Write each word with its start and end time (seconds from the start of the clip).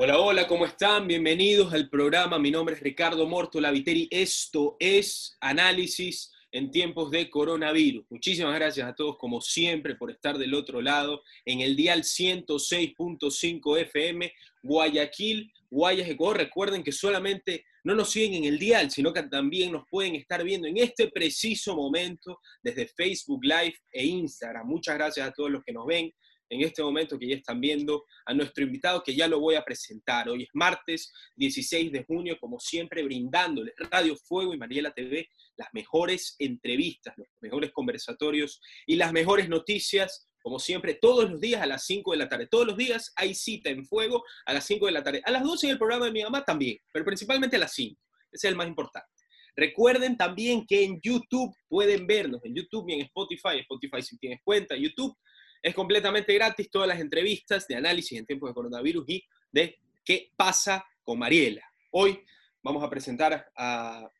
Hola, 0.00 0.20
hola, 0.20 0.46
¿cómo 0.46 0.64
están? 0.64 1.08
Bienvenidos 1.08 1.72
al 1.72 1.88
programa. 1.88 2.38
Mi 2.38 2.52
nombre 2.52 2.76
es 2.76 2.80
Ricardo 2.80 3.26
Morto 3.26 3.60
Laviteri. 3.60 4.06
Esto 4.12 4.76
es 4.78 5.36
Análisis 5.40 6.32
en 6.52 6.70
tiempos 6.70 7.10
de 7.10 7.28
coronavirus. 7.28 8.06
Muchísimas 8.08 8.54
gracias 8.54 8.88
a 8.88 8.94
todos, 8.94 9.18
como 9.18 9.40
siempre, 9.40 9.96
por 9.96 10.12
estar 10.12 10.38
del 10.38 10.54
otro 10.54 10.80
lado 10.80 11.24
en 11.44 11.62
el 11.62 11.74
dial 11.74 12.04
106.5 12.04 13.80
FM, 13.80 14.32
Guayaquil, 14.62 15.52
Guayas 15.68 16.08
Ecuador. 16.08 16.36
Recuerden 16.36 16.84
que 16.84 16.92
solamente 16.92 17.64
no 17.82 17.96
nos 17.96 18.10
siguen 18.10 18.34
en 18.34 18.52
el 18.52 18.58
dial, 18.60 18.92
sino 18.92 19.12
que 19.12 19.24
también 19.24 19.72
nos 19.72 19.82
pueden 19.90 20.14
estar 20.14 20.44
viendo 20.44 20.68
en 20.68 20.76
este 20.76 21.08
preciso 21.08 21.74
momento 21.74 22.38
desde 22.62 22.86
Facebook 22.86 23.42
Live 23.42 23.74
e 23.90 24.06
Instagram. 24.06 24.64
Muchas 24.64 24.94
gracias 24.94 25.28
a 25.28 25.32
todos 25.32 25.50
los 25.50 25.64
que 25.64 25.72
nos 25.72 25.86
ven 25.86 26.12
en 26.50 26.62
este 26.62 26.82
momento 26.82 27.18
que 27.18 27.28
ya 27.28 27.36
están 27.36 27.60
viendo 27.60 28.04
a 28.24 28.34
nuestro 28.34 28.64
invitado 28.64 29.02
que 29.02 29.14
ya 29.14 29.28
lo 29.28 29.40
voy 29.40 29.54
a 29.54 29.64
presentar. 29.64 30.28
Hoy 30.28 30.44
es 30.44 30.48
martes 30.52 31.12
16 31.36 31.92
de 31.92 32.04
junio, 32.04 32.38
como 32.40 32.58
siempre, 32.58 33.02
brindándoles 33.02 33.74
Radio 33.90 34.16
Fuego 34.16 34.54
y 34.54 34.58
Mariela 34.58 34.92
TV 34.92 35.28
las 35.56 35.68
mejores 35.72 36.36
entrevistas, 36.38 37.14
los 37.16 37.26
mejores 37.40 37.72
conversatorios 37.72 38.60
y 38.86 38.96
las 38.96 39.12
mejores 39.12 39.48
noticias. 39.48 40.28
Como 40.40 40.58
siempre, 40.58 40.94
todos 40.94 41.28
los 41.28 41.40
días 41.40 41.60
a 41.60 41.66
las 41.66 41.84
5 41.84 42.12
de 42.12 42.16
la 42.16 42.28
tarde. 42.28 42.46
Todos 42.46 42.66
los 42.66 42.76
días 42.76 43.12
hay 43.16 43.34
cita 43.34 43.70
en 43.70 43.84
fuego 43.84 44.24
a 44.46 44.54
las 44.54 44.64
5 44.64 44.86
de 44.86 44.92
la 44.92 45.02
tarde. 45.02 45.20
A 45.24 45.30
las 45.30 45.42
12 45.42 45.66
en 45.66 45.72
el 45.72 45.78
programa 45.78 46.06
de 46.06 46.12
mi 46.12 46.22
mamá 46.22 46.44
también, 46.44 46.78
pero 46.92 47.04
principalmente 47.04 47.56
a 47.56 47.58
las 47.58 47.74
5. 47.74 48.00
Ese 48.32 48.46
es 48.46 48.50
el 48.50 48.56
más 48.56 48.68
importante. 48.68 49.08
Recuerden 49.56 50.16
también 50.16 50.64
que 50.64 50.84
en 50.84 51.00
YouTube 51.02 51.52
pueden 51.66 52.06
vernos, 52.06 52.40
en 52.44 52.54
YouTube 52.54 52.88
y 52.88 52.92
en 52.94 53.00
Spotify. 53.00 53.58
Spotify 53.58 54.00
si 54.00 54.16
tienes 54.16 54.40
cuenta, 54.44 54.76
YouTube 54.76 55.16
es 55.62 55.74
completamente 55.74 56.34
gratis 56.34 56.70
todas 56.70 56.88
las 56.88 57.00
entrevistas 57.00 57.66
de 57.66 57.76
análisis 57.76 58.18
en 58.18 58.26
tiempos 58.26 58.50
de 58.50 58.54
coronavirus 58.54 59.04
y 59.08 59.24
de 59.50 59.78
qué 60.04 60.32
pasa 60.36 60.84
con 61.02 61.18
Mariela. 61.18 61.62
Hoy 61.90 62.22
vamos 62.62 62.82
a 62.82 62.90
presentar 62.90 63.50
a 63.56 64.10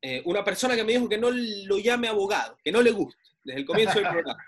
eh, 0.00 0.22
una 0.24 0.44
persona 0.44 0.76
que 0.76 0.84
me 0.84 0.92
dijo 0.92 1.08
que 1.08 1.18
no 1.18 1.30
lo 1.30 1.78
llame 1.78 2.08
abogado, 2.08 2.56
que 2.62 2.72
no 2.72 2.82
le 2.82 2.90
guste 2.90 3.22
desde 3.42 3.60
el 3.60 3.66
comienzo 3.66 3.98
del 3.98 4.08
programa. 4.08 4.44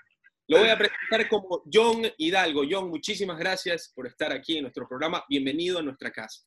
Lo 0.49 0.61
voy 0.61 0.69
a 0.71 0.79
presentar 0.79 1.29
como 1.29 1.63
John 1.71 2.03
Hidalgo. 2.17 2.63
John, 2.69 2.89
muchísimas 2.89 3.39
gracias 3.39 3.93
por 3.95 4.07
estar 4.07 4.33
aquí 4.33 4.57
en 4.57 4.63
nuestro 4.63 4.89
programa. 4.89 5.23
Bienvenido 5.29 5.79
a 5.79 5.83
nuestra 5.83 6.11
casa. 6.11 6.43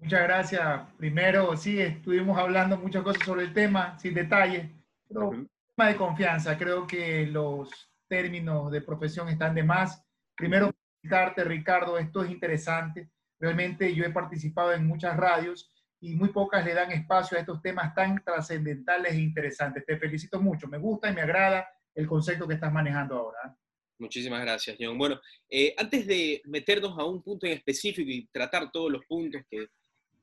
Muchas 0.00 0.22
gracias. 0.22 0.82
Primero, 0.98 1.56
sí, 1.56 1.80
estuvimos 1.80 2.38
hablando 2.38 2.76
muchas 2.76 3.02
cosas 3.02 3.24
sobre 3.24 3.44
el 3.44 3.54
tema, 3.54 3.98
sin 3.98 4.12
detalle, 4.12 4.70
pero 5.08 5.30
un 5.30 5.50
tema 5.74 5.88
de 5.88 5.96
confianza. 5.96 6.58
Creo 6.58 6.86
que 6.86 7.26
los 7.26 7.70
términos 8.08 8.70
de 8.70 8.80
profesión 8.80 9.28
están 9.28 9.54
de 9.54 9.62
más. 9.62 10.02
Primero, 10.36 10.72
felicitarte, 11.00 11.44
Ricardo, 11.44 11.98
esto 11.98 12.22
es 12.22 12.30
interesante. 12.30 13.10
Realmente 13.38 13.94
yo 13.94 14.04
he 14.04 14.10
participado 14.10 14.72
en 14.72 14.86
muchas 14.86 15.16
radios 15.16 15.70
y 16.00 16.14
muy 16.14 16.28
pocas 16.28 16.64
le 16.64 16.74
dan 16.74 16.92
espacio 16.92 17.36
a 17.36 17.40
estos 17.40 17.62
temas 17.62 17.94
tan 17.94 18.22
trascendentales 18.24 19.12
e 19.14 19.20
interesantes. 19.20 19.84
Te 19.84 19.98
felicito 19.98 20.40
mucho, 20.40 20.68
me 20.68 20.78
gusta 20.78 21.10
y 21.10 21.14
me 21.14 21.22
agrada 21.22 21.68
el 21.94 22.06
concepto 22.06 22.46
que 22.46 22.54
estás 22.54 22.72
manejando 22.72 23.16
ahora. 23.16 23.56
Muchísimas 23.98 24.42
gracias, 24.42 24.76
John. 24.78 24.98
Bueno, 24.98 25.18
eh, 25.48 25.74
antes 25.78 26.06
de 26.06 26.42
meternos 26.44 26.98
a 26.98 27.04
un 27.04 27.22
punto 27.22 27.46
en 27.46 27.52
específico 27.52 28.10
y 28.10 28.26
tratar 28.26 28.70
todos 28.70 28.92
los 28.92 29.04
puntos 29.06 29.40
que, 29.50 29.68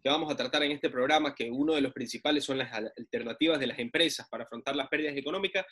que 0.03 0.09
vamos 0.09 0.29
a 0.31 0.35
tratar 0.35 0.61
en 0.63 0.73
este 0.73 0.89
programa, 0.89 1.33
que 1.33 1.49
uno 1.49 1.73
de 1.73 1.81
los 1.81 1.93
principales 1.93 2.43
son 2.43 2.57
las 2.57 2.73
alternativas 2.73 3.57
de 3.57 3.67
las 3.67 3.79
empresas 3.79 4.27
para 4.27 4.43
afrontar 4.43 4.75
las 4.75 4.89
pérdidas 4.89 5.15
económicas, 5.15 5.65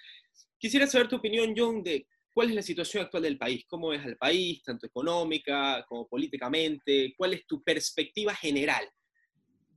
quisiera 0.58 0.88
saber 0.88 1.10
tu 1.10 1.18
opinión, 1.18 1.54
John, 1.56 1.84
de 1.84 2.08
cuál 2.34 2.50
es 2.50 2.56
la 2.56 2.62
situación 2.62 3.04
actual 3.04 3.24
del 3.24 3.38
país, 3.38 3.66
cómo 3.68 3.92
es 3.92 4.06
el 4.06 4.16
país, 4.16 4.64
tanto 4.64 4.88
económica 4.88 5.86
como 5.86 6.08
políticamente, 6.08 7.14
cuál 7.18 7.34
es 7.34 7.46
tu 7.46 7.62
perspectiva 7.62 8.34
general. 8.34 8.90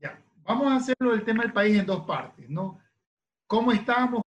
Ya, 0.00 0.22
vamos 0.44 0.72
a 0.72 0.76
hacerlo 0.76 1.14
el 1.14 1.24
tema 1.24 1.42
del 1.42 1.52
país 1.52 1.76
en 1.76 1.86
dos 1.86 2.06
partes, 2.06 2.48
¿no? 2.48 2.78
¿Cómo 3.48 3.72
estábamos, 3.72 4.22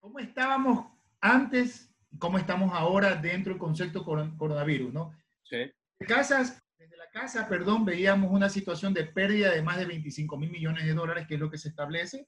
cómo 0.00 0.18
estábamos 0.20 0.86
antes 1.20 1.92
y 2.10 2.16
cómo 2.18 2.38
estamos 2.38 2.72
ahora 2.72 3.14
dentro 3.14 3.52
del 3.52 3.60
concepto 3.60 4.04
coronavirus, 4.04 4.90
¿no? 4.90 5.14
Sí. 5.44 5.70
Casas 6.08 6.58
desde 6.90 7.04
la 7.04 7.10
casa, 7.10 7.48
perdón, 7.48 7.84
veíamos 7.84 8.32
una 8.32 8.48
situación 8.48 8.92
de 8.92 9.04
pérdida 9.04 9.52
de 9.52 9.62
más 9.62 9.78
de 9.78 9.86
25 9.86 10.36
mil 10.36 10.50
millones 10.50 10.84
de 10.84 10.92
dólares, 10.92 11.26
que 11.28 11.34
es 11.34 11.40
lo 11.40 11.48
que 11.48 11.58
se 11.58 11.68
establece. 11.68 12.26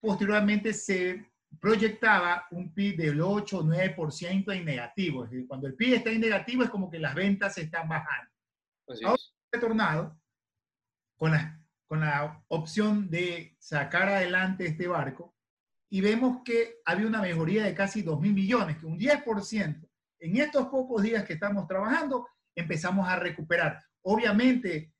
Posteriormente 0.00 0.72
se 0.72 1.30
proyectaba 1.60 2.46
un 2.50 2.74
PIB 2.74 2.96
del 2.96 3.20
8 3.20 3.58
o 3.58 3.62
9% 3.62 4.52
en 4.52 4.64
negativo. 4.64 5.24
Es 5.24 5.30
decir, 5.30 5.46
cuando 5.46 5.68
el 5.68 5.74
PIB 5.74 5.94
está 5.94 6.10
en 6.10 6.20
negativo 6.20 6.64
es 6.64 6.70
como 6.70 6.90
que 6.90 6.98
las 6.98 7.14
ventas 7.14 7.56
están 7.56 7.88
bajando. 7.88 8.32
Ahora 9.04 9.22
ha 9.22 9.56
retornado 9.56 10.20
con 11.16 11.30
la, 11.30 11.64
con 11.86 12.00
la 12.00 12.42
opción 12.48 13.08
de 13.08 13.54
sacar 13.60 14.08
adelante 14.08 14.66
este 14.66 14.88
barco 14.88 15.32
y 15.88 16.00
vemos 16.00 16.42
que 16.44 16.78
había 16.84 17.06
una 17.06 17.22
mejoría 17.22 17.62
de 17.62 17.74
casi 17.74 18.02
2 18.02 18.20
mil 18.20 18.34
millones, 18.34 18.78
que 18.78 18.86
un 18.86 18.98
10% 18.98 19.88
en 20.18 20.36
estos 20.38 20.66
pocos 20.66 21.02
días 21.02 21.24
que 21.24 21.34
estamos 21.34 21.68
trabajando 21.68 22.26
empezamos 22.54 23.08
a 23.08 23.16
recuperar. 23.16 23.82
Obviamente 24.02 24.92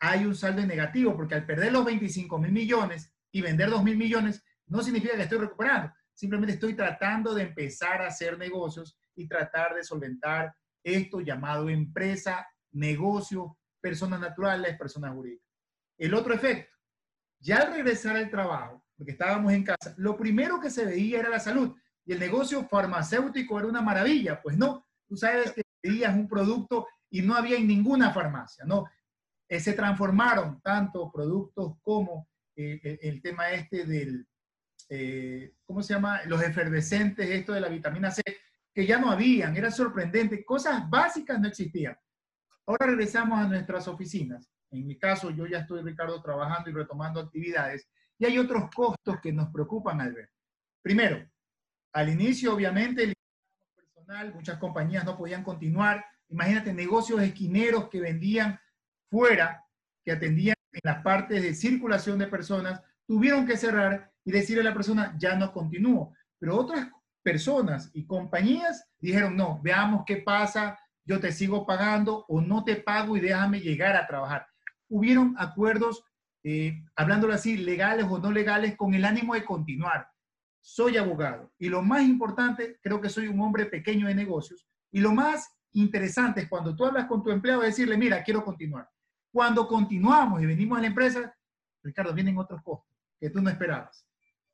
hay 0.00 0.26
un 0.26 0.34
saldo 0.34 0.64
negativo 0.66 1.16
porque 1.16 1.34
al 1.34 1.46
perder 1.46 1.72
los 1.72 1.84
25 1.84 2.38
mil 2.38 2.52
millones 2.52 3.12
y 3.30 3.40
vender 3.40 3.70
2 3.70 3.82
mil 3.82 3.96
millones 3.96 4.44
no 4.66 4.82
significa 4.82 5.16
que 5.16 5.22
estoy 5.22 5.38
recuperando, 5.38 5.92
simplemente 6.12 6.54
estoy 6.54 6.74
tratando 6.74 7.34
de 7.34 7.42
empezar 7.42 8.02
a 8.02 8.08
hacer 8.08 8.38
negocios 8.38 8.98
y 9.14 9.28
tratar 9.28 9.74
de 9.74 9.82
solventar 9.82 10.54
esto 10.82 11.20
llamado 11.20 11.68
empresa, 11.68 12.46
negocio, 12.72 13.58
personas 13.80 14.20
naturales, 14.20 14.76
personas 14.78 15.12
jurídicas. 15.12 15.46
El 15.98 16.14
otro 16.14 16.34
efecto, 16.34 16.76
ya 17.38 17.58
al 17.58 17.72
regresar 17.72 18.16
al 18.16 18.30
trabajo, 18.30 18.84
porque 18.96 19.12
estábamos 19.12 19.52
en 19.52 19.64
casa, 19.64 19.94
lo 19.96 20.16
primero 20.16 20.60
que 20.60 20.70
se 20.70 20.84
veía 20.84 21.20
era 21.20 21.28
la 21.28 21.40
salud 21.40 21.76
y 22.04 22.12
el 22.12 22.18
negocio 22.18 22.66
farmacéutico 22.68 23.58
era 23.58 23.68
una 23.68 23.82
maravilla, 23.82 24.40
pues 24.40 24.56
no, 24.56 24.86
tú 25.06 25.16
sabes 25.16 25.52
que 25.52 25.63
veías 25.84 26.14
un 26.14 26.26
producto 26.26 26.88
y 27.10 27.22
no 27.22 27.36
había 27.36 27.58
en 27.58 27.68
ninguna 27.68 28.10
farmacia, 28.12 28.64
¿no? 28.64 28.86
Eh, 29.48 29.60
se 29.60 29.74
transformaron 29.74 30.60
tanto 30.62 31.12
productos 31.12 31.76
como 31.82 32.28
eh, 32.56 32.98
el, 33.02 33.20
tema 33.20 33.50
este 33.50 33.84
del, 33.84 34.26
eh, 34.88 35.54
¿cómo 35.64 35.82
se 35.82 35.94
llama? 35.94 36.22
Los 36.24 36.42
efervescentes, 36.42 37.28
esto 37.28 37.52
de 37.52 37.60
la 37.60 37.68
vitamina 37.68 38.10
C, 38.10 38.22
que 38.72 38.86
ya 38.86 38.98
no 38.98 39.10
habían, 39.10 39.56
era 39.56 39.70
sorprendente, 39.70 40.44
cosas 40.44 40.88
básicas 40.88 41.38
no 41.38 41.48
existían. 41.48 41.96
Ahora 42.66 42.86
regresamos 42.86 43.38
a 43.38 43.46
nuestras 43.46 43.86
oficinas. 43.86 44.50
En 44.70 44.86
mi 44.86 44.98
caso, 44.98 45.30
yo 45.30 45.46
ya 45.46 45.58
estoy, 45.58 45.82
Ricardo, 45.82 46.20
trabajando 46.22 46.70
y 46.70 46.72
retomando 46.72 47.20
actividades, 47.20 47.86
y 48.18 48.24
hay 48.24 48.38
otros 48.38 48.70
costos 48.74 49.20
que 49.20 49.32
nos 49.32 49.50
preocupan 49.50 50.00
al 50.00 50.14
ver. 50.14 50.30
Primero, 50.82 51.24
al 51.92 52.08
inicio, 52.08 52.54
obviamente, 52.54 53.04
el 53.04 53.14
muchas 54.34 54.58
compañías 54.58 55.04
no 55.04 55.16
podían 55.16 55.42
continuar. 55.42 56.04
Imagínate, 56.28 56.72
negocios 56.72 57.20
esquineros 57.22 57.88
que 57.88 58.00
vendían 58.00 58.58
fuera, 59.10 59.64
que 60.04 60.12
atendían 60.12 60.56
en 60.72 60.80
las 60.82 61.02
partes 61.02 61.42
de 61.42 61.54
circulación 61.54 62.18
de 62.18 62.26
personas, 62.26 62.80
tuvieron 63.06 63.46
que 63.46 63.56
cerrar 63.56 64.10
y 64.24 64.32
decirle 64.32 64.62
a 64.62 64.70
la 64.70 64.74
persona, 64.74 65.14
ya 65.18 65.36
no 65.36 65.52
continúo. 65.52 66.14
Pero 66.38 66.56
otras 66.56 66.88
personas 67.22 67.90
y 67.94 68.06
compañías 68.06 68.86
dijeron, 68.98 69.36
no, 69.36 69.60
veamos 69.62 70.04
qué 70.06 70.18
pasa, 70.18 70.78
yo 71.04 71.20
te 71.20 71.32
sigo 71.32 71.66
pagando 71.66 72.24
o 72.28 72.40
no 72.40 72.64
te 72.64 72.76
pago 72.76 73.16
y 73.16 73.20
déjame 73.20 73.60
llegar 73.60 73.96
a 73.96 74.06
trabajar. 74.06 74.46
Hubieron 74.88 75.34
acuerdos, 75.38 76.02
eh, 76.42 76.82
hablándolo 76.96 77.34
así, 77.34 77.56
legales 77.56 78.06
o 78.08 78.18
no 78.18 78.30
legales, 78.30 78.76
con 78.76 78.94
el 78.94 79.04
ánimo 79.04 79.34
de 79.34 79.44
continuar. 79.44 80.08
Soy 80.66 80.96
abogado 80.96 81.52
y 81.58 81.68
lo 81.68 81.82
más 81.82 82.04
importante, 82.04 82.78
creo 82.80 82.98
que 82.98 83.10
soy 83.10 83.28
un 83.28 83.38
hombre 83.42 83.66
pequeño 83.66 84.06
de 84.06 84.14
negocios 84.14 84.66
y 84.90 85.00
lo 85.00 85.12
más 85.12 85.46
interesante 85.72 86.40
es 86.40 86.48
cuando 86.48 86.74
tú 86.74 86.86
hablas 86.86 87.04
con 87.04 87.22
tu 87.22 87.30
empleado 87.30 87.60
decirle, 87.60 87.98
mira, 87.98 88.24
quiero 88.24 88.42
continuar. 88.42 88.88
Cuando 89.30 89.68
continuamos 89.68 90.40
y 90.40 90.46
venimos 90.46 90.78
a 90.78 90.80
la 90.80 90.86
empresa, 90.86 91.36
Ricardo, 91.82 92.14
vienen 92.14 92.38
otros 92.38 92.62
costos 92.62 92.96
que 93.20 93.28
tú 93.28 93.42
no 93.42 93.50
esperabas. 93.50 94.06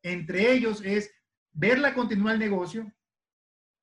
Entre 0.03 0.51
ellos 0.51 0.83
es 0.85 1.15
verla 1.53 1.95
continuar 1.95 2.35
el 2.35 2.41
negocio. 2.41 2.93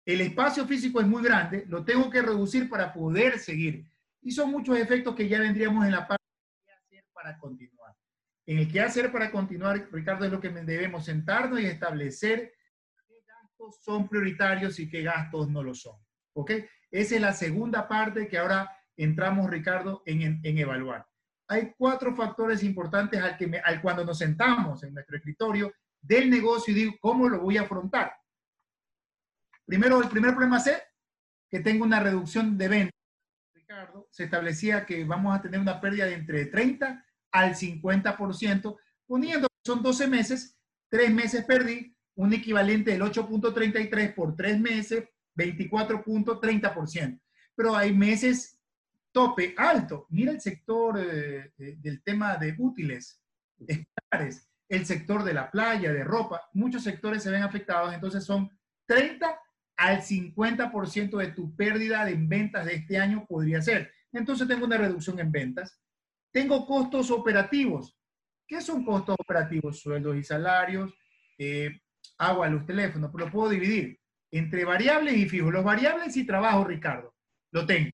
El 0.06 0.20
espacio 0.20 0.68
físico 0.68 1.00
es 1.00 1.08
muy 1.08 1.24
grande, 1.24 1.66
lo 1.70 1.86
tengo 1.86 2.10
que 2.10 2.22
reducir 2.22 2.70
para 2.70 2.92
poder 2.92 3.40
seguir. 3.40 3.90
Y 4.22 4.32
son 4.32 4.52
muchos 4.52 4.78
efectos 4.78 5.16
que 5.16 5.30
ya 5.30 5.40
vendríamos 5.40 5.86
en 5.86 5.92
la 5.92 6.06
parte 6.06 6.26
de 6.66 6.74
hacer 6.74 7.06
para 7.14 7.40
continuar. 7.40 7.77
En 8.48 8.60
el 8.60 8.72
qué 8.72 8.80
hacer 8.80 9.12
para 9.12 9.30
continuar, 9.30 9.90
Ricardo, 9.92 10.24
es 10.24 10.32
lo 10.32 10.40
que 10.40 10.50
debemos 10.50 11.04
sentarnos 11.04 11.60
y 11.60 11.66
establecer 11.66 12.54
qué 13.06 13.16
gastos 13.28 13.84
son 13.84 14.08
prioritarios 14.08 14.80
y 14.80 14.90
qué 14.90 15.04
gastos 15.04 15.50
no 15.50 15.62
lo 15.62 15.76
son. 15.76 16.00
¿Ok? 16.34 16.52
Esa 16.90 17.16
es 17.16 17.22
la 17.22 17.34
segunda 17.34 17.90
parte 17.90 18.30
que 18.30 18.38
ahora 18.38 18.72
entramos, 18.96 19.50
Ricardo, 19.50 20.02
en, 20.06 20.40
evaluar. 20.44 21.06
Hay 21.50 21.74
cuatro 21.78 22.16
factores 22.16 22.64
importantes 22.64 23.22
al, 23.22 23.36
que 23.36 23.62
al 23.64 23.82
cuando 23.82 24.06
nos 24.06 24.18
sentamos 24.18 24.82
en 24.84 24.94
nuestro 24.94 25.18
escritorio 25.18 25.74
del 26.02 26.30
negocio 26.30 26.72
y 26.72 26.76
digo, 26.76 26.94
¿cómo 27.02 27.28
lo 27.28 27.42
voy 27.42 27.58
a 27.58 27.64
afrontar? 27.64 28.14
Primero, 29.66 30.02
el 30.02 30.08
primer 30.08 30.32
problema 30.32 30.58
es 30.60 30.82
que 31.50 31.60
tengo 31.60 31.84
una 31.84 32.00
reducción 32.00 32.58
de 32.58 32.68
ventas. 32.70 33.02
Ricardo, 33.54 34.08
se 34.10 34.24
establecía 34.24 34.86
que 34.86 35.04
vamos 35.04 35.38
a 35.38 35.42
tener 35.42 35.60
una 35.60 35.82
pérdida 35.82 36.06
de 36.06 36.14
entre 36.14 36.46
30 36.46 37.04
al 37.38 37.56
50%, 37.56 38.78
poniendo, 39.06 39.48
son 39.64 39.84
12 39.84 40.08
meses, 40.08 40.58
3 40.90 41.14
meses 41.14 41.46
perdí, 41.46 41.96
un 42.16 42.34
equivalente 42.34 42.92
del 42.92 43.02
8.33 43.02 44.16
por 44.16 44.36
3 44.36 44.60
meses, 44.60 45.06
24.30%. 45.36 47.20
Pero 47.56 47.76
hay 47.76 47.94
meses 47.94 48.60
tope 49.12 49.54
alto. 49.58 50.08
Mira 50.10 50.32
el 50.32 50.42
sector 50.42 51.00
eh, 51.00 51.52
eh, 51.58 51.76
del 51.80 52.02
tema 52.02 52.38
de 52.38 52.56
útiles, 52.58 53.22
escolares, 53.68 54.50
el 54.70 54.86
sector 54.86 55.24
de 55.24 55.34
la 55.34 55.50
playa, 55.52 55.94
de 55.94 56.04
ropa, 56.04 56.42
muchos 56.54 56.84
sectores 56.84 57.24
se 57.24 57.32
ven 57.32 57.44
afectados, 57.44 57.94
entonces 57.94 58.24
son 58.24 58.50
30 58.86 59.40
al 59.78 60.02
50% 60.02 61.18
de 61.18 61.28
tu 61.28 61.56
pérdida 61.56 62.04
de 62.04 62.16
ventas 62.16 62.66
de 62.66 62.76
este 62.76 62.98
año 62.98 63.26
podría 63.28 63.62
ser. 63.62 63.92
Entonces 64.12 64.48
tengo 64.48 64.66
una 64.66 64.78
reducción 64.78 65.20
en 65.20 65.32
ventas. 65.32 65.80
Tengo 66.32 66.66
costos 66.66 67.12
operativos. 67.12 67.98
¿Qué 68.48 68.62
son 68.62 68.86
costos 68.86 69.16
operativos? 69.20 69.80
Sueldos 69.80 70.16
y 70.16 70.24
salarios, 70.24 70.94
eh, 71.38 71.70
agua, 72.18 72.48
luz, 72.48 72.66
teléfono, 72.66 73.12
lo 73.14 73.32
puedo 73.32 73.50
dividir 73.50 74.00
entre 74.32 74.66
variables 74.66 75.16
y 75.18 75.28
fijos. 75.28 75.52
Los 75.52 75.64
variables 75.64 76.16
y 76.18 76.26
trabajo, 76.26 76.64
Ricardo, 76.64 77.14
lo 77.52 77.66
tengo. 77.66 77.90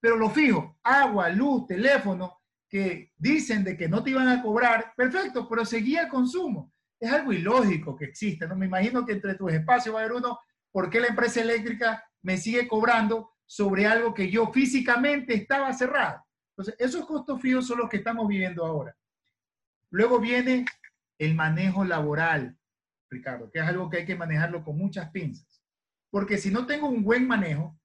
Pero 0.00 0.16
lo 0.16 0.30
fijo, 0.30 0.78
agua, 0.82 1.28
luz, 1.28 1.66
teléfono, 1.66 2.42
que 2.68 3.12
dicen 3.16 3.62
de 3.62 3.76
que 3.76 3.86
no 3.86 4.02
te 4.02 4.10
iban 4.10 4.28
a 4.28 4.42
cobrar, 4.42 4.94
perfecto, 4.96 5.46
pero 5.46 5.64
seguía 5.64 6.04
el 6.04 6.08
consumo. 6.08 6.72
Es 6.98 7.12
algo 7.12 7.32
ilógico 7.32 7.94
que 7.94 8.06
existe, 8.06 8.46
¿no? 8.48 8.56
Me 8.56 8.64
imagino 8.64 9.04
que 9.04 9.12
entre 9.12 9.34
tus 9.34 9.52
espacios 9.52 9.94
va 9.94 10.00
a 10.00 10.04
haber 10.04 10.16
uno, 10.16 10.38
¿por 10.70 10.88
qué 10.88 10.98
la 10.98 11.08
empresa 11.08 11.42
eléctrica 11.42 12.02
me 12.22 12.38
sigue 12.38 12.66
cobrando 12.66 13.34
sobre 13.44 13.86
algo 13.86 14.14
que 14.14 14.30
yo 14.30 14.50
físicamente 14.50 15.34
estaba 15.34 15.72
cerrado? 15.74 16.24
Entonces, 16.62 16.94
esos 16.94 17.06
costos 17.06 17.40
fijos 17.40 17.66
son 17.66 17.78
los 17.78 17.90
que 17.90 17.96
estamos 17.96 18.28
viviendo 18.28 18.64
ahora. 18.64 18.96
Luego 19.90 20.20
viene 20.20 20.64
el 21.18 21.34
manejo 21.34 21.84
laboral, 21.84 22.56
Ricardo, 23.10 23.50
que 23.50 23.58
es 23.58 23.64
algo 23.64 23.90
que 23.90 23.98
hay 23.98 24.04
que 24.04 24.14
manejarlo 24.14 24.62
con 24.62 24.78
muchas 24.78 25.10
pinzas. 25.10 25.60
Porque 26.08 26.38
si 26.38 26.52
no 26.52 26.64
tengo 26.64 26.88
un 26.88 27.02
buen 27.02 27.26
manejo, 27.26 27.76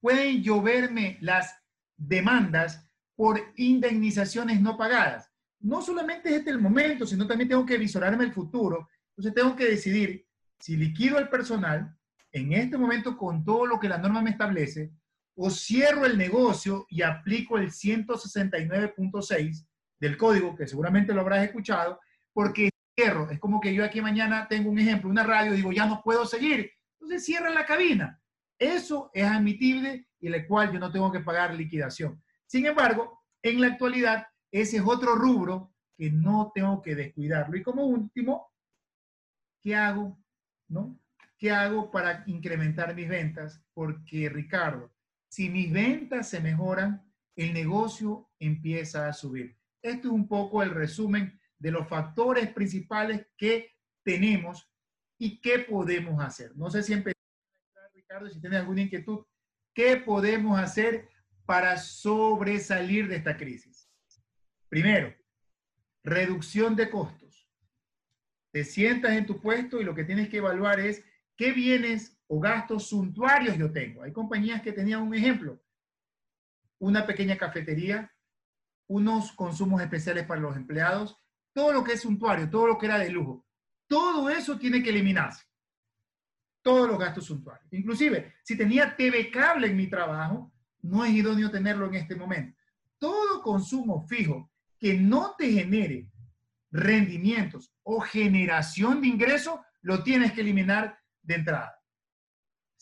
pueden 0.00 0.42
lloverme 0.42 1.16
las 1.22 1.56
demandas 1.96 2.86
por 3.14 3.40
indemnizaciones 3.56 4.60
no 4.60 4.76
pagadas. 4.76 5.32
No 5.58 5.80
solamente 5.80 6.28
es 6.28 6.36
este 6.36 6.50
el 6.50 6.60
momento, 6.60 7.06
sino 7.06 7.26
también 7.26 7.48
tengo 7.48 7.64
que 7.64 7.78
visorarme 7.78 8.24
el 8.24 8.34
futuro. 8.34 8.90
Entonces 9.10 9.32
tengo 9.32 9.56
que 9.56 9.64
decidir 9.64 10.26
si 10.58 10.76
liquido 10.76 11.18
el 11.18 11.30
personal 11.30 11.96
en 12.32 12.52
este 12.52 12.76
momento 12.76 13.16
con 13.16 13.46
todo 13.46 13.64
lo 13.64 13.80
que 13.80 13.88
la 13.88 13.96
norma 13.96 14.20
me 14.20 14.30
establece 14.30 14.92
o 15.36 15.50
cierro 15.50 16.06
el 16.06 16.16
negocio 16.16 16.86
y 16.88 17.02
aplico 17.02 17.58
el 17.58 17.70
169.6 17.70 19.66
del 20.00 20.16
código, 20.16 20.56
que 20.56 20.66
seguramente 20.66 21.12
lo 21.12 21.20
habrás 21.20 21.44
escuchado, 21.44 22.00
porque 22.32 22.70
cierro. 22.98 23.30
Es 23.30 23.38
como 23.38 23.60
que 23.60 23.74
yo 23.74 23.84
aquí 23.84 24.00
mañana 24.00 24.48
tengo 24.48 24.70
un 24.70 24.78
ejemplo, 24.78 25.10
una 25.10 25.24
radio, 25.24 25.52
digo, 25.52 25.72
ya 25.72 25.86
no 25.86 26.02
puedo 26.02 26.24
seguir. 26.26 26.72
Entonces 26.94 27.24
cierra 27.24 27.50
la 27.50 27.66
cabina. 27.66 28.20
Eso 28.58 29.10
es 29.12 29.24
admitible 29.24 30.08
y 30.18 30.28
el 30.28 30.46
cual 30.46 30.72
yo 30.72 30.78
no 30.78 30.90
tengo 30.90 31.12
que 31.12 31.20
pagar 31.20 31.54
liquidación. 31.54 32.22
Sin 32.46 32.64
embargo, 32.66 33.22
en 33.42 33.60
la 33.60 33.68
actualidad, 33.68 34.26
ese 34.50 34.78
es 34.78 34.82
otro 34.84 35.14
rubro 35.14 35.74
que 35.96 36.10
no 36.10 36.50
tengo 36.54 36.80
que 36.80 36.94
descuidarlo. 36.94 37.56
Y 37.56 37.62
como 37.62 37.84
último, 37.84 38.50
¿qué 39.60 39.74
hago? 39.74 40.18
¿No? 40.68 40.98
¿Qué 41.36 41.50
hago 41.50 41.90
para 41.90 42.24
incrementar 42.26 42.94
mis 42.94 43.08
ventas? 43.08 43.62
Porque, 43.74 44.30
Ricardo, 44.30 44.95
si 45.28 45.48
mis 45.50 45.72
ventas 45.72 46.28
se 46.28 46.40
mejoran, 46.40 47.02
el 47.36 47.52
negocio 47.52 48.30
empieza 48.38 49.08
a 49.08 49.12
subir. 49.12 49.56
Esto 49.82 50.08
es 50.08 50.12
un 50.12 50.26
poco 50.26 50.62
el 50.62 50.70
resumen 50.70 51.38
de 51.58 51.70
los 51.70 51.88
factores 51.88 52.48
principales 52.52 53.26
que 53.36 53.74
tenemos 54.02 54.70
y 55.18 55.40
qué 55.40 55.60
podemos 55.60 56.22
hacer. 56.22 56.56
No 56.56 56.70
sé 56.70 56.82
si 56.82 56.92
empezar, 56.92 57.16
Ricardo, 57.94 58.28
si 58.30 58.40
tienes 58.40 58.60
alguna 58.60 58.82
inquietud, 58.82 59.24
¿qué 59.74 59.96
podemos 59.96 60.58
hacer 60.58 61.08
para 61.44 61.76
sobresalir 61.76 63.08
de 63.08 63.16
esta 63.16 63.36
crisis? 63.36 63.90
Primero, 64.68 65.14
reducción 66.02 66.76
de 66.76 66.90
costos. 66.90 67.48
Te 68.52 68.64
sientas 68.64 69.12
en 69.12 69.26
tu 69.26 69.40
puesto 69.40 69.80
y 69.80 69.84
lo 69.84 69.94
que 69.94 70.04
tienes 70.04 70.28
que 70.28 70.38
evaluar 70.38 70.80
es 70.80 71.04
qué 71.36 71.52
bienes 71.52 72.15
o 72.28 72.40
gastos 72.40 72.88
suntuarios 72.88 73.56
yo 73.56 73.70
tengo. 73.72 74.02
Hay 74.02 74.12
compañías 74.12 74.62
que 74.62 74.72
tenían 74.72 75.02
un 75.02 75.14
ejemplo, 75.14 75.62
una 76.78 77.06
pequeña 77.06 77.36
cafetería, 77.36 78.12
unos 78.88 79.32
consumos 79.32 79.80
especiales 79.82 80.26
para 80.26 80.40
los 80.40 80.56
empleados, 80.56 81.18
todo 81.52 81.72
lo 81.72 81.84
que 81.84 81.94
es 81.94 82.02
suntuario, 82.02 82.50
todo 82.50 82.66
lo 82.66 82.78
que 82.78 82.86
era 82.86 82.98
de 82.98 83.10
lujo. 83.10 83.46
Todo 83.86 84.28
eso 84.28 84.58
tiene 84.58 84.82
que 84.82 84.90
eliminarse. 84.90 85.44
Todos 86.62 86.88
los 86.88 86.98
gastos 86.98 87.26
suntuarios. 87.26 87.72
Inclusive, 87.72 88.34
si 88.42 88.56
tenía 88.56 88.96
TV 88.96 89.30
cable 89.30 89.68
en 89.68 89.76
mi 89.76 89.88
trabajo, 89.88 90.52
no 90.82 91.04
es 91.04 91.12
idóneo 91.12 91.50
tenerlo 91.50 91.86
en 91.86 91.94
este 91.94 92.16
momento. 92.16 92.58
Todo 92.98 93.42
consumo 93.42 94.06
fijo 94.06 94.50
que 94.78 94.94
no 94.94 95.34
te 95.36 95.50
genere 95.50 96.10
rendimientos 96.70 97.72
o 97.82 98.00
generación 98.00 99.00
de 99.00 99.08
ingresos, 99.08 99.60
lo 99.82 100.02
tienes 100.02 100.32
que 100.32 100.40
eliminar 100.40 100.98
de 101.22 101.34
entrada. 101.36 101.80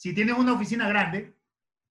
Si 0.04 0.12
tienes 0.12 0.36
una 0.36 0.52
oficina 0.52 0.86
grande, 0.86 1.34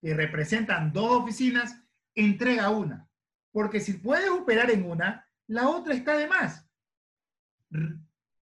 que 0.00 0.14
representan 0.14 0.92
dos 0.92 1.22
oficinas, 1.22 1.82
entrega 2.14 2.70
una. 2.70 3.10
Porque 3.50 3.80
si 3.80 3.94
puedes 3.94 4.30
operar 4.30 4.70
en 4.70 4.88
una, 4.88 5.28
la 5.48 5.68
otra 5.68 5.94
está 5.94 6.16
de 6.16 6.28
más. 6.28 6.64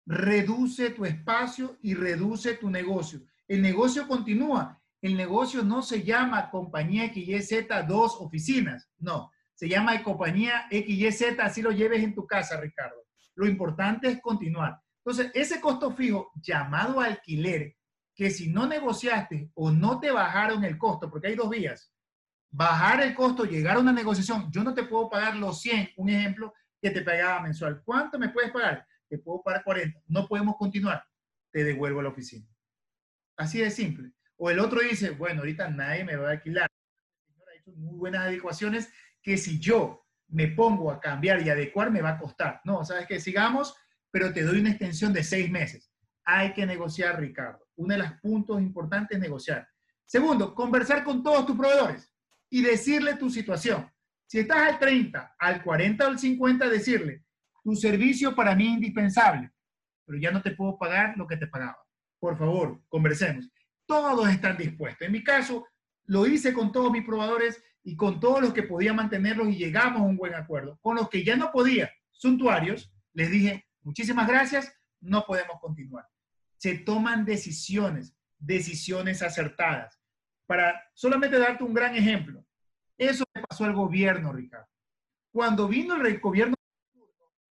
Reduce 0.07 0.89
tu 0.89 1.05
espacio 1.05 1.77
y 1.83 1.93
reduce 1.93 2.55
tu 2.55 2.71
negocio. 2.71 3.21
El 3.47 3.61
negocio 3.61 4.09
continúa 4.09 4.81
el 5.03 5.15
negocio 5.15 5.63
no 5.63 5.83
se 5.83 6.05
llama 6.05 6.51
compañía 6.51 7.13
XYZ 7.13 7.69
dos 7.87 8.17
oficinas, 8.19 8.91
no, 8.99 9.31
se 9.55 9.69
llama 9.69 10.03
compañía 10.03 10.69
XYZ, 10.71 11.39
así 11.41 11.61
lo 11.61 11.71
lleves 11.71 12.03
en 12.03 12.15
tu 12.15 12.27
casa, 12.27 12.59
Ricardo. 12.59 12.97
Lo 13.35 13.47
importante 13.47 14.09
es 14.09 14.21
continuar. 14.23 14.79
Entonces, 15.05 15.31
ese 15.35 15.61
costo 15.61 15.91
fijo 15.93 16.31
llamado 16.35 17.01
alquiler, 17.01 17.77
que 18.21 18.31
si 18.31 18.51
no 18.51 18.67
negociaste 18.67 19.51
o 19.55 19.71
no 19.71 19.99
te 19.99 20.11
bajaron 20.11 20.63
el 20.63 20.77
costo, 20.77 21.11
porque 21.11 21.29
hay 21.29 21.37
dos 21.37 21.49
vías, 21.49 21.91
bajar 22.51 23.01
el 23.01 23.15
costo, 23.15 23.47
llegar 23.47 23.79
a 23.79 23.81
una 23.81 23.95
negociación, 23.95 24.53
yo 24.53 24.63
no 24.63 24.75
te 24.75 24.83
puedo 24.83 25.09
pagar 25.09 25.37
los 25.37 25.63
100, 25.63 25.93
un 25.97 26.11
ejemplo, 26.11 26.53
que 26.83 26.91
te 26.91 27.01
pagaba 27.01 27.41
mensual. 27.41 27.81
¿Cuánto 27.83 28.19
me 28.19 28.29
puedes 28.29 28.51
pagar? 28.51 28.87
Te 29.09 29.17
puedo 29.17 29.41
pagar 29.43 29.65
40. 29.65 30.03
No 30.09 30.29
podemos 30.29 30.59
continuar. 30.59 31.03
Te 31.51 31.65
devuelvo 31.65 32.01
a 32.01 32.03
la 32.03 32.09
oficina. 32.11 32.47
Así 33.39 33.61
de 33.61 33.71
simple. 33.71 34.13
O 34.37 34.51
el 34.51 34.59
otro 34.59 34.83
dice, 34.83 35.13
bueno, 35.13 35.41
ahorita 35.41 35.71
nadie 35.71 36.05
me 36.05 36.17
va 36.17 36.29
a 36.29 36.33
alquilar. 36.33 36.69
El 37.27 37.33
señor 37.33 37.49
ha 37.49 37.57
hecho 37.57 37.73
muy 37.73 37.97
buenas 37.97 38.27
adecuaciones 38.27 38.93
que 39.23 39.39
si 39.39 39.59
yo 39.59 40.07
me 40.29 40.49
pongo 40.49 40.91
a 40.91 41.01
cambiar 41.01 41.41
y 41.41 41.49
adecuar 41.49 41.91
me 41.91 42.03
va 42.03 42.11
a 42.11 42.19
costar. 42.19 42.61
No, 42.67 42.85
sabes 42.85 43.07
que 43.07 43.19
sigamos, 43.19 43.75
pero 44.11 44.31
te 44.31 44.43
doy 44.43 44.61
una 44.61 44.73
extensión 44.73 45.11
de 45.15 45.25
seis 45.25 45.51
meses. 45.51 45.91
Hay 46.27 46.53
que 46.53 46.67
negociar, 46.67 47.19
Ricardo. 47.19 47.70
Uno 47.81 47.95
de 47.95 47.99
los 47.99 48.13
puntos 48.21 48.61
importantes 48.61 49.17
es 49.17 49.23
negociar. 49.23 49.69
Segundo, 50.05 50.55
conversar 50.55 51.05
con 51.05 51.23
todos 51.23 51.47
tus 51.47 51.57
proveedores 51.57 52.13
y 52.49 52.63
decirle 52.63 53.15
tu 53.15 53.31
situación. 53.31 53.91
Si 54.27 54.39
estás 54.39 54.59
al 54.59 54.79
30, 54.79 55.37
al 55.39 55.63
40 55.63 56.05
o 56.05 56.09
al 56.09 56.19
50, 56.19 56.69
decirle, 56.69 57.25
tu 57.63 57.75
servicio 57.75 58.35
para 58.35 58.55
mí 58.55 58.67
es 58.67 58.75
indispensable, 58.75 59.51
pero 60.05 60.19
ya 60.19 60.31
no 60.31 60.43
te 60.43 60.53
puedo 60.53 60.79
pagar 60.79 61.17
lo 61.17 61.27
que 61.27 61.37
te 61.37 61.47
pagaba. 61.47 61.79
Por 62.19 62.37
favor, 62.37 62.81
conversemos 62.89 63.51
todos 63.91 64.29
están 64.29 64.57
dispuestos. 64.57 65.05
En 65.05 65.11
mi 65.11 65.25
caso, 65.25 65.67
lo 66.05 66.25
hice 66.25 66.53
con 66.53 66.71
todos 66.71 66.93
mis 66.93 67.05
probadores 67.05 67.61
y 67.83 67.97
con 67.97 68.21
todos 68.21 68.41
los 68.41 68.53
que 68.53 68.63
podía 68.63 68.93
mantenerlos 68.93 69.49
y 69.49 69.57
llegamos 69.57 70.03
a 70.03 70.05
un 70.05 70.17
buen 70.17 70.33
acuerdo. 70.33 70.79
Con 70.81 70.95
los 70.95 71.09
que 71.09 71.25
ya 71.25 71.35
no 71.35 71.51
podía, 71.51 71.91
suntuarios, 72.13 72.93
les 73.15 73.33
dije, 73.33 73.67
muchísimas 73.83 74.29
gracias, 74.29 74.73
no 75.01 75.25
podemos 75.27 75.59
continuar. 75.61 76.07
Se 76.61 76.75
toman 76.75 77.25
decisiones, 77.25 78.15
decisiones 78.39 79.23
acertadas. 79.23 79.99
Para 80.47 80.79
solamente 80.93 81.39
darte 81.39 81.65
un 81.65 81.73
gran 81.73 81.97
ejemplo, 81.97 82.45
eso 82.99 83.25
le 83.35 83.43
pasó 83.49 83.65
al 83.65 83.73
gobierno, 83.73 84.31
Ricardo. 84.31 84.69
Cuando 85.33 85.67
vino 85.69 85.95
el 85.95 86.21
gobierno, 86.21 86.55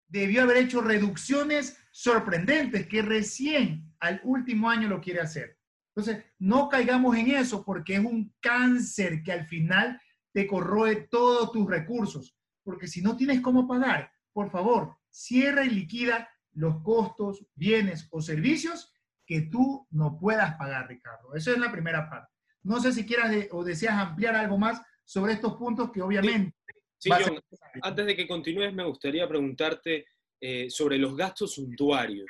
debió 0.07 0.43
haber 0.43 0.57
hecho 0.57 0.81
reducciones 0.81 1.75
sorprendentes 1.91 2.87
que 2.87 3.01
recién 3.01 3.91
al 3.99 4.21
último 4.23 4.69
año 4.69 4.87
lo 4.87 5.01
quiere 5.01 5.21
hacer. 5.21 5.57
Entonces, 5.95 6.23
no 6.37 6.69
caigamos 6.69 7.17
en 7.17 7.31
eso 7.31 7.65
porque 7.65 7.95
es 7.95 8.05
un 8.05 8.31
cáncer 8.39 9.23
que 9.23 9.31
al 9.31 9.47
final 9.47 9.99
te 10.33 10.45
corroe 10.45 11.07
todos 11.09 11.51
tus 11.51 11.67
recursos. 11.67 12.37
Porque 12.63 12.87
si 12.87 13.01
no 13.01 13.17
tienes 13.17 13.41
cómo 13.41 13.67
pagar, 13.67 14.11
por 14.33 14.51
favor, 14.51 14.95
cierra 15.09 15.65
y 15.65 15.71
liquida 15.71 16.29
los 16.53 16.83
costos, 16.83 17.43
bienes 17.55 18.07
o 18.11 18.21
servicios 18.21 18.93
que 19.29 19.41
tú 19.41 19.85
no 19.91 20.17
puedas 20.19 20.55
pagar, 20.55 20.87
Ricardo. 20.87 21.35
Eso 21.35 21.51
es 21.51 21.59
la 21.59 21.71
primera 21.71 22.09
parte. 22.09 22.33
No 22.63 22.81
sé 22.81 22.91
si 22.91 23.05
quieras 23.05 23.31
o 23.51 23.63
deseas 23.63 23.93
ampliar 23.93 24.35
algo 24.35 24.57
más 24.57 24.81
sobre 25.05 25.33
estos 25.33 25.53
puntos 25.53 25.91
que 25.91 26.01
obviamente... 26.01 26.57
Sí, 26.97 27.11
John, 27.11 27.39
antes 27.83 28.05
de 28.07 28.15
que 28.15 28.27
continúes, 28.27 28.73
me 28.73 28.83
gustaría 28.83 29.27
preguntarte 29.27 30.07
eh, 30.41 30.67
sobre 30.71 30.97
los 30.97 31.15
gastos 31.15 31.53
suntuarios, 31.53 32.25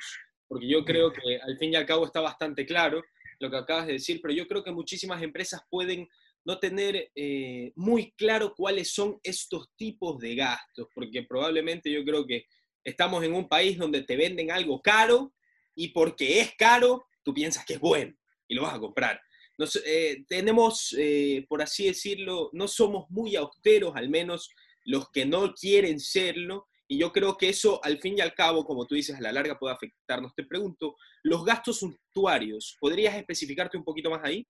porque 0.46 0.68
yo 0.68 0.84
creo 0.84 1.10
que 1.10 1.40
al 1.40 1.56
fin 1.56 1.72
y 1.72 1.76
al 1.76 1.86
cabo 1.86 2.04
está 2.04 2.20
bastante 2.20 2.66
claro 2.66 3.02
lo 3.38 3.50
que 3.50 3.56
acabas 3.56 3.86
de 3.86 3.94
decir, 3.94 4.20
pero 4.20 4.34
yo 4.34 4.46
creo 4.46 4.62
que 4.62 4.70
muchísimas 4.70 5.22
empresas 5.22 5.62
pueden 5.70 6.06
no 6.44 6.58
tener 6.58 7.10
eh, 7.14 7.72
muy 7.76 8.12
claro 8.12 8.52
cuáles 8.54 8.92
son 8.92 9.18
estos 9.22 9.70
tipos 9.74 10.18
de 10.18 10.34
gastos, 10.34 10.86
porque 10.94 11.22
probablemente 11.22 11.90
yo 11.90 12.04
creo 12.04 12.26
que 12.26 12.44
estamos 12.84 13.24
en 13.24 13.32
un 13.32 13.48
país 13.48 13.78
donde 13.78 14.02
te 14.02 14.18
venden 14.18 14.50
algo 14.50 14.82
caro 14.82 15.32
y 15.80 15.88
porque 15.88 16.40
es 16.40 16.54
caro, 16.56 17.06
tú 17.22 17.32
piensas 17.32 17.64
que 17.64 17.74
es 17.74 17.80
bueno 17.80 18.14
y 18.46 18.54
lo 18.54 18.62
vas 18.62 18.74
a 18.74 18.80
comprar. 18.80 19.18
Eh, 19.86 20.24
tenemos, 20.28 20.94
eh, 20.98 21.46
por 21.48 21.62
así 21.62 21.86
decirlo, 21.86 22.50
no 22.52 22.68
somos 22.68 23.08
muy 23.08 23.34
austeros, 23.34 23.96
al 23.96 24.10
menos 24.10 24.50
los 24.84 25.10
que 25.10 25.24
no 25.24 25.54
quieren 25.54 25.98
serlo, 25.98 26.68
y 26.86 26.98
yo 26.98 27.12
creo 27.12 27.38
que 27.38 27.48
eso, 27.48 27.82
al 27.82 27.98
fin 27.98 28.18
y 28.18 28.20
al 28.20 28.34
cabo, 28.34 28.64
como 28.66 28.86
tú 28.86 28.94
dices, 28.94 29.16
a 29.16 29.22
la 29.22 29.32
larga 29.32 29.58
puede 29.58 29.74
afectarnos. 29.74 30.34
Te 30.34 30.44
pregunto, 30.44 30.96
los 31.22 31.46
gastos 31.46 31.78
suntuarios, 31.78 32.76
¿podrías 32.78 33.14
especificarte 33.14 33.78
un 33.78 33.84
poquito 33.84 34.10
más 34.10 34.20
ahí? 34.22 34.46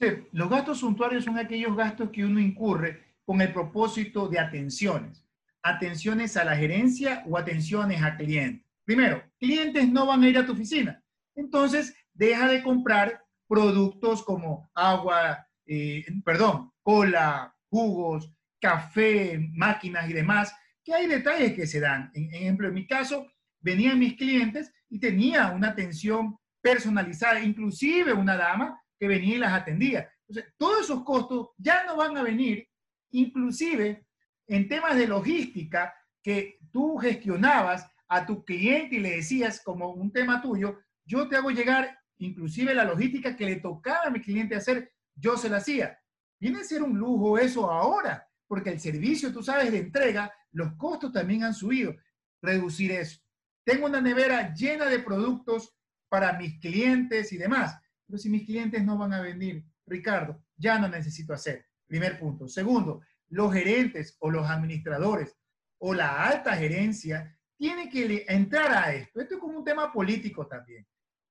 Sí, 0.00 0.08
los 0.32 0.50
gastos 0.50 0.80
suntuarios 0.80 1.24
son 1.24 1.38
aquellos 1.38 1.76
gastos 1.76 2.10
que 2.10 2.24
uno 2.24 2.40
incurre 2.40 3.18
con 3.24 3.40
el 3.40 3.52
propósito 3.52 4.26
de 4.26 4.40
atenciones. 4.40 5.24
Atenciones 5.62 6.36
a 6.36 6.44
la 6.44 6.56
gerencia 6.56 7.22
o 7.28 7.38
atenciones 7.38 8.02
a 8.02 8.16
clientes. 8.16 8.63
Primero, 8.84 9.22
clientes 9.38 9.88
no 9.88 10.06
van 10.06 10.22
a 10.22 10.28
ir 10.28 10.38
a 10.38 10.46
tu 10.46 10.52
oficina. 10.52 11.02
Entonces, 11.34 11.94
deja 12.12 12.48
de 12.48 12.62
comprar 12.62 13.22
productos 13.48 14.22
como 14.22 14.70
agua, 14.74 15.46
eh, 15.66 16.04
perdón, 16.24 16.72
cola, 16.82 17.54
jugos, 17.70 18.32
café, 18.60 19.38
máquinas 19.52 20.08
y 20.08 20.12
demás, 20.12 20.54
que 20.82 20.94
hay 20.94 21.06
detalles 21.06 21.54
que 21.54 21.66
se 21.66 21.80
dan. 21.80 22.10
En, 22.14 22.32
ejemplo, 22.32 22.68
en 22.68 22.74
mi 22.74 22.86
caso, 22.86 23.26
venían 23.60 23.98
mis 23.98 24.16
clientes 24.16 24.72
y 24.88 24.98
tenía 24.98 25.48
una 25.48 25.68
atención 25.68 26.36
personalizada, 26.60 27.40
inclusive 27.40 28.12
una 28.12 28.36
dama 28.36 28.80
que 28.98 29.08
venía 29.08 29.36
y 29.36 29.38
las 29.38 29.52
atendía. 29.52 30.10
Todos 30.56 30.84
esos 30.84 31.04
costos 31.04 31.50
ya 31.56 31.84
no 31.84 31.96
van 31.96 32.16
a 32.16 32.22
venir, 32.22 32.66
inclusive 33.10 34.06
en 34.46 34.68
temas 34.68 34.96
de 34.96 35.06
logística 35.06 35.94
que 36.22 36.58
tú 36.70 36.96
gestionabas 36.96 37.86
a 38.08 38.26
tu 38.26 38.44
cliente 38.44 38.96
y 38.96 39.00
le 39.00 39.16
decías 39.16 39.60
como 39.62 39.90
un 39.90 40.12
tema 40.12 40.40
tuyo, 40.40 40.78
yo 41.04 41.28
te 41.28 41.36
hago 41.36 41.50
llegar 41.50 41.98
inclusive 42.18 42.74
la 42.74 42.84
logística 42.84 43.36
que 43.36 43.46
le 43.46 43.56
tocaba 43.56 44.06
a 44.06 44.10
mi 44.10 44.20
cliente 44.20 44.54
hacer, 44.54 44.92
yo 45.14 45.36
se 45.36 45.48
la 45.48 45.58
hacía. 45.58 45.98
Viene 46.40 46.60
a 46.60 46.64
ser 46.64 46.82
un 46.82 46.98
lujo 46.98 47.38
eso 47.38 47.70
ahora, 47.70 48.28
porque 48.46 48.70
el 48.70 48.80
servicio, 48.80 49.32
tú 49.32 49.42
sabes, 49.42 49.72
de 49.72 49.78
entrega, 49.78 50.32
los 50.52 50.74
costos 50.74 51.12
también 51.12 51.44
han 51.44 51.54
subido. 51.54 51.94
Reducir 52.42 52.92
eso. 52.92 53.20
Tengo 53.64 53.86
una 53.86 54.00
nevera 54.00 54.52
llena 54.54 54.86
de 54.86 54.98
productos 54.98 55.74
para 56.08 56.34
mis 56.34 56.60
clientes 56.60 57.32
y 57.32 57.38
demás, 57.38 57.76
pero 58.06 58.18
si 58.18 58.28
mis 58.28 58.44
clientes 58.44 58.84
no 58.84 58.98
van 58.98 59.14
a 59.14 59.22
venir, 59.22 59.64
Ricardo, 59.86 60.44
ya 60.56 60.78
no 60.78 60.88
necesito 60.88 61.32
hacer. 61.32 61.66
Primer 61.86 62.18
punto. 62.18 62.46
Segundo, 62.46 63.00
los 63.28 63.52
gerentes 63.52 64.16
o 64.20 64.30
los 64.30 64.48
administradores 64.48 65.36
o 65.78 65.94
la 65.94 66.26
alta 66.26 66.54
gerencia 66.56 67.33
tienen 67.56 67.88
que 67.88 68.24
entrar 68.28 68.72
a 68.72 68.94
esto. 68.94 69.20
Esto 69.20 69.34
es 69.34 69.40
como 69.40 69.58
un 69.58 69.64
tema 69.64 69.92
político 69.92 70.46
también. 70.46 70.86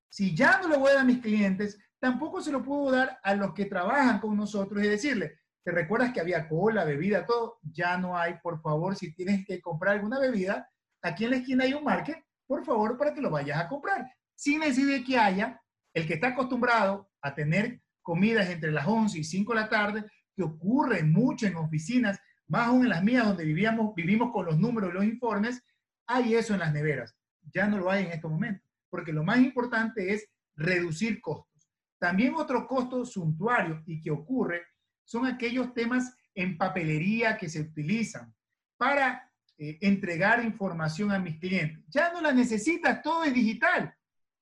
Si 0.08 0.34
ya 0.34 0.60
no 0.60 0.68
lo 0.68 0.78
voy 0.78 0.90
a 0.90 0.94
dar 0.94 1.02
a 1.02 1.06
mis 1.06 1.20
clientes, 1.20 1.78
tampoco 1.98 2.40
se 2.40 2.52
lo 2.52 2.62
puedo 2.62 2.92
dar 2.92 3.18
a 3.22 3.34
los 3.34 3.52
que 3.52 3.64
trabajan 3.64 4.20
con 4.20 4.36
nosotros 4.36 4.82
y 4.84 4.88
decirle, 4.88 5.38
¿te 5.64 5.72
recuerdas 5.72 6.12
que 6.12 6.20
había 6.20 6.48
cola, 6.48 6.84
bebida, 6.84 7.26
todo? 7.26 7.58
Ya 7.62 7.96
no 7.98 8.16
hay, 8.16 8.34
por 8.42 8.60
favor, 8.60 8.94
si 8.94 9.14
tienes 9.14 9.44
que 9.46 9.60
comprar 9.60 9.94
alguna 9.94 10.18
bebida, 10.18 10.70
aquí 11.02 11.24
en 11.24 11.30
la 11.30 11.36
esquina 11.38 11.64
hay 11.64 11.74
un 11.74 11.84
market, 11.84 12.18
por 12.46 12.64
favor, 12.64 12.96
para 12.96 13.12
que 13.12 13.20
lo 13.20 13.30
vayas 13.30 13.58
a 13.58 13.68
comprar. 13.68 14.06
Sin 14.34 14.60
decir 14.60 15.04
que 15.04 15.18
haya 15.18 15.60
el 15.94 16.06
que 16.06 16.14
está 16.14 16.28
acostumbrado 16.28 17.10
a 17.22 17.34
tener 17.34 17.80
comidas 18.02 18.50
entre 18.50 18.70
las 18.70 18.86
11 18.86 19.18
y 19.18 19.24
5 19.24 19.54
de 19.54 19.60
la 19.60 19.68
tarde, 19.68 20.04
que 20.36 20.42
ocurre 20.42 21.02
mucho 21.02 21.46
en 21.46 21.56
oficinas, 21.56 22.20
más 22.46 22.68
aún 22.68 22.82
en 22.82 22.90
las 22.90 23.02
mías 23.02 23.26
donde 23.26 23.44
vivíamos, 23.44 23.94
vivimos 23.94 24.30
con 24.32 24.46
los 24.46 24.58
números 24.58 24.90
y 24.90 24.94
los 24.94 25.04
informes, 25.04 25.62
hay 26.06 26.34
eso 26.34 26.54
en 26.54 26.60
las 26.60 26.72
neveras. 26.72 27.16
Ya 27.52 27.66
no 27.66 27.78
lo 27.78 27.90
hay 27.90 28.04
en 28.04 28.12
estos 28.12 28.30
momentos 28.30 28.64
porque 28.94 29.12
lo 29.12 29.24
más 29.24 29.38
importante 29.38 30.14
es 30.14 30.28
reducir 30.54 31.20
costos. 31.20 31.68
También 31.98 32.36
otro 32.36 32.64
costo 32.64 33.04
suntuario 33.04 33.82
y 33.86 34.00
que 34.00 34.12
ocurre 34.12 34.62
son 35.02 35.26
aquellos 35.26 35.74
temas 35.74 36.16
en 36.32 36.56
papelería 36.56 37.36
que 37.36 37.48
se 37.48 37.60
utilizan 37.60 38.32
para 38.76 39.32
eh, 39.58 39.78
entregar 39.80 40.44
información 40.44 41.10
a 41.10 41.18
mis 41.18 41.40
clientes. 41.40 41.82
Ya 41.88 42.12
no 42.12 42.20
la 42.20 42.32
necesitas, 42.32 43.02
todo 43.02 43.24
es 43.24 43.34
digital. 43.34 43.92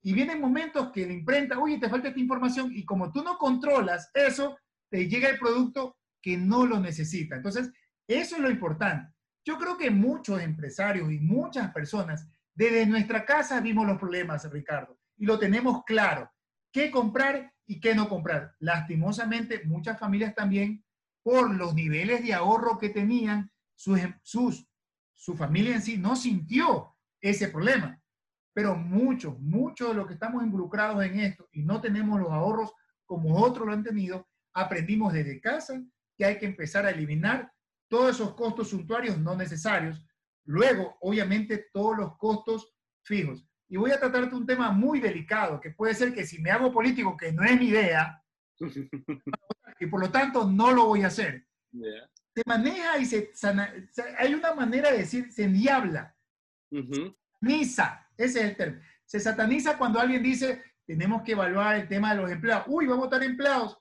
Y 0.02 0.12
vienen 0.12 0.38
momentos 0.38 0.92
que 0.92 1.06
la 1.06 1.14
imprenta, 1.14 1.58
oye, 1.58 1.78
te 1.78 1.88
falta 1.88 2.08
esta 2.08 2.20
información 2.20 2.70
y 2.74 2.84
como 2.84 3.10
tú 3.10 3.22
no 3.22 3.38
controlas 3.38 4.10
eso, 4.12 4.58
te 4.90 5.08
llega 5.08 5.30
el 5.30 5.38
producto 5.38 5.96
que 6.20 6.36
no 6.36 6.66
lo 6.66 6.78
necesita. 6.78 7.36
Entonces, 7.36 7.72
eso 8.06 8.36
es 8.36 8.42
lo 8.42 8.50
importante. 8.50 9.14
Yo 9.44 9.58
creo 9.58 9.76
que 9.76 9.90
muchos 9.90 10.40
empresarios 10.40 11.10
y 11.10 11.18
muchas 11.18 11.72
personas 11.72 12.28
desde 12.54 12.86
nuestra 12.86 13.24
casa 13.24 13.60
vimos 13.60 13.86
los 13.86 13.98
problemas, 13.98 14.50
Ricardo, 14.50 14.98
y 15.16 15.26
lo 15.26 15.38
tenemos 15.38 15.84
claro. 15.84 16.30
¿Qué 16.70 16.90
comprar 16.90 17.52
y 17.66 17.80
qué 17.80 17.94
no 17.94 18.08
comprar? 18.08 18.54
Lastimosamente, 18.60 19.62
muchas 19.64 19.98
familias 19.98 20.34
también, 20.34 20.84
por 21.22 21.54
los 21.54 21.74
niveles 21.74 22.22
de 22.22 22.34
ahorro 22.34 22.78
que 22.78 22.90
tenían, 22.90 23.50
sus, 23.74 23.98
sus, 24.22 24.66
su 25.14 25.36
familia 25.36 25.74
en 25.74 25.82
sí 25.82 25.98
no 25.98 26.16
sintió 26.16 26.94
ese 27.20 27.48
problema. 27.48 28.00
Pero 28.52 28.76
muchos, 28.76 29.38
muchos 29.40 29.88
de 29.88 29.94
los 29.94 30.06
que 30.06 30.14
estamos 30.14 30.42
involucrados 30.42 31.02
en 31.04 31.20
esto 31.20 31.48
y 31.52 31.62
no 31.62 31.80
tenemos 31.80 32.20
los 32.20 32.30
ahorros 32.30 32.72
como 33.06 33.40
otros 33.40 33.66
lo 33.66 33.72
han 33.72 33.82
tenido, 33.82 34.28
aprendimos 34.52 35.12
desde 35.12 35.40
casa 35.40 35.82
que 36.16 36.24
hay 36.24 36.38
que 36.38 36.46
empezar 36.46 36.86
a 36.86 36.90
eliminar 36.90 37.52
todos 37.92 38.14
esos 38.14 38.34
costos 38.34 38.70
suntuarios 38.70 39.18
no 39.18 39.36
necesarios 39.36 40.02
Luego, 40.44 40.96
obviamente, 41.00 41.68
todos 41.72 41.96
los 41.96 42.16
costos 42.16 42.74
fijos. 43.04 43.46
Y 43.68 43.76
voy 43.76 43.90
a 43.90 43.98
tratarte 43.98 44.34
un 44.34 44.46
tema 44.46 44.70
muy 44.72 45.00
delicado, 45.00 45.60
que 45.60 45.70
puede 45.70 45.94
ser 45.94 46.12
que 46.12 46.26
si 46.26 46.40
me 46.40 46.50
hago 46.50 46.72
político, 46.72 47.16
que 47.16 47.32
no 47.32 47.44
es 47.44 47.58
mi 47.58 47.68
idea, 47.68 48.22
y 49.80 49.86
por 49.86 50.00
lo 50.00 50.10
tanto 50.10 50.50
no 50.50 50.72
lo 50.72 50.86
voy 50.86 51.02
a 51.02 51.06
hacer. 51.06 51.46
Se 51.70 52.42
maneja 52.46 52.98
y 52.98 53.06
se, 53.06 53.30
hay 54.18 54.34
una 54.34 54.54
manera 54.54 54.90
de 54.90 54.98
decir, 54.98 55.32
se 55.32 55.44
endiabla. 55.44 56.14
Sataniza, 56.70 58.08
ese 58.16 58.40
es 58.40 58.44
el 58.44 58.56
término. 58.56 58.82
Se 59.04 59.20
sataniza 59.20 59.78
cuando 59.78 60.00
alguien 60.00 60.22
dice, 60.22 60.62
tenemos 60.86 61.22
que 61.22 61.32
evaluar 61.32 61.76
el 61.76 61.88
tema 61.88 62.14
de 62.14 62.22
los 62.22 62.30
empleados. 62.30 62.64
Uy, 62.68 62.86
va 62.86 62.94
a 62.94 62.98
votar 62.98 63.22
empleados. 63.22 63.78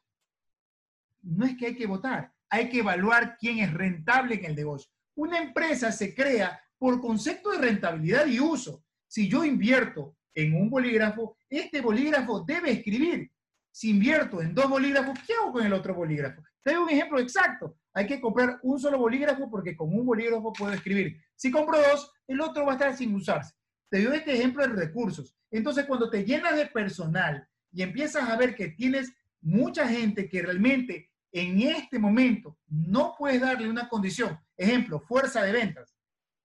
No 1.21 1.45
es 1.45 1.57
que 1.57 1.67
hay 1.67 1.75
que 1.75 1.87
votar, 1.87 2.30
hay 2.51 2.69
que 2.69 2.79
evaluar 2.79 3.37
quién 3.39 3.59
es 3.59 3.73
rentable 3.73 4.35
en 4.35 4.45
el 4.45 4.55
negocio. 4.55 4.91
Una 5.15 5.39
empresa 5.39 5.91
se 5.91 6.13
crea 6.13 6.61
por 6.77 6.99
concepto 6.99 7.51
de 7.51 7.59
rentabilidad 7.59 8.27
y 8.27 8.39
uso. 8.39 8.83
Si 9.07 9.29
yo 9.29 9.45
invierto 9.45 10.17
en 10.33 10.55
un 10.55 10.69
bolígrafo, 10.69 11.37
este 11.49 11.79
bolígrafo 11.79 12.41
debe 12.41 12.71
escribir. 12.71 13.31
Si 13.71 13.89
invierto 13.89 14.41
en 14.41 14.53
dos 14.53 14.69
bolígrafos, 14.69 15.17
¿qué 15.25 15.33
hago 15.33 15.53
con 15.53 15.65
el 15.65 15.71
otro 15.71 15.95
bolígrafo? 15.95 16.43
Te 16.61 16.73
doy 16.73 16.83
un 16.83 16.89
ejemplo 16.89 17.19
exacto. 17.19 17.77
Hay 17.93 18.05
que 18.05 18.19
comprar 18.19 18.59
un 18.63 18.77
solo 18.77 18.99
bolígrafo 18.99 19.49
porque 19.49 19.75
con 19.75 19.93
un 19.93 20.05
bolígrafo 20.05 20.51
puedo 20.51 20.73
escribir. 20.73 21.21
Si 21.35 21.51
compro 21.51 21.77
dos, 21.77 22.11
el 22.27 22.41
otro 22.41 22.65
va 22.65 22.73
a 22.73 22.75
estar 22.75 22.97
sin 22.97 23.15
usarse. 23.15 23.55
Te 23.89 24.03
doy 24.03 24.17
este 24.17 24.33
ejemplo 24.33 24.67
de 24.67 24.73
recursos. 24.73 25.37
Entonces, 25.49 25.85
cuando 25.85 26.09
te 26.09 26.25
llenas 26.25 26.55
de 26.57 26.65
personal 26.65 27.47
y 27.71 27.81
empiezas 27.81 28.29
a 28.29 28.35
ver 28.35 28.55
que 28.55 28.69
tienes 28.69 29.13
mucha 29.41 29.87
gente 29.87 30.27
que 30.29 30.41
realmente 30.41 31.10
en 31.31 31.61
este 31.61 31.97
momento 31.97 32.57
no 32.67 33.15
puedes 33.17 33.41
darle 33.41 33.69
una 33.69 33.87
condición. 33.87 34.37
Ejemplo, 34.57 34.99
fuerza 34.99 35.43
de 35.43 35.51
ventas. 35.51 35.95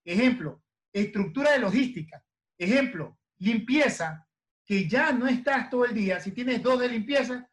Ejemplo, 0.04 0.62
estructura 0.92 1.52
de 1.52 1.58
logística. 1.58 2.24
Ejemplo, 2.58 3.18
limpieza, 3.38 4.26
que 4.64 4.88
ya 4.88 5.12
no 5.12 5.26
estás 5.26 5.68
todo 5.70 5.84
el 5.84 5.94
día. 5.94 6.20
Si 6.20 6.32
tienes 6.32 6.62
dos 6.62 6.80
de 6.80 6.88
limpieza, 6.88 7.48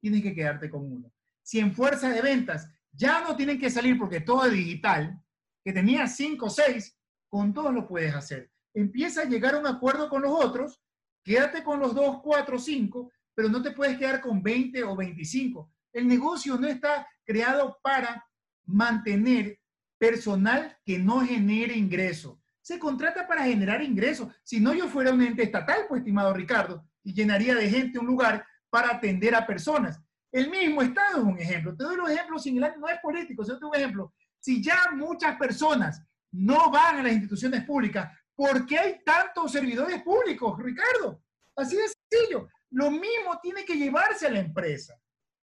tienes 0.00 0.22
que 0.22 0.34
quedarte 0.34 0.70
con 0.70 0.90
uno. 0.90 1.12
Si 1.42 1.58
en 1.58 1.74
fuerza 1.74 2.08
de 2.10 2.22
ventas 2.22 2.70
ya 2.92 3.20
no 3.20 3.36
tienen 3.36 3.58
que 3.58 3.70
salir 3.70 3.98
porque 3.98 4.20
todo 4.20 4.46
es 4.46 4.52
digital, 4.52 5.22
que 5.64 5.72
tenías 5.72 6.16
cinco 6.16 6.46
o 6.46 6.50
seis, 6.50 6.98
con 7.28 7.52
todos 7.52 7.72
lo 7.72 7.86
puedes 7.86 8.14
hacer. 8.14 8.50
Empieza 8.74 9.22
a 9.22 9.24
llegar 9.26 9.54
a 9.54 9.58
un 9.58 9.66
acuerdo 9.66 10.08
con 10.08 10.22
los 10.22 10.32
otros, 10.32 10.80
quédate 11.22 11.62
con 11.62 11.80
los 11.80 11.94
dos, 11.94 12.20
cuatro, 12.22 12.58
cinco, 12.58 13.12
pero 13.34 13.48
no 13.48 13.62
te 13.62 13.72
puedes 13.72 13.98
quedar 13.98 14.20
con 14.20 14.42
20 14.42 14.82
o 14.84 14.96
25 14.96 15.70
el 15.92 16.06
negocio 16.06 16.56
no 16.56 16.66
está 16.66 17.06
creado 17.24 17.78
para 17.82 18.24
mantener 18.66 19.58
personal 19.98 20.76
que 20.84 20.98
no 20.98 21.20
genere 21.20 21.74
ingreso. 21.76 22.40
Se 22.60 22.78
contrata 22.78 23.26
para 23.26 23.44
generar 23.44 23.82
ingresos. 23.82 24.28
Si 24.42 24.60
no, 24.60 24.74
yo 24.74 24.88
fuera 24.88 25.12
un 25.12 25.22
ente 25.22 25.42
estatal, 25.42 25.86
pues, 25.88 26.00
estimado 26.00 26.32
Ricardo, 26.34 26.84
y 27.02 27.14
llenaría 27.14 27.54
de 27.54 27.68
gente 27.68 27.98
un 27.98 28.06
lugar 28.06 28.46
para 28.70 28.90
atender 28.90 29.34
a 29.34 29.46
personas. 29.46 30.00
El 30.30 30.50
mismo 30.50 30.82
Estado 30.82 31.18
es 31.18 31.24
un 31.24 31.38
ejemplo. 31.38 31.74
Te 31.74 31.84
doy 31.84 31.96
los 31.96 32.10
ejemplos 32.10 32.42
similares, 32.42 32.78
no 32.78 32.88
es 32.88 33.00
político, 33.00 33.44
sino 33.44 33.68
un 33.68 33.74
ejemplo. 33.74 34.12
Si 34.38 34.62
ya 34.62 34.90
muchas 34.94 35.36
personas 35.36 36.02
no 36.30 36.70
van 36.70 36.98
a 36.98 37.02
las 37.02 37.12
instituciones 37.12 37.64
públicas, 37.64 38.12
¿por 38.34 38.66
qué 38.66 38.78
hay 38.78 39.00
tantos 39.04 39.50
servidores 39.50 40.02
públicos, 40.02 40.58
Ricardo? 40.62 41.22
Así 41.56 41.76
de 41.76 41.84
sencillo. 41.88 42.48
Lo 42.70 42.90
mismo 42.90 43.38
tiene 43.42 43.64
que 43.64 43.76
llevarse 43.76 44.26
a 44.26 44.30
la 44.30 44.40
empresa. 44.40 44.94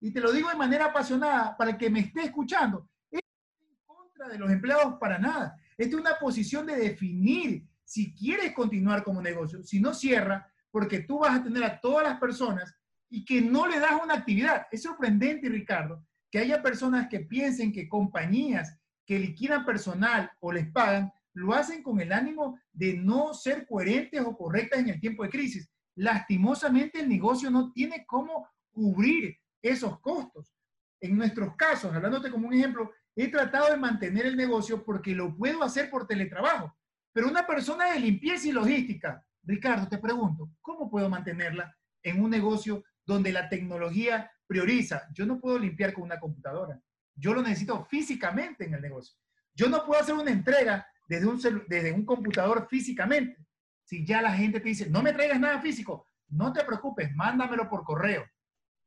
Y 0.04 0.10
te 0.10 0.20
lo 0.20 0.32
digo 0.32 0.50
de 0.50 0.54
manera 0.54 0.84
apasionada 0.84 1.56
para 1.56 1.70
el 1.70 1.78
que 1.78 1.88
me 1.88 2.00
esté 2.00 2.24
escuchando. 2.24 2.90
Es 3.10 3.22
en 3.58 3.74
contra 3.86 4.28
de 4.28 4.36
los 4.36 4.50
empleados 4.50 4.96
para 5.00 5.18
nada. 5.18 5.56
Esta 5.78 5.96
es 5.96 6.00
una 6.02 6.18
posición 6.18 6.66
de 6.66 6.76
definir 6.76 7.66
si 7.84 8.14
quieres 8.14 8.52
continuar 8.52 9.02
como 9.02 9.22
negocio. 9.22 9.62
Si 9.62 9.80
no 9.80 9.94
cierra, 9.94 10.46
porque 10.70 11.00
tú 11.00 11.20
vas 11.20 11.40
a 11.40 11.42
tener 11.42 11.64
a 11.64 11.80
todas 11.80 12.06
las 12.06 12.20
personas 12.20 12.76
y 13.08 13.24
que 13.24 13.40
no 13.40 13.66
le 13.66 13.80
das 13.80 13.94
una 14.02 14.12
actividad. 14.12 14.66
Es 14.70 14.82
sorprendente, 14.82 15.48
Ricardo, 15.48 16.04
que 16.30 16.38
haya 16.38 16.62
personas 16.62 17.08
que 17.08 17.20
piensen 17.20 17.72
que 17.72 17.88
compañías 17.88 18.78
que 19.06 19.18
liquidan 19.18 19.64
personal 19.64 20.30
o 20.40 20.52
les 20.52 20.70
pagan, 20.70 21.10
lo 21.32 21.54
hacen 21.54 21.82
con 21.82 21.98
el 21.98 22.12
ánimo 22.12 22.58
de 22.74 22.92
no 22.92 23.32
ser 23.32 23.66
coherentes 23.66 24.20
o 24.20 24.36
correctas 24.36 24.80
en 24.80 24.90
el 24.90 25.00
tiempo 25.00 25.22
de 25.22 25.30
crisis. 25.30 25.70
Lastimosamente 25.94 27.00
el 27.00 27.08
negocio 27.08 27.50
no 27.50 27.72
tiene 27.72 28.04
cómo 28.04 28.46
cubrir 28.70 29.38
esos 29.64 29.98
costos. 30.00 30.54
En 31.00 31.16
nuestros 31.16 31.56
casos, 31.56 31.92
hablándote 31.92 32.30
como 32.30 32.48
un 32.48 32.54
ejemplo, 32.54 32.92
he 33.16 33.28
tratado 33.28 33.70
de 33.70 33.76
mantener 33.76 34.26
el 34.26 34.36
negocio 34.36 34.84
porque 34.84 35.14
lo 35.14 35.36
puedo 35.36 35.62
hacer 35.62 35.90
por 35.90 36.06
teletrabajo. 36.06 36.76
Pero 37.12 37.28
una 37.28 37.46
persona 37.46 37.92
de 37.92 38.00
limpieza 38.00 38.48
y 38.48 38.52
logística, 38.52 39.24
Ricardo, 39.42 39.88
te 39.88 39.98
pregunto, 39.98 40.50
¿cómo 40.60 40.90
puedo 40.90 41.08
mantenerla 41.08 41.74
en 42.02 42.22
un 42.22 42.30
negocio 42.30 42.84
donde 43.06 43.32
la 43.32 43.48
tecnología 43.48 44.30
prioriza? 44.46 45.08
Yo 45.14 45.24
no 45.24 45.40
puedo 45.40 45.58
limpiar 45.58 45.92
con 45.92 46.04
una 46.04 46.20
computadora. 46.20 46.80
Yo 47.14 47.32
lo 47.32 47.42
necesito 47.42 47.84
físicamente 47.84 48.64
en 48.64 48.74
el 48.74 48.82
negocio. 48.82 49.16
Yo 49.54 49.68
no 49.68 49.84
puedo 49.86 50.00
hacer 50.00 50.14
una 50.14 50.30
entrega 50.30 50.86
desde 51.08 51.26
un, 51.26 51.40
desde 51.68 51.92
un 51.92 52.04
computador 52.04 52.66
físicamente. 52.68 53.38
Si 53.84 54.04
ya 54.04 54.20
la 54.20 54.32
gente 54.32 54.60
te 54.60 54.68
dice, 54.68 54.90
no 54.90 55.02
me 55.02 55.12
traigas 55.12 55.38
nada 55.38 55.60
físico, 55.60 56.08
no 56.28 56.52
te 56.52 56.64
preocupes, 56.64 57.14
mándamelo 57.14 57.68
por 57.68 57.84
correo, 57.84 58.24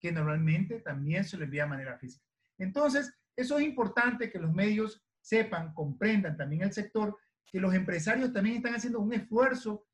que 0.08 0.14
normalmente 0.14 0.80
también 0.80 1.26
se 1.26 1.36
lo 1.36 1.44
envía 1.44 1.64
de 1.64 1.70
manera 1.70 1.98
física. 1.98 2.26
Entonces, 2.58 3.14
eso 3.36 3.60
es 3.60 3.66
importante 3.66 4.32
que 4.32 4.40
los 4.40 4.54
medios 4.54 5.04
sepan, 5.20 5.74
comprendan 5.74 6.38
también 6.38 6.62
el 6.62 6.72
sector, 6.72 7.18
que 7.46 7.60
los 7.60 7.74
empresarios 7.74 8.32
también 8.32 8.56
están 8.56 8.76
haciendo 8.76 9.02
un 9.02 9.12
esfuerzo 9.12 9.86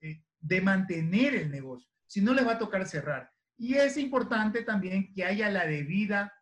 eh, 0.00 0.24
de 0.40 0.60
mantener 0.60 1.36
el 1.36 1.52
negocio. 1.52 1.88
Si 2.04 2.20
no, 2.20 2.34
les 2.34 2.44
va 2.44 2.54
a 2.54 2.58
tocar 2.58 2.84
cerrar. 2.88 3.30
Y 3.56 3.74
es 3.74 3.96
importante 3.96 4.64
también 4.64 5.14
que 5.14 5.24
haya 5.24 5.48
la 5.48 5.66
debida 5.66 6.32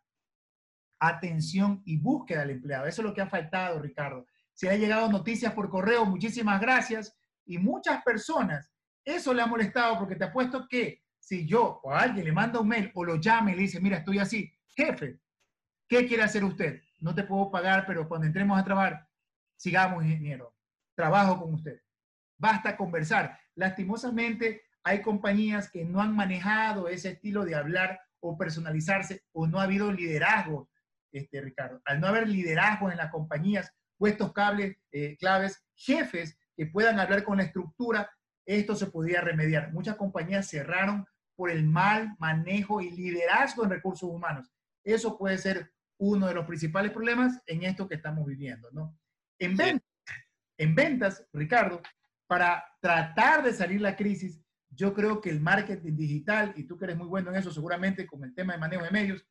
atención 0.99 1.83
y 1.85 1.97
búsqueda 1.97 2.39
del 2.39 2.57
empleado. 2.57 2.87
Eso 2.87 3.03
es 3.03 3.07
lo 3.07 3.13
que 3.13 3.21
ha 3.21 3.29
faltado, 3.29 3.79
Ricardo. 3.79 4.25
Si 4.53 4.67
ha 4.67 4.75
llegado 4.75 5.11
noticias 5.11 5.53
por 5.53 5.69
correo, 5.69 6.03
muchísimas 6.03 6.59
gracias. 6.59 7.15
Y 7.45 7.59
muchas 7.59 8.03
personas, 8.03 8.73
eso 9.05 9.35
le 9.35 9.43
ha 9.43 9.45
molestado 9.45 9.99
porque 9.99 10.15
te 10.15 10.23
apuesto 10.23 10.65
que 10.67 11.02
si 11.23 11.47
yo 11.47 11.79
o 11.83 11.91
alguien 11.91 12.25
le 12.25 12.33
manda 12.33 12.59
un 12.59 12.67
mail 12.67 12.91
o 12.93 13.05
lo 13.05 13.15
llame 13.15 13.53
y 13.53 13.55
le 13.55 13.61
dice, 13.61 13.79
mira, 13.79 13.97
estoy 13.97 14.19
así, 14.19 14.53
jefe, 14.67 15.19
¿qué 15.87 16.05
quiere 16.05 16.23
hacer 16.23 16.43
usted? 16.43 16.81
No 16.99 17.15
te 17.15 17.23
puedo 17.23 17.49
pagar, 17.49 17.85
pero 17.87 18.09
cuando 18.09 18.27
entremos 18.27 18.59
a 18.59 18.63
trabajar, 18.65 19.07
sigamos, 19.55 20.03
ingeniero. 20.03 20.53
Trabajo 20.95 21.39
con 21.39 21.53
usted. 21.53 21.81
Basta 22.37 22.75
conversar. 22.75 23.39
Lastimosamente, 23.55 24.63
hay 24.83 25.01
compañías 25.01 25.71
que 25.71 25.85
no 25.85 26.01
han 26.01 26.13
manejado 26.13 26.89
ese 26.89 27.11
estilo 27.11 27.45
de 27.45 27.55
hablar 27.55 28.01
o 28.19 28.37
personalizarse 28.37 29.23
o 29.31 29.47
no 29.47 29.59
ha 29.59 29.63
habido 29.63 29.91
liderazgo 29.93 30.69
este, 31.13 31.39
Ricardo. 31.39 31.81
Al 31.85 32.01
no 32.01 32.07
haber 32.07 32.27
liderazgo 32.27 32.91
en 32.91 32.97
las 32.97 33.11
compañías, 33.11 33.73
puestos 33.97 34.33
cables, 34.33 34.75
eh, 34.91 35.15
claves, 35.17 35.63
jefes 35.73 36.37
que 36.57 36.65
puedan 36.65 36.99
hablar 36.99 37.23
con 37.23 37.37
la 37.37 37.43
estructura, 37.43 38.11
esto 38.45 38.75
se 38.75 38.87
podía 38.87 39.21
remediar. 39.21 39.71
Muchas 39.71 39.95
compañías 39.95 40.49
cerraron 40.49 41.05
por 41.35 41.49
el 41.49 41.65
mal 41.65 42.15
manejo 42.19 42.81
y 42.81 42.91
liderazgo 42.91 43.63
en 43.63 43.69
recursos 43.69 44.09
humanos. 44.09 44.51
Eso 44.83 45.17
puede 45.17 45.37
ser 45.37 45.71
uno 45.97 46.27
de 46.27 46.33
los 46.33 46.45
principales 46.45 46.91
problemas 46.91 47.41
en 47.45 47.63
esto 47.63 47.87
que 47.87 47.95
estamos 47.95 48.25
viviendo, 48.25 48.69
¿no? 48.71 48.97
En 49.39 49.55
ventas, 49.55 49.89
en 50.57 50.75
ventas, 50.75 51.25
Ricardo, 51.33 51.81
para 52.27 52.63
tratar 52.81 53.43
de 53.43 53.53
salir 53.53 53.81
la 53.81 53.95
crisis, 53.95 54.41
yo 54.69 54.93
creo 54.93 55.21
que 55.21 55.29
el 55.29 55.39
marketing 55.39 55.95
digital, 55.95 56.53
y 56.55 56.63
tú 56.63 56.77
que 56.77 56.85
eres 56.85 56.97
muy 56.97 57.07
bueno 57.07 57.29
en 57.29 57.37
eso, 57.37 57.51
seguramente 57.51 58.05
con 58.05 58.23
el 58.23 58.33
tema 58.33 58.53
de 58.53 58.59
manejo 58.59 58.83
de 58.83 58.91
medios, 58.91 59.25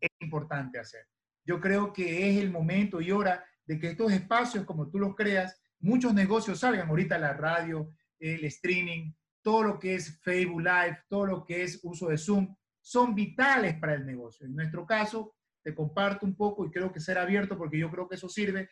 es 0.00 0.10
importante 0.20 0.78
hacer. 0.78 1.06
Yo 1.44 1.60
creo 1.60 1.92
que 1.92 2.30
es 2.30 2.42
el 2.42 2.50
momento 2.50 3.00
y 3.00 3.10
hora 3.10 3.44
de 3.66 3.78
que 3.78 3.90
estos 3.90 4.12
espacios, 4.12 4.64
como 4.64 4.90
tú 4.90 4.98
los 4.98 5.14
creas, 5.14 5.60
muchos 5.78 6.14
negocios 6.14 6.60
salgan. 6.60 6.88
Ahorita 6.88 7.18
la 7.18 7.34
radio, 7.34 7.92
el 8.18 8.44
streaming, 8.44 9.12
todo 9.48 9.62
lo 9.62 9.78
que 9.78 9.94
es 9.94 10.20
Facebook 10.20 10.60
Live, 10.60 11.04
todo 11.08 11.24
lo 11.24 11.42
que 11.42 11.62
es 11.62 11.80
uso 11.82 12.08
de 12.08 12.18
Zoom, 12.18 12.54
son 12.82 13.14
vitales 13.14 13.76
para 13.76 13.94
el 13.94 14.04
negocio. 14.04 14.44
En 14.44 14.54
nuestro 14.54 14.84
caso, 14.84 15.36
te 15.62 15.74
comparto 15.74 16.26
un 16.26 16.36
poco 16.36 16.66
y 16.66 16.70
creo 16.70 16.92
que 16.92 17.00
ser 17.00 17.16
abierto 17.16 17.56
porque 17.56 17.78
yo 17.78 17.90
creo 17.90 18.06
que 18.06 18.16
eso 18.16 18.28
sirve. 18.28 18.68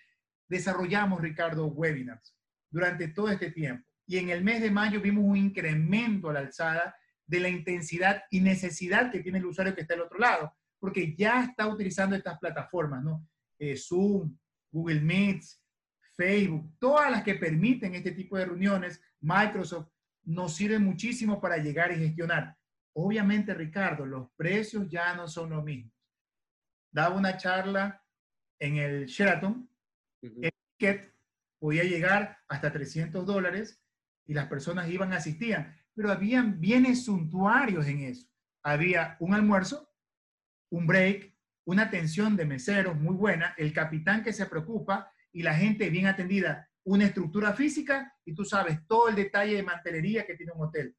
Desarrollamos, 0.47 1.23
Ricardo, 1.23 1.65
webinars 1.69 2.37
durante 2.71 3.09
todo 3.09 3.31
este 3.31 3.51
tiempo. 3.53 3.89
Y 4.07 4.19
en 4.19 4.29
el 4.29 4.45
mes 4.45 4.61
de 4.61 4.71
mayo 4.71 5.01
vimos 5.01 5.25
un 5.25 5.39
incremento 5.39 6.29
a 6.29 6.35
la 6.35 6.41
alzada 6.41 6.95
de 7.25 7.41
la 7.41 7.49
intensidad 7.49 8.25
y 8.31 8.43
necesidad 8.43 9.11
que 9.11 9.21
tiene 9.21 9.39
el 9.39 9.47
usuario 9.47 9.75
que 9.75 9.81
está 9.81 9.95
al 9.95 10.03
otro 10.03 10.19
lado 10.19 10.53
porque 10.79 11.17
ya 11.17 11.43
está 11.43 11.67
utilizando 11.69 12.17
estas 12.17 12.39
plataformas, 12.39 13.03
¿no? 13.03 13.27
Eh, 13.59 13.79
Zoom, 13.79 14.37
Google 14.71 15.01
Meets, 15.01 15.59
Facebook, 16.15 16.71
todas 16.79 17.11
las 17.11 17.23
que 17.23 17.37
permiten 17.37 17.95
este 17.95 18.13
tipo 18.13 18.37
de 18.37 18.45
reuniones, 18.45 19.01
Microsoft, 19.23 19.89
nos 20.27 20.55
sirven 20.55 20.85
muchísimo 20.85 21.41
para 21.41 21.57
llegar 21.57 21.93
y 21.93 21.97
gestionar. 21.97 22.57
Obviamente, 22.95 23.55
Ricardo, 23.55 24.05
los 24.05 24.31
precios 24.37 24.89
ya 24.89 25.15
no 25.15 25.29
son 25.29 25.51
los 25.51 25.65
mismos. 25.65 25.93
Daba 26.91 27.17
una 27.17 27.37
charla 27.37 28.03
en 28.59 28.77
el 28.77 29.07
Sheraton, 29.07 29.69
el 30.23 30.51
ticket 30.79 31.15
podía 31.59 31.85
llegar 31.85 32.39
hasta 32.49 32.73
300 32.73 33.25
dólares 33.25 33.83
y 34.27 34.35
las 34.35 34.47
personas 34.47 34.89
iban, 34.89 35.13
asistían, 35.13 35.77
pero 35.95 36.11
habían 36.11 36.61
bienes 36.61 37.05
suntuarios 37.05 37.87
en 37.87 38.01
eso. 38.01 38.29
Había 38.63 39.17
un 39.21 39.35
almuerzo, 39.35 39.93
un 40.71 40.87
break, 40.87 41.35
una 41.65 41.83
atención 41.83 42.37
de 42.37 42.47
meseros 42.47 42.97
muy 42.99 43.15
buena, 43.15 43.55
el 43.57 43.73
capitán 43.73 44.23
que 44.23 44.33
se 44.33 44.47
preocupa 44.47 45.13
y 45.33 45.43
la 45.43 45.55
gente 45.55 45.91
bien 45.91 46.07
atendida, 46.07 46.71
una 46.87 47.07
estructura 47.07 47.53
física 47.53 48.13
y 48.25 48.35
tú 48.35 48.45
sabes 48.45 48.87
todo 48.87 49.09
el 49.09 49.15
detalle 49.15 49.57
de 49.57 49.63
mantelería 49.63 50.27
que 50.27 50.35
tiene 50.35 50.53
un 50.53 50.65
hotel. 50.65 50.97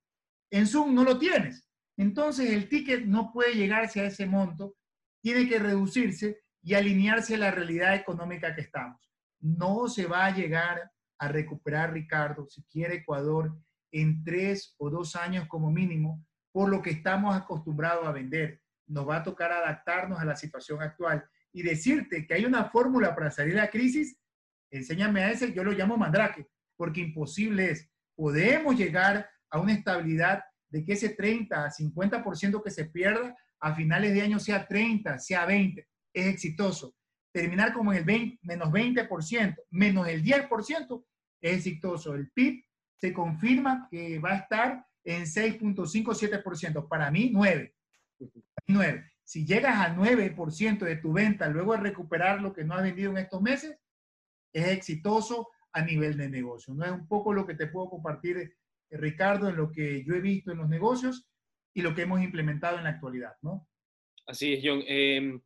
En 0.52 0.67
Zoom 0.67 0.93
no 0.93 1.04
lo 1.04 1.17
tienes. 1.17 1.67
Entonces 1.97 2.52
el 2.52 2.69
ticket 2.69 3.06
no 3.06 3.32
puede 3.32 3.56
llegarse 3.56 4.02
a 4.02 4.06
ese 4.06 4.26
monto, 4.26 4.76
tiene 5.21 5.47
que 5.47 5.60
reducirse 5.60 6.41
y 6.62 6.73
alinearse 6.76 7.36
a 7.36 7.39
la 7.39 7.52
realidad 7.52 7.95
económica 7.95 8.54
que 8.54 8.62
estamos. 8.62 9.12
No 9.39 9.88
se 9.88 10.06
va 10.06 10.26
a 10.26 10.36
llegar 10.36 10.91
a 11.19 11.28
recuperar, 11.28 11.93
Ricardo, 11.93 12.47
si 12.47 12.63
quiere 12.63 12.95
Ecuador, 12.95 13.58
en 13.91 14.23
tres 14.23 14.76
o 14.78 14.89
dos 14.89 15.15
años 15.15 15.47
como 15.47 15.71
mínimo, 15.71 16.23
por 16.52 16.69
lo 16.69 16.82
que 16.82 16.91
estamos 16.91 17.36
acostumbrados 17.36 18.06
a 18.06 18.12
vender 18.12 18.62
nos 18.88 19.08
va 19.08 19.17
a 19.17 19.23
tocar 19.23 19.52
adaptarnos 19.52 20.19
a 20.19 20.26
la 20.26 20.36
situación 20.36 20.82
actual 20.82 21.23
y 21.52 21.62
decirte 21.62 22.26
que 22.26 22.34
hay 22.34 22.45
una 22.45 22.65
fórmula 22.65 23.13
para 23.15 23.32
salir 23.32 23.54
de 23.54 23.62
la 23.62 23.69
crisis, 23.69 24.17
enséñame 24.71 25.21
a 25.21 25.32
ese, 25.32 25.53
yo 25.53 25.63
lo 25.63 25.71
llamo 25.71 25.97
mandrake, 25.97 26.47
porque 26.75 27.01
imposible 27.01 27.71
es. 27.71 27.89
Podemos 28.15 28.75
llegar 28.77 29.30
a 29.49 29.60
una 29.60 29.73
estabilidad 29.73 30.43
de 30.69 30.84
que 30.84 30.93
ese 30.93 31.10
30 31.10 31.65
a 31.65 31.71
50% 31.71 32.63
que 32.63 32.71
se 32.71 32.86
pierda 32.86 33.36
a 33.60 33.73
finales 33.73 34.13
de 34.13 34.21
año 34.21 34.39
sea 34.39 34.67
30, 34.67 35.19
sea 35.19 35.45
20, 35.45 35.88
es 36.13 36.25
exitoso. 36.27 36.95
Terminar 37.32 37.73
como 37.73 37.91
en 37.91 37.99
el 37.99 38.06
20, 38.06 38.39
menos 38.43 38.69
20%, 38.69 39.56
menos 39.71 40.08
el 40.08 40.23
10% 40.23 41.06
es 41.41 41.58
exitoso. 41.58 42.15
El 42.15 42.32
PIB 42.32 42.63
se 42.97 43.13
confirma 43.13 43.88
que 43.89 44.19
va 44.19 44.32
a 44.32 44.38
estar 44.38 44.86
en 45.03 45.23
6.57%, 45.23 46.88
para 46.88 47.10
mí 47.12 47.32
9. 47.34 47.73
9. 48.67 49.12
Si 49.23 49.45
llegas 49.45 49.77
al 49.77 49.95
9% 49.95 50.80
de 50.80 50.95
tu 50.97 51.13
venta 51.13 51.47
luego 51.47 51.73
de 51.73 51.80
recuperar 51.80 52.41
lo 52.41 52.53
que 52.53 52.63
no 52.63 52.73
has 52.73 52.84
vendido 52.84 53.12
en 53.12 53.17
estos 53.17 53.41
meses, 53.41 53.77
es 54.54 54.68
exitoso 54.68 55.50
a 55.72 55.82
nivel 55.82 56.18
de 56.18 56.30
negocio. 56.30 56.74
No 56.74 56.86
es 56.86 56.92
un 56.92 57.08
poco 57.08 57.34
lo 57.34 57.46
que 57.46 57.56
te 57.56 57.68
puedo 57.68 57.90
compartir, 57.90 58.38
eh, 58.38 58.54
Ricardo, 58.92 59.50
en 59.50 59.58
lo 59.58 59.72
que 59.72 60.04
yo 60.06 60.16
he 60.16 60.22
visto 60.22 60.52
en 60.52 60.58
los 60.58 60.70
negocios 60.70 61.28
y 61.74 61.82
lo 61.82 61.94
que 61.94 62.04
hemos 62.04 62.22
implementado 62.22 62.78
en 62.78 62.86
la 62.86 62.92
actualidad, 62.92 63.34
¿no? 63.42 63.68
Así 64.26 64.54
es, 64.54 64.62
John. 64.64 64.84
Em, 64.88 65.42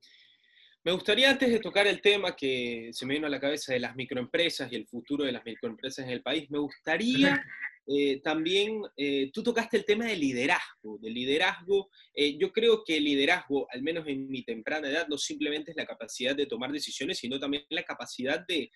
Me 0.84 0.92
gustaría 0.94 1.30
antes 1.30 1.52
de 1.52 1.60
tocar 1.60 1.86
el 1.86 2.02
tema 2.02 2.36
que 2.36 2.90
se 2.92 3.06
me 3.06 3.14
vino 3.14 3.28
a 3.28 3.30
la 3.30 3.40
cabeza 3.40 3.72
de 3.72 3.80
las 3.80 3.96
microempresas 3.96 4.72
y 4.72 4.76
el 4.76 4.88
futuro 4.88 5.24
de 5.24 5.32
las 5.32 5.46
microempresas 5.46 6.06
en 6.06 6.12
el 6.12 6.24
país, 6.24 6.50
me 6.50 6.58
gustaría 6.58 7.46
eh, 7.94 8.22
también, 8.24 8.84
eh, 8.96 9.32
tú 9.34 9.44
tocaste 9.44 9.76
el 9.76 9.86
tema 9.86 10.06
del 10.06 10.20
liderazgo, 10.20 10.98
del 11.00 11.14
liderazgo. 11.14 11.90
Eh, 12.14 12.38
yo 12.38 12.52
creo 12.54 12.84
que 12.86 12.98
el 12.98 13.04
liderazgo, 13.04 13.68
al 13.70 13.82
menos 13.82 14.08
en 14.08 14.30
mi 14.30 14.44
temprana 14.44 14.88
edad, 14.88 15.08
no 15.10 15.18
simplemente 15.18 15.72
es 15.72 15.78
la 15.78 15.86
capacidad 15.86 16.34
de 16.34 16.46
tomar 16.46 16.72
decisiones, 16.72 17.18
sino 17.18 17.38
también 17.38 17.66
la 17.70 17.84
capacidad 17.84 18.46
de, 18.48 18.72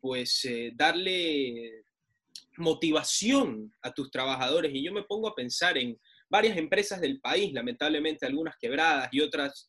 pues, 0.00 0.48
darle 0.74 1.84
motivación 2.56 3.72
a 3.82 3.92
tus 3.92 4.10
trabajadores. 4.10 4.72
Y 4.74 4.82
yo 4.82 4.92
me 4.92 5.02
pongo 5.02 5.28
a 5.28 5.34
pensar 5.34 5.76
en 5.76 5.98
varias 6.28 6.56
empresas 6.56 7.00
del 7.00 7.20
país, 7.20 7.52
lamentablemente 7.52 8.26
algunas 8.26 8.56
quebradas 8.56 9.08
y 9.12 9.20
otras 9.20 9.68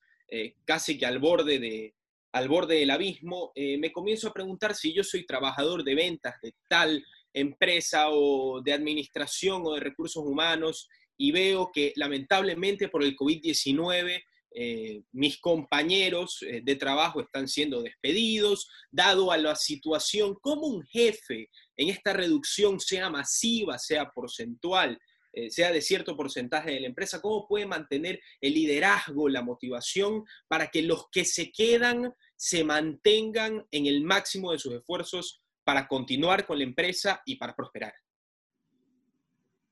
casi 0.63 0.97
que 0.97 1.05
al 1.05 1.19
borde, 1.19 1.59
de, 1.59 1.93
al 2.31 2.47
borde 2.47 2.79
del 2.79 2.89
abismo, 2.89 3.51
me 3.55 3.91
comienzo 3.91 4.29
a 4.29 4.33
preguntar 4.33 4.73
si 4.73 4.91
yo 4.91 5.03
soy 5.03 5.25
trabajador 5.25 5.83
de 5.83 5.93
ventas 5.93 6.35
de 6.41 6.55
tal 6.67 7.05
empresa 7.35 8.09
o 8.09 8.61
de 8.61 8.73
administración 8.73 9.61
o 9.65 9.73
de 9.73 9.81
recursos 9.81 10.23
humanos 10.25 10.89
y 11.17 11.31
veo 11.31 11.71
que 11.73 11.93
lamentablemente 11.95 12.89
por 12.89 13.03
el 13.03 13.15
COVID-19 13.15 14.23
eh, 14.57 15.03
mis 15.11 15.39
compañeros 15.41 16.39
de 16.39 16.75
trabajo 16.77 17.19
están 17.19 17.49
siendo 17.49 17.81
despedidos, 17.81 18.69
dado 18.89 19.33
a 19.33 19.37
la 19.37 19.53
situación, 19.55 20.35
como 20.41 20.67
un 20.67 20.85
jefe 20.85 21.49
en 21.75 21.89
esta 21.89 22.13
reducción 22.13 22.79
sea 22.79 23.09
masiva, 23.09 23.77
sea 23.77 24.11
porcentual, 24.11 24.97
eh, 25.37 25.51
sea 25.51 25.69
de 25.73 25.81
cierto 25.81 26.15
porcentaje 26.15 26.71
de 26.71 26.79
la 26.79 26.87
empresa, 26.87 27.21
cómo 27.21 27.45
puede 27.45 27.65
mantener 27.65 28.21
el 28.39 28.53
liderazgo, 28.53 29.27
la 29.27 29.41
motivación 29.41 30.23
para 30.47 30.67
que 30.67 30.81
los 30.81 31.09
que 31.11 31.25
se 31.25 31.51
quedan 31.51 32.13
se 32.37 32.63
mantengan 32.63 33.65
en 33.71 33.85
el 33.85 34.01
máximo 34.01 34.53
de 34.53 34.59
sus 34.59 34.75
esfuerzos 34.75 35.41
para 35.65 35.87
continuar 35.87 36.45
con 36.45 36.59
la 36.59 36.63
empresa 36.63 37.21
y 37.25 37.35
para 37.35 37.55
prosperar. 37.55 37.93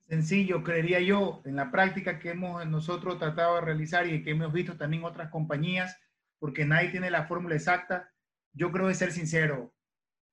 Sencillo, 0.06 0.62
creería 0.62 1.00
yo, 1.00 1.40
en 1.46 1.56
la 1.56 1.70
práctica 1.70 2.18
que 2.18 2.30
hemos 2.30 2.66
nosotros 2.66 3.18
tratado 3.18 3.54
de 3.54 3.62
realizar 3.62 4.06
y 4.06 4.22
que 4.22 4.32
hemos 4.32 4.52
visto 4.52 4.76
también 4.76 5.04
otras 5.04 5.30
compañías, 5.30 5.96
porque 6.38 6.66
nadie 6.66 6.90
tiene 6.90 7.10
la 7.10 7.26
fórmula 7.26 7.54
exacta, 7.54 8.12
yo 8.52 8.70
creo 8.70 8.88
de 8.88 8.94
ser 8.94 9.12
sincero, 9.12 9.74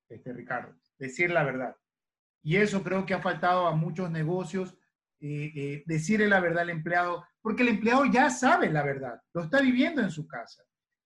este, 0.09 0.33
Ricardo, 0.33 0.75
decir 0.97 1.31
la 1.31 1.43
verdad. 1.43 1.75
Y 2.43 2.57
eso 2.57 2.83
creo 2.83 3.05
que 3.05 3.13
ha 3.13 3.21
faltado 3.21 3.67
a 3.67 3.75
muchos 3.75 4.11
negocios 4.11 4.77
eh, 5.21 5.53
eh, 5.55 5.83
decirle 5.85 6.27
la 6.27 6.39
verdad 6.41 6.63
al 6.63 6.71
empleado, 6.71 7.23
porque 7.41 7.61
el 7.61 7.69
empleado 7.69 8.05
ya 8.05 8.29
sabe 8.29 8.69
la 8.69 8.83
verdad, 8.83 9.21
lo 9.33 9.43
está 9.43 9.61
viviendo 9.61 10.01
en 10.01 10.11
su 10.11 10.27
casa. 10.27 10.63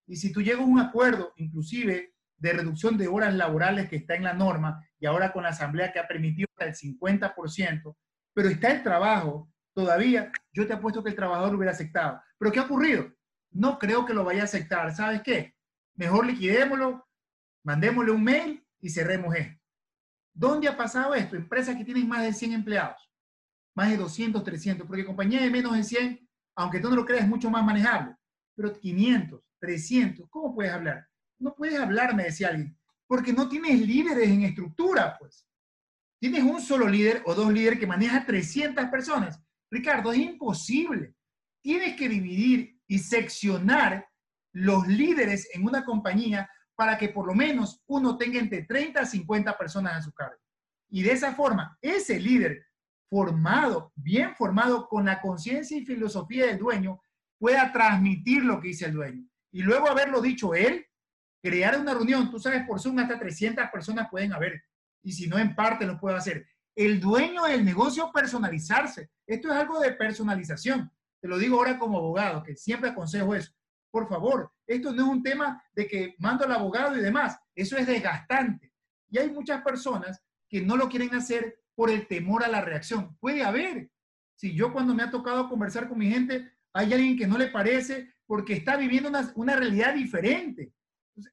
Y 0.07 0.15
si 0.15 0.31
tú 0.31 0.41
llegas 0.41 0.61
a 0.61 0.65
un 0.65 0.79
acuerdo, 0.79 1.33
inclusive 1.35 2.14
de 2.37 2.53
reducción 2.53 2.97
de 2.97 3.07
horas 3.07 3.33
laborales 3.33 3.89
que 3.89 3.95
está 3.95 4.15
en 4.15 4.23
la 4.23 4.33
norma 4.33 4.85
y 4.99 5.05
ahora 5.05 5.31
con 5.31 5.43
la 5.43 5.49
asamblea 5.49 5.91
que 5.91 5.99
ha 5.99 6.07
permitido 6.07 6.47
hasta 6.51 6.65
el 6.65 6.75
50%, 6.75 7.95
pero 8.33 8.49
está 8.49 8.71
el 8.71 8.83
trabajo, 8.83 9.51
todavía 9.73 10.31
yo 10.53 10.67
te 10.67 10.73
apuesto 10.73 11.03
que 11.03 11.09
el 11.09 11.15
trabajador 11.15 11.55
hubiera 11.55 11.71
aceptado. 11.71 12.21
Pero 12.37 12.51
¿qué 12.51 12.59
ha 12.59 12.63
ocurrido? 12.63 13.11
No 13.51 13.79
creo 13.79 14.05
que 14.05 14.13
lo 14.13 14.23
vaya 14.23 14.41
a 14.41 14.45
aceptar. 14.45 14.93
¿Sabes 14.93 15.21
qué? 15.21 15.55
Mejor 15.95 16.25
liquidémoslo, 16.25 17.07
mandémosle 17.63 18.11
un 18.11 18.23
mail 18.23 18.67
y 18.81 18.89
cerremos 18.89 19.33
esto. 19.35 19.61
¿Dónde 20.33 20.67
ha 20.67 20.75
pasado 20.75 21.15
esto? 21.15 21.35
Empresas 21.35 21.75
que 21.77 21.85
tienen 21.85 22.07
más 22.07 22.21
de 22.21 22.33
100 22.33 22.53
empleados 22.53 23.05
más 23.75 23.89
de 23.89 23.97
200, 23.97 24.43
300, 24.43 24.87
porque 24.87 25.05
compañía 25.05 25.41
de 25.41 25.51
menos 25.51 25.75
de 25.75 25.83
100, 25.83 26.27
aunque 26.55 26.79
tú 26.79 26.89
no 26.89 26.95
lo 26.95 27.05
creas, 27.05 27.23
es 27.23 27.29
mucho 27.29 27.49
más 27.49 27.63
manejable. 27.63 28.15
Pero 28.55 28.73
500, 28.73 29.41
300, 29.59 30.27
¿cómo 30.29 30.55
puedes 30.55 30.71
hablar? 30.71 31.05
No 31.39 31.55
puedes 31.55 31.79
hablar, 31.79 32.15
me 32.15 32.23
decía 32.23 32.49
alguien, 32.49 32.77
porque 33.07 33.33
no 33.33 33.49
tienes 33.49 33.79
líderes 33.79 34.29
en 34.29 34.43
estructura, 34.43 35.17
pues. 35.19 35.47
Tienes 36.19 36.43
un 36.43 36.61
solo 36.61 36.87
líder 36.87 37.21
o 37.25 37.35
dos 37.35 37.51
líderes 37.51 37.79
que 37.79 37.87
maneja 37.87 38.25
300 38.25 38.85
personas. 38.85 39.39
Ricardo, 39.69 40.11
es 40.11 40.19
imposible. 40.19 41.13
Tienes 41.61 41.95
que 41.95 42.07
dividir 42.07 42.79
y 42.87 42.99
seccionar 42.99 44.07
los 44.53 44.87
líderes 44.87 45.49
en 45.53 45.65
una 45.65 45.83
compañía 45.83 46.49
para 46.75 46.97
que 46.97 47.09
por 47.09 47.27
lo 47.27 47.33
menos 47.33 47.83
uno 47.87 48.17
tenga 48.17 48.39
entre 48.39 48.63
30 48.63 49.01
a 49.01 49.05
50 49.05 49.57
personas 49.57 49.95
a 49.95 50.01
su 50.01 50.13
cargo. 50.13 50.39
Y 50.89 51.03
de 51.03 51.11
esa 51.11 51.33
forma, 51.33 51.77
ese 51.81 52.19
líder 52.19 52.65
formado, 53.09 53.91
bien 53.95 54.35
formado 54.35 54.87
con 54.87 55.05
la 55.05 55.21
conciencia 55.21 55.77
y 55.77 55.85
filosofía 55.85 56.47
del 56.47 56.57
dueño, 56.57 57.01
pueda 57.37 57.71
transmitir 57.71 58.43
lo 58.43 58.59
que 58.59 58.69
dice 58.69 58.85
el 58.85 58.93
dueño. 58.93 59.27
Y 59.51 59.61
luego 59.61 59.89
haberlo 59.89 60.21
dicho 60.21 60.53
él, 60.53 60.85
crear 61.45 61.79
una 61.79 61.93
reunión, 61.93 62.31
tú 62.31 62.39
sabes, 62.39 62.65
por 62.65 62.81
Zoom 62.81 62.97
hasta 62.97 63.19
300 63.19 63.69
personas 63.71 64.09
pueden 64.09 64.33
haber, 64.33 64.63
y 65.03 65.11
si 65.11 65.27
no 65.27 65.37
en 65.37 65.53
parte 65.53 65.85
lo 65.85 65.99
puede 65.99 66.17
hacer. 66.17 66.47
El 66.75 66.99
dueño 66.99 67.43
del 67.43 67.63
negocio 67.63 68.11
personalizarse. 68.11 69.11
Esto 69.27 69.49
es 69.51 69.53
algo 69.53 69.79
de 69.79 69.91
personalización. 69.91 70.91
Te 71.21 71.27
lo 71.27 71.37
digo 71.37 71.57
ahora 71.57 71.77
como 71.77 71.99
abogado, 71.99 72.41
que 72.41 72.55
siempre 72.55 72.89
aconsejo 72.89 73.35
eso. 73.35 73.51
Por 73.91 74.09
favor, 74.09 74.51
esto 74.65 74.91
no 74.91 75.03
es 75.03 75.07
un 75.07 75.21
tema 75.21 75.63
de 75.75 75.87
que 75.87 76.15
mando 76.17 76.45
al 76.45 76.51
abogado 76.51 76.97
y 76.97 77.01
demás. 77.01 77.37
Eso 77.53 77.77
es 77.77 77.85
desgastante. 77.85 78.73
Y 79.11 79.19
hay 79.19 79.29
muchas 79.29 79.61
personas 79.61 80.19
que 80.49 80.61
no 80.61 80.75
lo 80.75 80.89
quieren 80.89 81.13
hacer 81.13 81.59
por 81.75 81.91
el 81.91 82.07
temor 82.07 82.43
a 82.43 82.47
la 82.47 82.61
reacción. 82.61 83.15
Puede 83.19 83.43
haber. 83.43 83.91
Si 84.35 84.55
yo 84.55 84.73
cuando 84.73 84.95
me 84.95 85.03
ha 85.03 85.11
tocado 85.11 85.47
conversar 85.47 85.87
con 85.87 85.99
mi 85.99 86.09
gente, 86.09 86.51
hay 86.73 86.91
alguien 86.91 87.15
que 87.15 87.27
no 87.27 87.37
le 87.37 87.47
parece 87.47 88.15
porque 88.25 88.53
está 88.53 88.75
viviendo 88.77 89.11
una, 89.35 89.55
realidad 89.55 89.93
diferente. 89.93 90.73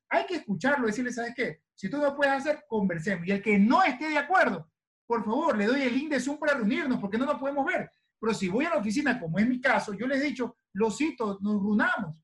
Hay 0.09 0.27
que 0.27 0.37
escucharlo, 0.37 0.87
decirle, 0.87 1.13
¿sabes 1.13 1.35
qué? 1.35 1.63
Si 1.75 1.91
tú 1.91 1.99
lo 1.99 2.15
puedes 2.15 2.35
hacer, 2.35 2.65
conversemos. 2.69 3.27
Y 3.27 3.33
el 3.33 3.43
que 3.43 3.59
no 3.59 3.83
esté 3.83 4.09
de 4.09 4.19
acuerdo, 4.19 4.71
por 5.07 5.25
favor, 5.25 5.59
le 5.59 5.67
doy 5.67 5.83
el 5.83 5.95
link 5.95 6.11
de 6.11 6.21
Zoom 6.21 6.39
para 6.39 6.55
reunirnos, 6.55 7.01
porque 7.01 7.19
no 7.19 7.27
nos 7.27 7.39
podemos 7.39 7.67
ver. 7.67 7.91
Pero 8.21 8.35
si 8.35 8.49
voy 8.49 8.65
a 8.65 8.71
la 8.71 8.77
oficina, 8.77 9.19
como 9.19 9.39
es 9.39 9.49
mi 9.49 9.61
caso, 9.61 9.93
yo 9.95 10.07
les 10.07 10.21
he 10.21 10.27
dicho, 10.27 10.57
los 10.75 10.97
cito, 10.97 11.39
nos 11.41 11.61
reunamos. 11.61 12.17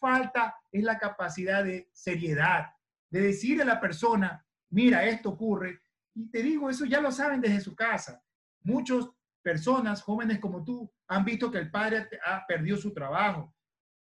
Falta 0.00 0.54
es 0.70 0.82
la 0.82 0.98
capacidad 0.98 1.64
de 1.64 1.88
seriedad, 1.92 2.66
de 3.10 3.20
decirle 3.20 3.62
a 3.62 3.66
la 3.66 3.80
persona, 3.80 4.44
mira, 4.70 5.04
esto 5.04 5.30
ocurre, 5.30 5.80
y 6.14 6.28
te 6.30 6.42
digo, 6.42 6.68
eso 6.70 6.84
ya 6.84 7.00
lo 7.00 7.10
saben 7.10 7.40
desde 7.40 7.60
su 7.60 7.74
casa. 7.74 8.22
Muchas 8.62 9.08
personas, 9.42 10.02
jóvenes 10.02 10.38
como 10.38 10.64
tú, 10.64 10.92
han 11.08 11.24
visto 11.24 11.50
que 11.50 11.58
el 11.58 11.70
padre 11.70 12.08
ha 12.24 12.46
perdido 12.46 12.76
su 12.76 12.92
trabajo. 12.92 13.54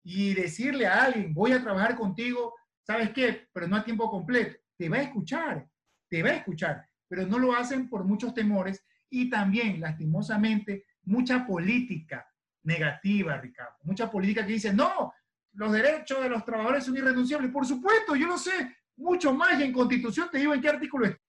Y 0.04 0.34
decirle 0.34 0.86
a 0.86 1.04
alguien, 1.04 1.34
voy 1.34 1.52
a 1.52 1.62
trabajar 1.62 1.96
contigo, 1.96 2.54
¿sabes 2.88 3.10
qué? 3.10 3.48
Pero 3.52 3.68
no 3.68 3.76
a 3.76 3.84
tiempo 3.84 4.10
completo. 4.10 4.56
Te 4.76 4.88
va 4.88 4.96
a 4.96 5.02
escuchar, 5.02 5.68
te 6.08 6.22
va 6.22 6.30
a 6.30 6.36
escuchar, 6.36 6.88
pero 7.06 7.26
no 7.26 7.38
lo 7.38 7.54
hacen 7.54 7.88
por 7.88 8.04
muchos 8.04 8.34
temores 8.34 8.84
y 9.10 9.30
también, 9.30 9.80
lastimosamente, 9.80 10.86
mucha 11.04 11.46
política 11.46 12.26
negativa, 12.62 13.36
Ricardo. 13.36 13.76
Mucha 13.82 14.10
política 14.10 14.44
que 14.44 14.54
dice, 14.54 14.72
no, 14.72 15.12
los 15.52 15.72
derechos 15.72 16.22
de 16.22 16.30
los 16.30 16.44
trabajadores 16.44 16.84
son 16.84 16.96
irrenunciables. 16.96 17.52
Por 17.52 17.66
supuesto, 17.66 18.16
yo 18.16 18.26
lo 18.26 18.38
sé, 18.38 18.76
mucho 18.96 19.32
más. 19.34 19.60
Y 19.60 19.64
en 19.64 19.72
Constitución 19.72 20.28
te 20.30 20.38
digo 20.38 20.54
en 20.54 20.60
qué 20.60 20.68
artículo 20.68 21.06
está 21.06 21.28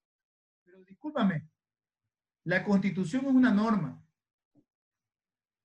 discúlpame, 1.00 1.48
la 2.44 2.62
constitución 2.64 3.26
es 3.26 3.32
una 3.32 3.52
norma. 3.52 4.04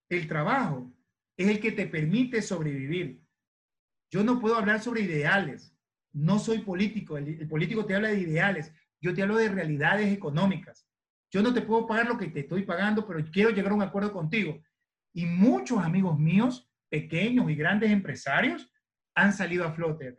El 0.09 0.29
trabajo 0.29 0.93
es 1.37 1.49
el 1.49 1.61
que 1.61 1.73
te 1.73 1.89
permite 1.89 2.41
sobrevivir. 2.41 3.21
Yo 4.11 4.23
no 4.23 4.39
puedo 4.39 4.55
hablar 4.55 4.81
sobre 4.81 5.01
ideales. 5.01 5.74
No 6.15 6.39
soy 6.39 6.59
político. 6.59 7.19
El, 7.19 7.47
político 7.49 7.85
te 7.85 7.95
habla 7.95 8.09
de 8.09 8.21
ideales. 8.21 8.73
Yo 9.01 9.13
te 9.13 9.23
hablo 9.23 9.37
de 9.37 9.49
realidades 9.49 10.13
económicas. 10.13 10.89
Yo 11.31 11.43
no 11.43 11.53
te 11.53 11.63
puedo 11.63 11.87
pagar 11.87 12.07
lo 12.07 12.17
que 12.17 12.29
te 12.29 12.41
estoy 12.41 12.63
pagando, 12.63 13.07
pero 13.07 13.23
quiero 13.31 13.51
llegar 13.51 13.73
a 13.73 13.75
un 13.75 13.83
acuerdo 13.83 14.13
contigo. 14.13 14.63
Y 15.13 15.27
muchos 15.27 15.79
amigos 15.79 16.19
míos, 16.19 16.71
pequeños 16.89 17.51
y 17.51 17.57
grandes 17.57 17.91
empresarios, 17.91 18.71
han 19.15 19.33
salido 19.33 19.65
a 19.65 19.73
flote, 19.73 20.17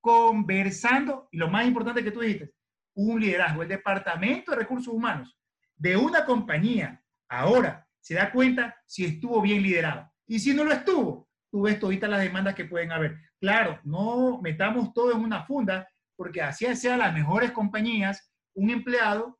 conversando, 0.00 1.28
y 1.30 1.38
lo 1.38 1.48
más 1.48 1.66
importante 1.66 2.04
que 2.04 2.10
tú 2.10 2.20
dijiste, 2.20 2.52
un 2.94 3.20
liderazgo. 3.20 3.62
El 3.62 3.68
Departamento 3.68 4.50
de 4.50 4.58
Recursos 4.58 4.92
Humanos 4.92 5.38
de 5.76 5.96
una 5.96 6.24
compañía 6.24 7.02
ahora 7.28 7.86
se 8.00 8.14
da 8.14 8.30
cuenta 8.30 8.76
si 8.86 9.04
estuvo 9.04 9.40
bien 9.40 9.62
liderado. 9.62 10.10
Y 10.26 10.38
si 10.38 10.54
no 10.54 10.64
lo 10.64 10.72
estuvo, 10.72 11.23
tú 11.54 11.62
ves 11.62 11.78
todas 11.78 12.10
las 12.10 12.20
demandas 12.20 12.56
que 12.56 12.64
pueden 12.64 12.90
haber. 12.90 13.16
Claro, 13.38 13.78
no 13.84 14.40
metamos 14.42 14.92
todo 14.92 15.12
en 15.12 15.20
una 15.20 15.44
funda, 15.44 15.88
porque 16.16 16.42
así 16.42 16.66
sea 16.74 16.96
las 16.96 17.14
mejores 17.14 17.52
compañías, 17.52 18.28
un 18.54 18.70
empleado, 18.70 19.38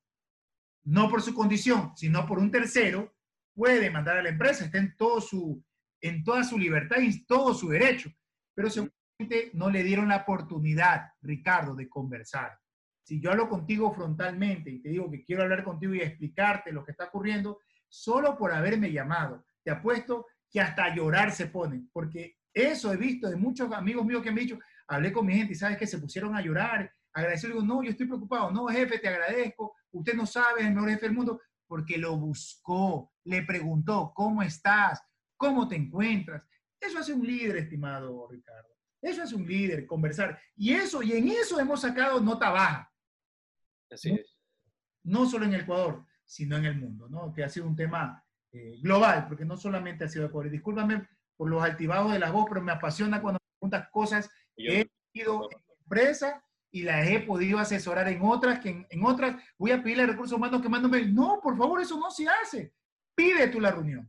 no 0.85 1.11
por 1.11 1.23
su 1.23 1.35
condición, 1.35 1.91
sino 1.97 2.25
por 2.25 2.39
un 2.39 2.53
tercero, 2.53 3.13
puede 3.53 3.81
demandar 3.81 4.17
a 4.17 4.23
la 4.23 4.29
empresa, 4.29 4.65
está 4.65 4.79
en, 4.79 4.97
todo 4.97 5.21
su, 5.21 5.61
en 6.01 6.23
toda 6.23 6.45
su 6.45 6.57
libertad 6.57 6.99
y 7.01 7.27
todo 7.27 7.53
su 7.53 7.71
derecho. 7.71 8.11
Pero 8.55 8.71
seguramente 8.71 9.51
no 9.53 9.69
le 9.69 9.83
dieron 9.83 10.07
la 10.07 10.19
oportunidad, 10.19 11.15
Ricardo, 11.21 11.75
de 11.75 11.89
conversar. 11.89 12.57
Si 13.03 13.21
yo 13.21 13.33
hablo 13.33 13.49
contigo 13.49 13.93
frontalmente 13.93 14.71
y 14.71 14.81
te 14.81 14.91
digo 14.91 15.11
que 15.11 15.25
quiero 15.25 15.43
hablar 15.43 15.65
contigo 15.65 15.93
y 15.93 16.03
explicarte 16.03 16.71
lo 16.71 16.85
que 16.85 16.93
está 16.93 17.07
ocurriendo, 17.07 17.59
solo 17.89 18.39
por 18.39 18.53
haberme 18.53 18.93
llamado, 18.93 19.45
te 19.65 19.73
apuesto 19.73 20.27
que 20.55 20.61
hasta 20.61 20.95
llorar 20.95 21.33
se 21.33 21.49
ponen, 21.49 21.91
porque 21.93 22.37
eso 22.53 22.93
he 22.93 22.97
visto 22.97 23.29
de 23.29 23.35
muchos 23.35 23.73
amigos 23.73 24.07
míos 24.07 24.23
que 24.23 24.31
me 24.31 24.41
han 24.41 24.47
dicho, 24.47 24.59
hablé 24.87 25.13
con 25.13 25.27
mi 25.27 25.35
gente 25.35 25.53
y 25.53 25.57
sabes 25.57 25.77
que 25.77 25.87
se 25.89 25.99
pusieron 25.99 26.37
a 26.37 26.41
llorar, 26.41 26.89
agradecer, 27.13 27.51
digo, 27.51 27.65
no, 27.65 27.83
yo 27.83 27.91
estoy 27.91 28.07
preocupado, 28.07 28.53
no, 28.53 28.67
jefe, 28.67 29.01
te 29.01 29.09
agradezco, 29.09 29.75
usted 29.91 30.15
no 30.15 30.25
sabe, 30.27 30.61
es 30.61 30.69
el 30.69 30.75
mejor 30.75 30.91
jefe 30.91 31.07
del 31.07 31.17
mundo, 31.17 31.41
porque 31.67 31.99
lo 31.99 32.17
buscó, 32.17 33.13
le 33.25 33.43
preguntó, 33.43 34.13
¿cómo 34.15 34.45
estás? 34.45 35.03
¿Cómo 35.37 35.67
te 35.67 35.75
encuentras? 35.75 36.47
Eso 36.81 37.01
hace 37.01 37.13
un 37.13 37.27
líder, 37.27 37.57
estimado 37.57 38.29
Ricardo. 38.31 38.69
Eso 39.03 39.25
es 39.25 39.33
un 39.33 39.49
líder, 39.49 39.87
conversar. 39.87 40.41
Y 40.55 40.73
eso, 40.73 41.03
y 41.03 41.15
en 41.15 41.29
eso 41.31 41.59
hemos 41.59 41.81
sacado 41.81 42.21
nota 42.21 42.51
baja. 42.51 42.93
Así 43.91 44.13
es. 44.13 44.39
No 45.03 45.27
solo 45.27 45.47
en 45.47 45.55
Ecuador, 45.55 46.07
sino 46.25 46.57
en 46.57 46.67
el 46.67 46.79
mundo, 46.79 47.09
¿no? 47.09 47.33
Que 47.33 47.43
ha 47.43 47.49
sido 47.49 47.67
un 47.67 47.75
tema 47.75 48.24
eh, 48.57 48.79
global, 48.81 49.27
porque 49.27 49.45
no 49.45 49.57
solamente 49.57 50.05
ha 50.05 50.09
sido 50.09 50.27
Ecuador. 50.27 50.49
Discúlpame 50.49 51.09
por 51.37 51.51
los 51.51 51.61
altibajos 51.61 52.13
de 52.13 52.21
la 52.21 52.31
voz, 52.31 52.47
pero 52.49 52.63
me 52.63 52.71
apasiona 52.71 53.21
cuando 53.21 53.41
me 53.41 53.59
preguntas 53.59 53.89
cosas 53.91 54.31
que 54.57 54.81
he 54.81 54.91
ido 55.13 55.51
en 55.51 55.59
empresa 55.81 56.41
y 56.71 56.85
las 56.85 57.05
he 57.09 57.19
podido 57.19 57.59
asesorar 57.59 58.07
en 58.07 58.23
otras, 58.23 58.61
que 58.61 58.87
en, 58.89 59.05
otras 59.05 59.43
voy 59.59 59.73
a 59.73 59.83
pedirle 59.83 60.05
a 60.05 60.07
recursos 60.07 60.37
humanos 60.37 60.63
que 60.63 60.69
mándame, 60.69 61.05
no, 61.07 61.41
por 61.43 61.59
favor, 61.59 61.81
eso 61.81 61.99
no 61.99 62.13
se 62.13 62.29
hace. 62.29 62.73
Pide 63.17 63.49
tú 63.49 63.61
la 63.61 63.73
reunión. 63.73 64.09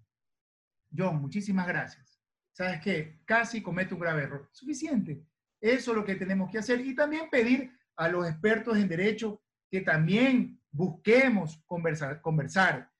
John, 0.95 1.19
muchísimas 1.19 1.65
gracias. 1.65 2.21
¿Sabes 2.51 2.81
qué? 2.81 3.21
Casi 3.25 3.63
comete 3.63 3.95
un 3.95 3.99
grave 3.99 4.23
error. 4.23 4.47
Suficiente. 4.51 5.25
Eso 5.59 5.91
es 5.91 5.97
lo 5.97 6.05
que 6.05 6.15
tenemos 6.15 6.51
que 6.51 6.59
hacer. 6.59 6.81
Y 6.81 6.93
también 6.93 7.31
pedir 7.31 7.71
a 7.95 8.09
los 8.09 8.29
expertos 8.29 8.77
en 8.77 8.87
derecho 8.87 9.41
que 9.71 9.81
también 9.81 10.61
busquemos 10.69 11.63
conversar. 11.65 12.21
conversar. 12.21 12.91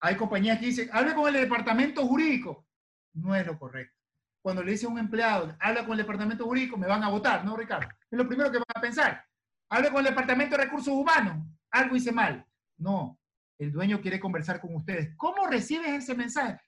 Hay 0.00 0.16
compañías 0.16 0.58
que 0.58 0.66
dicen, 0.66 0.88
hable 0.92 1.14
con 1.14 1.34
el 1.34 1.40
departamento 1.40 2.06
jurídico. 2.06 2.66
No 3.12 3.34
es 3.34 3.46
lo 3.46 3.58
correcto. 3.58 3.96
Cuando 4.42 4.62
le 4.62 4.72
dice 4.72 4.86
a 4.86 4.88
un 4.88 4.98
empleado, 4.98 5.54
habla 5.60 5.82
con 5.84 5.92
el 5.92 5.98
departamento 5.98 6.44
jurídico, 6.44 6.76
me 6.78 6.86
van 6.86 7.02
a 7.04 7.10
votar, 7.10 7.44
¿no, 7.44 7.56
Ricardo? 7.56 7.88
Es 8.10 8.18
lo 8.18 8.26
primero 8.26 8.50
que 8.50 8.58
van 8.58 8.66
a 8.74 8.80
pensar. 8.80 9.24
Hable 9.68 9.90
con 9.90 9.98
el 9.98 10.06
departamento 10.06 10.56
de 10.56 10.64
recursos 10.64 10.94
humanos, 10.94 11.46
algo 11.70 11.96
hice 11.96 12.10
mal. 12.10 12.46
No, 12.78 13.20
el 13.58 13.70
dueño 13.70 14.00
quiere 14.00 14.18
conversar 14.18 14.60
con 14.60 14.74
ustedes. 14.74 15.14
¿Cómo 15.16 15.46
recibes 15.46 15.90
ese 15.90 16.14
mensaje? 16.14 16.58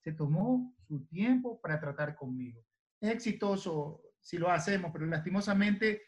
Se 0.00 0.12
tomó 0.12 0.74
su 0.88 1.06
tiempo 1.06 1.60
para 1.60 1.78
tratar 1.78 2.16
conmigo. 2.16 2.64
Es 3.00 3.10
exitoso 3.10 4.00
si 4.20 4.38
lo 4.38 4.50
hacemos, 4.50 4.90
pero 4.92 5.04
lastimosamente 5.06 6.02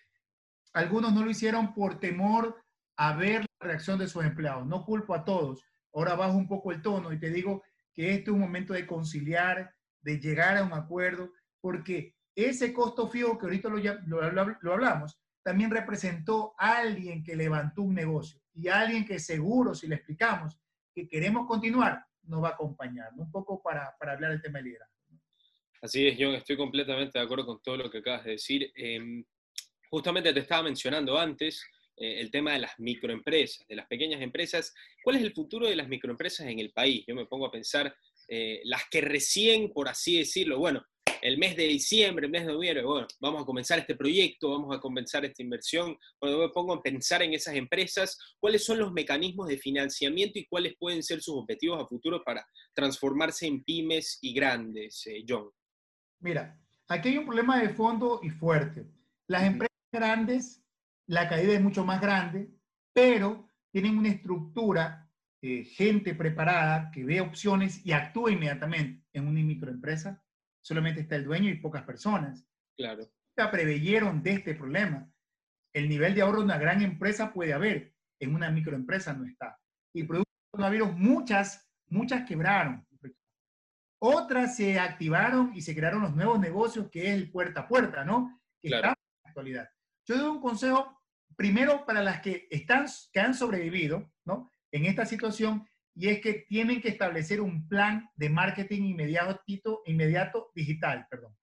algunos 0.73 1.13
no 1.13 1.25
lo 1.25 1.31
hicieron 1.31 1.75
por 1.75 2.01
temor 2.01 2.65
a 2.97 3.15
ver 3.15 3.43
la 3.61 3.69
reacción 3.69 3.99
de 3.99 4.09
sus 4.09 4.25
empleados. 4.25 4.67
No 4.67 4.85
culpo 4.85 5.15
a 5.15 5.25
todos. 5.25 5.63
Ahora 5.95 6.15
bajo 6.17 6.37
un 6.37 6.49
poco 6.49 6.73
el 6.73 6.83
tono 6.83 7.13
y 7.13 7.19
te 7.19 7.31
digo 7.31 7.63
que 7.95 8.11
este 8.15 8.25
es 8.25 8.35
un 8.35 8.41
momento 8.41 8.75
de 8.75 8.87
conciliar, 8.87 9.73
de 10.03 10.19
llegar 10.19 10.57
a 10.57 10.65
un 10.65 10.73
acuerdo, 10.73 11.33
porque 11.61 12.17
ese 12.35 12.73
costo 12.73 13.09
fijo 13.09 13.39
que 13.39 13.47
ahorita 13.47 13.69
lo, 13.69 13.79
lo, 14.61 14.73
hablamos, 14.73 15.19
también 15.43 15.71
representó 15.71 16.55
a 16.59 16.79
alguien 16.79 17.23
que 17.23 17.37
levantó 17.37 17.83
un 17.83 17.95
negocio 17.95 18.41
y 18.53 18.69
alguien 18.69 19.05
que 19.05 19.19
seguro, 19.19 19.75
si 19.75 19.87
le 19.87 19.95
explicamos 19.95 20.59
que 20.93 21.09
queremos 21.09 21.47
continuar, 21.47 22.05
nos 22.25 22.43
va 22.43 22.49
a 22.49 22.53
acompañar, 22.53 23.11
un 23.17 23.31
poco 23.31 23.63
para, 23.63 23.95
para 23.99 24.13
hablar 24.13 24.33
del 24.33 24.43
tema 24.43 24.59
de 24.59 24.65
liderazgo. 24.65 24.95
Así 25.81 26.09
es, 26.09 26.17
John, 26.19 26.35
estoy 26.35 26.57
completamente 26.57 27.19
de 27.19 27.25
acuerdo 27.25 27.45
con 27.45 27.61
todo 27.61 27.77
lo 27.77 27.91
que 27.91 27.99
acabas 27.99 28.25
de 28.25 28.31
decir. 28.33 28.73
Em, 28.75 29.23
justamente 29.91 30.33
te 30.33 30.41
estaba 30.41 30.63
mencionando 30.63 31.19
antes 31.19 31.65
eh, 31.97 32.21
el 32.21 32.31
tema 32.31 32.53
de 32.53 32.61
las 32.61 32.73
microempresas, 32.79 33.67
de 33.69 33.77
las 33.77 33.87
pequeñas 33.87 34.21
empresas. 34.21 34.75
¿Cuál 35.03 35.17
es 35.17 35.23
el 35.23 35.33
futuro 35.33 35.69
de 35.69 35.77
las 35.77 35.89
microempresas 35.89 36.47
en 36.47 36.59
el 36.59 36.73
país? 36.73 37.05
Yo 37.07 37.15
me 37.15 37.27
pongo 37.27 37.47
a 37.47 37.53
pensar 37.53 37.95
eh, 38.29 38.61
las 38.65 38.83
que 38.91 39.01
recién, 39.01 39.73
por 39.73 39.89
así 39.89 40.19
decirlo, 40.19 40.59
bueno, 40.59 40.85
el 41.23 41.39
mes 41.39 41.57
de 41.57 41.67
diciembre, 41.67 42.27
el 42.27 42.33
mes 42.33 42.45
de 42.45 42.53
noviembre, 42.53 42.85
bueno, 42.85 43.07
vamos 43.21 43.43
a 43.43 43.47
comenzar 43.47 43.79
este 43.79 43.95
proyecto, 43.95 44.51
vamos 44.51 44.77
a 44.77 44.81
comenzar 44.81 45.25
esta 45.25 45.43
inversión. 45.43 45.97
Cuando 46.19 46.39
me 46.39 46.49
pongo 46.51 46.75
a 46.75 46.83
pensar 46.83 47.23
en 47.23 47.33
esas 47.33 47.55
empresas, 47.55 48.19
¿cuáles 48.39 48.65
son 48.65 48.79
los 48.79 48.93
mecanismos 48.93 49.49
de 49.49 49.57
financiamiento 49.57 50.39
y 50.39 50.47
cuáles 50.47 50.75
pueden 50.79 51.03
ser 51.03 51.23
sus 51.23 51.37
objetivos 51.37 51.83
a 51.83 51.87
futuro 51.87 52.23
para 52.25 52.47
transformarse 52.75 53.47
en 53.47 53.63
pymes 53.65 54.19
y 54.21 54.35
grandes, 54.35 55.07
eh, 55.07 55.25
John? 55.27 55.49
Mira, 56.21 56.61
aquí 56.89 57.11
hay 57.11 57.19
un 57.19 57.27
problema 57.27 57.61
de 57.61 57.71
fondo 57.71 58.21
y 58.23 58.31
fuerte. 58.31 58.87
Las 59.27 59.45
empresas 59.45 59.77
grandes 59.93 60.64
la 61.07 61.29
caída 61.29 61.53
es 61.53 61.63
mucho 61.63 61.85
más 61.85 62.01
grande, 62.01 62.51
pero 62.93 63.49
tienen 63.73 63.99
una 63.99 64.09
estructura, 64.09 65.11
eh, 65.43 65.65
gente 65.65 66.15
preparada 66.15 66.91
que 66.91 67.05
ve 67.05 67.21
opciones 67.21 67.85
y 67.85 67.93
actúa 67.93 68.31
inmediatamente. 68.31 69.05
En 69.13 69.27
una 69.27 69.41
microempresa 69.43 70.23
solamente 70.63 71.03
está 71.03 71.17
el 71.17 71.25
dueño 71.25 71.51
y 71.51 71.59
pocas 71.59 71.83
personas. 71.83 72.47
Claro. 72.77 73.05
Ya 73.37 73.51
preveyeron 73.51 74.23
de 74.23 74.33
este 74.33 74.55
problema. 74.55 75.11
El 75.75 75.89
nivel 75.89 76.15
de 76.15 76.23
ahorro 76.23 76.39
de 76.39 76.45
una 76.45 76.59
gran 76.59 76.83
empresa 76.83 77.33
puede 77.33 77.53
haber, 77.53 77.95
en 78.21 78.35
una 78.35 78.51
microempresa 78.51 79.13
no 79.13 79.27
está. 79.27 79.59
Y 79.93 80.05
producto 80.05 80.31
del 80.31 80.51
coronavirus, 80.53 80.97
muchas, 80.97 81.69
muchas 81.89 82.27
quebraron. 82.27 82.87
Otras 84.01 84.57
se 84.57 84.79
activaron 84.79 85.53
y 85.55 85.63
se 85.63 85.75
crearon 85.75 86.03
los 86.03 86.15
nuevos 86.15 86.39
negocios, 86.39 86.89
que 86.91 87.09
es 87.09 87.15
el 87.15 87.31
puerta 87.31 87.61
a 87.61 87.69
puerta, 87.69 88.05
¿no? 88.05 88.41
Que 88.61 88.69
claro. 88.69 88.89
en 88.89 88.93
la 88.93 89.29
actualidad. 89.31 89.69
Yo 90.07 90.19
doy 90.19 90.29
un 90.29 90.41
consejo 90.41 91.01
primero 91.37 91.85
para 91.85 92.03
las 92.03 92.21
que, 92.21 92.47
están, 92.51 92.87
que 93.13 93.21
han 93.21 93.35
sobrevivido 93.35 94.13
¿no? 94.25 94.51
en 94.71 94.87
esta 94.87 95.07
situación 95.07 95.67
y 95.95 96.09
es 96.09 96.21
que 96.21 96.45
tienen 96.49 96.81
que 96.81 96.89
establecer 96.89 97.41
un 97.41 97.69
plan 97.69 98.11
de 98.17 98.29
marketing 98.29 98.83
inmediato, 98.83 99.83
inmediato 99.87 100.51
digital, 100.55 101.07
perdón. 101.09 101.37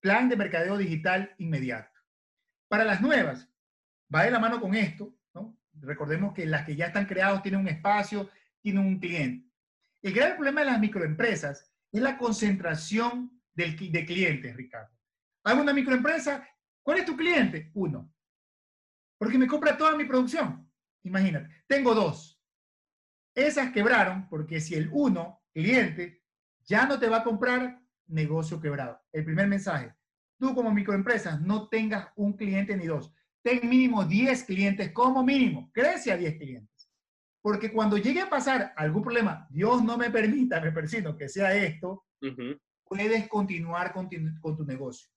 Plan 0.00 0.28
de 0.28 0.36
mercadeo 0.36 0.76
digital 0.76 1.32
inmediato. 1.38 2.00
Para 2.68 2.84
las 2.84 3.00
nuevas, 3.00 3.48
va 4.12 4.24
de 4.24 4.32
la 4.32 4.40
mano 4.40 4.60
con 4.60 4.74
esto, 4.74 5.14
¿no? 5.32 5.56
Recordemos 5.74 6.34
que 6.34 6.44
las 6.44 6.66
que 6.66 6.74
ya 6.74 6.86
están 6.86 7.06
creadas 7.06 7.42
tienen 7.42 7.60
un 7.60 7.68
espacio, 7.68 8.28
tienen 8.60 8.84
un 8.84 8.98
cliente. 8.98 9.48
El 10.02 10.12
gran 10.12 10.34
problema 10.34 10.62
de 10.62 10.66
las 10.66 10.80
microempresas 10.80 11.72
es 11.92 12.02
la 12.02 12.18
concentración 12.18 13.40
del, 13.54 13.76
de 13.92 14.04
clientes, 14.04 14.56
Ricardo. 14.56 14.92
Hago 15.44 15.62
una 15.62 15.72
microempresa, 15.72 16.48
¿cuál 16.82 16.98
es 16.98 17.06
tu 17.06 17.16
cliente? 17.16 17.70
Uno. 17.74 18.12
Porque 19.18 19.38
me 19.38 19.46
compra 19.46 19.76
toda 19.76 19.96
mi 19.96 20.04
producción. 20.04 20.70
Imagínate, 21.04 21.64
tengo 21.66 21.94
dos. 21.94 22.40
Esas 23.34 23.72
quebraron 23.72 24.28
porque 24.28 24.60
si 24.60 24.74
el 24.74 24.90
uno, 24.92 25.42
cliente, 25.52 26.22
ya 26.64 26.86
no 26.86 26.98
te 26.98 27.08
va 27.08 27.18
a 27.18 27.24
comprar, 27.24 27.80
negocio 28.06 28.60
quebrado. 28.60 29.00
El 29.12 29.24
primer 29.24 29.48
mensaje, 29.48 29.94
tú 30.38 30.54
como 30.54 30.72
microempresa 30.72 31.38
no 31.38 31.68
tengas 31.68 32.08
un 32.16 32.34
cliente 32.34 32.76
ni 32.76 32.86
dos. 32.86 33.12
Ten 33.42 33.68
mínimo 33.68 34.04
10 34.04 34.44
clientes 34.44 34.92
como 34.92 35.24
mínimo. 35.24 35.70
Crece 35.72 36.12
a 36.12 36.16
10 36.16 36.38
clientes. 36.38 36.90
Porque 37.40 37.72
cuando 37.72 37.96
llegue 37.96 38.20
a 38.20 38.30
pasar 38.30 38.72
algún 38.76 39.02
problema, 39.02 39.48
Dios 39.50 39.82
no 39.82 39.98
me 39.98 40.10
permita, 40.10 40.60
me 40.60 40.70
persino 40.70 41.16
que 41.16 41.28
sea 41.28 41.52
esto, 41.54 42.06
puedes 42.84 43.28
continuar 43.28 43.92
con 43.92 44.08
tu 44.08 44.64
negocio. 44.64 45.11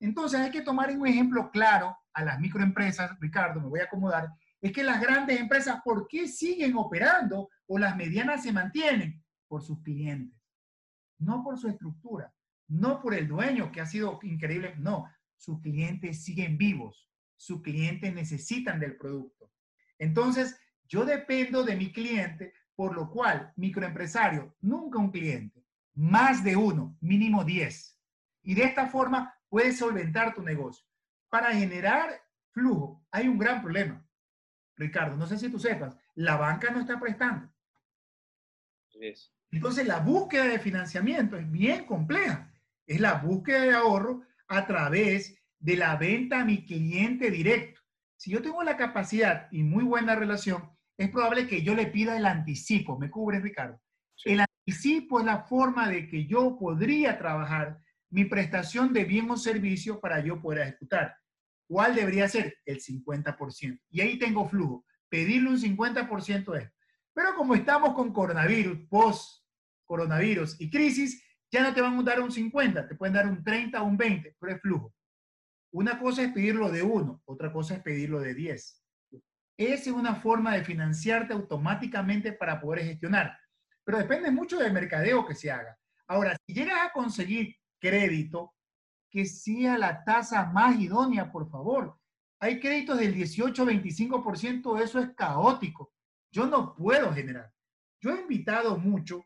Entonces 0.00 0.40
hay 0.40 0.50
que 0.50 0.62
tomar 0.62 0.90
un 0.90 1.06
ejemplo 1.06 1.50
claro 1.50 1.96
a 2.12 2.24
las 2.24 2.38
microempresas, 2.38 3.18
Ricardo, 3.20 3.60
me 3.60 3.68
voy 3.68 3.80
a 3.80 3.84
acomodar, 3.84 4.28
es 4.60 4.72
que 4.72 4.82
las 4.82 5.00
grandes 5.00 5.40
empresas, 5.40 5.80
¿por 5.84 6.08
qué 6.08 6.26
siguen 6.26 6.76
operando 6.76 7.48
o 7.66 7.78
las 7.78 7.96
medianas 7.96 8.42
se 8.42 8.52
mantienen? 8.52 9.22
Por 9.46 9.62
sus 9.62 9.82
clientes, 9.82 10.36
no 11.18 11.42
por 11.42 11.58
su 11.58 11.68
estructura, 11.68 12.32
no 12.68 13.00
por 13.00 13.14
el 13.14 13.28
dueño 13.28 13.70
que 13.72 13.80
ha 13.80 13.86
sido 13.86 14.18
increíble, 14.22 14.74
no, 14.78 15.08
sus 15.36 15.60
clientes 15.60 16.24
siguen 16.24 16.58
vivos, 16.58 17.08
sus 17.36 17.62
clientes 17.62 18.12
necesitan 18.12 18.80
del 18.80 18.96
producto. 18.96 19.50
Entonces, 19.98 20.58
yo 20.84 21.04
dependo 21.04 21.62
de 21.64 21.76
mi 21.76 21.92
cliente, 21.92 22.52
por 22.74 22.94
lo 22.94 23.10
cual, 23.10 23.52
microempresario, 23.56 24.56
nunca 24.60 24.98
un 24.98 25.10
cliente, 25.10 25.64
más 25.94 26.44
de 26.44 26.56
uno, 26.56 26.96
mínimo 27.00 27.44
10. 27.44 27.98
Y 28.42 28.54
de 28.54 28.64
esta 28.64 28.86
forma 28.88 29.34
puedes 29.48 29.78
solventar 29.78 30.34
tu 30.34 30.42
negocio. 30.42 30.84
Para 31.28 31.52
generar 31.52 32.22
flujo, 32.50 33.06
hay 33.10 33.28
un 33.28 33.38
gran 33.38 33.62
problema. 33.62 34.04
Ricardo, 34.76 35.16
no 35.16 35.26
sé 35.26 35.38
si 35.38 35.50
tú 35.50 35.58
sepas, 35.58 35.96
la 36.14 36.36
banca 36.36 36.70
no 36.70 36.80
está 36.80 36.98
prestando. 36.98 37.52
Entonces, 39.50 39.86
la 39.86 40.00
búsqueda 40.00 40.44
de 40.44 40.58
financiamiento 40.58 41.36
es 41.36 41.50
bien 41.50 41.84
compleja. 41.84 42.52
Es 42.86 43.00
la 43.00 43.14
búsqueda 43.14 43.62
de 43.62 43.74
ahorro 43.74 44.22
a 44.48 44.66
través 44.66 45.38
de 45.58 45.76
la 45.76 45.96
venta 45.96 46.40
a 46.40 46.44
mi 46.44 46.64
cliente 46.64 47.30
directo. 47.30 47.80
Si 48.16 48.30
yo 48.30 48.42
tengo 48.42 48.62
la 48.62 48.76
capacidad 48.76 49.48
y 49.50 49.62
muy 49.62 49.84
buena 49.84 50.14
relación, 50.14 50.70
es 50.96 51.10
probable 51.10 51.46
que 51.46 51.62
yo 51.62 51.74
le 51.74 51.86
pida 51.86 52.16
el 52.16 52.26
anticipo. 52.26 52.98
¿Me 52.98 53.10
cubre, 53.10 53.40
Ricardo? 53.40 53.80
El 54.24 54.40
anticipo 54.40 55.20
es 55.20 55.26
la 55.26 55.42
forma 55.42 55.88
de 55.88 56.08
que 56.08 56.26
yo 56.26 56.56
podría 56.58 57.18
trabajar 57.18 57.80
mi 58.10 58.24
prestación 58.24 58.92
de 58.92 59.04
bien 59.04 59.30
o 59.30 59.36
servicio 59.36 60.00
para 60.00 60.20
yo 60.20 60.40
poder 60.40 60.60
ejecutar. 60.60 61.16
¿Cuál 61.66 61.94
debería 61.94 62.28
ser? 62.28 62.56
El 62.64 62.80
50%. 62.80 63.80
Y 63.90 64.00
ahí 64.00 64.18
tengo 64.18 64.48
flujo. 64.48 64.84
Pedirle 65.08 65.50
un 65.50 65.58
50% 65.58 66.56
es. 66.56 66.70
Pero 67.12 67.34
como 67.34 67.54
estamos 67.54 67.94
con 67.94 68.12
coronavirus, 68.12 68.86
post 68.88 69.44
coronavirus 69.84 70.60
y 70.60 70.70
crisis, 70.70 71.22
ya 71.50 71.62
no 71.62 71.74
te 71.74 71.80
van 71.80 71.98
a 71.98 72.02
dar 72.02 72.20
un 72.20 72.30
50, 72.30 72.88
te 72.88 72.94
pueden 72.94 73.14
dar 73.14 73.26
un 73.26 73.42
30 73.42 73.82
o 73.82 73.86
un 73.86 73.96
20, 73.96 74.36
pero 74.38 74.52
es 74.52 74.60
flujo. 74.60 74.94
Una 75.72 75.98
cosa 75.98 76.22
es 76.22 76.32
pedirlo 76.32 76.70
de 76.70 76.82
uno, 76.82 77.22
otra 77.24 77.52
cosa 77.52 77.74
es 77.74 77.82
pedirlo 77.82 78.20
de 78.20 78.34
10. 78.34 78.84
Esa 79.56 79.90
es 79.90 79.96
una 79.96 80.14
forma 80.14 80.54
de 80.54 80.64
financiarte 80.64 81.32
automáticamente 81.32 82.32
para 82.32 82.60
poder 82.60 82.84
gestionar. 82.84 83.36
Pero 83.84 83.98
depende 83.98 84.30
mucho 84.30 84.58
del 84.58 84.72
mercadeo 84.72 85.26
que 85.26 85.34
se 85.34 85.50
haga. 85.50 85.76
Ahora, 86.06 86.36
si 86.46 86.54
llegas 86.54 86.86
a 86.86 86.92
conseguir 86.92 87.56
crédito, 87.78 88.54
que 89.10 89.24
sea 89.24 89.78
la 89.78 90.04
tasa 90.04 90.46
más 90.46 90.78
idónea, 90.78 91.32
por 91.32 91.48
favor. 91.50 91.98
Hay 92.40 92.60
créditos 92.60 92.98
del 92.98 93.14
18-25%, 93.14 94.80
eso 94.80 95.00
es 95.00 95.14
caótico. 95.14 95.92
Yo 96.30 96.46
no 96.46 96.74
puedo 96.74 97.12
generar. 97.12 97.52
Yo 98.00 98.10
he 98.14 98.20
invitado 98.20 98.76
mucho 98.76 99.24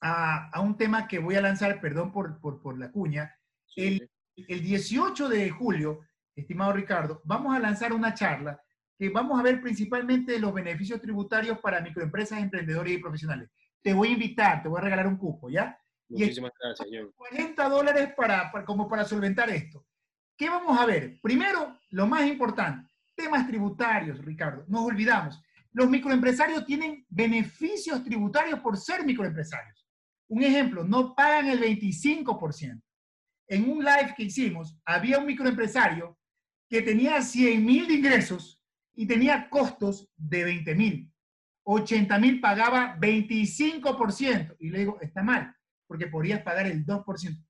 a, 0.00 0.60
un 0.60 0.76
tema 0.76 1.06
que 1.06 1.18
voy 1.18 1.36
a 1.36 1.40
lanzar, 1.40 1.80
perdón 1.80 2.12
por, 2.12 2.40
por, 2.40 2.78
la 2.78 2.90
cuña. 2.90 3.34
El, 3.76 4.10
el 4.36 4.62
18 4.62 5.28
de 5.28 5.50
julio, 5.50 6.00
estimado 6.34 6.72
Ricardo, 6.72 7.22
vamos 7.24 7.54
a 7.54 7.60
lanzar 7.60 7.92
una 7.92 8.12
charla 8.12 8.60
que 8.98 9.08
vamos 9.08 9.38
a 9.38 9.42
ver 9.42 9.60
principalmente 9.60 10.38
los 10.38 10.52
beneficios 10.52 11.00
tributarios 11.00 11.58
para 11.60 11.80
microempresas, 11.80 12.40
emprendedores 12.40 12.94
y 12.94 12.98
profesionales. 12.98 13.48
Te 13.80 13.94
voy 13.94 14.08
a 14.08 14.12
invitar, 14.12 14.62
te 14.62 14.68
voy 14.68 14.78
a 14.78 14.84
regalar 14.84 15.06
un 15.06 15.16
cupo, 15.16 15.48
¿ya? 15.48 15.78
Muchísimas 16.08 16.52
gracias, 16.60 16.88
señor. 16.88 17.12
40 17.14 17.68
dólares 17.68 18.12
para, 18.16 18.50
como 18.64 18.88
para 18.88 19.04
solventar 19.04 19.50
esto. 19.50 19.86
¿Qué 20.36 20.48
vamos 20.48 20.78
a 20.78 20.86
ver? 20.86 21.20
Primero, 21.22 21.78
lo 21.90 22.06
más 22.06 22.26
importante, 22.26 22.90
temas 23.14 23.46
tributarios, 23.46 24.18
Ricardo. 24.24 24.64
Nos 24.68 24.82
olvidamos. 24.82 25.40
Los 25.72 25.88
microempresarios 25.88 26.66
tienen 26.66 27.06
beneficios 27.08 28.04
tributarios 28.04 28.60
por 28.60 28.76
ser 28.76 29.04
microempresarios. 29.04 29.86
Un 30.28 30.42
ejemplo, 30.42 30.84
no 30.84 31.14
pagan 31.14 31.46
el 31.48 31.60
25%. 31.60 32.82
En 33.48 33.70
un 33.70 33.84
live 33.84 34.14
que 34.16 34.24
hicimos, 34.24 34.78
había 34.84 35.18
un 35.18 35.26
microempresario 35.26 36.18
que 36.68 36.82
tenía 36.82 37.20
100 37.20 37.64
mil 37.64 37.86
de 37.86 37.94
ingresos 37.94 38.62
y 38.94 39.06
tenía 39.06 39.48
costos 39.50 40.10
de 40.16 40.44
20 40.44 40.74
mil. 40.74 41.12
80 41.64 42.18
mil 42.18 42.40
pagaba 42.40 42.98
25%. 42.98 44.56
Y 44.58 44.70
le 44.70 44.78
digo, 44.80 44.98
está 45.00 45.22
mal, 45.22 45.54
porque 45.92 46.06
podrías 46.06 46.40
pagar 46.40 46.66
el 46.66 46.86
2%. 46.86 47.46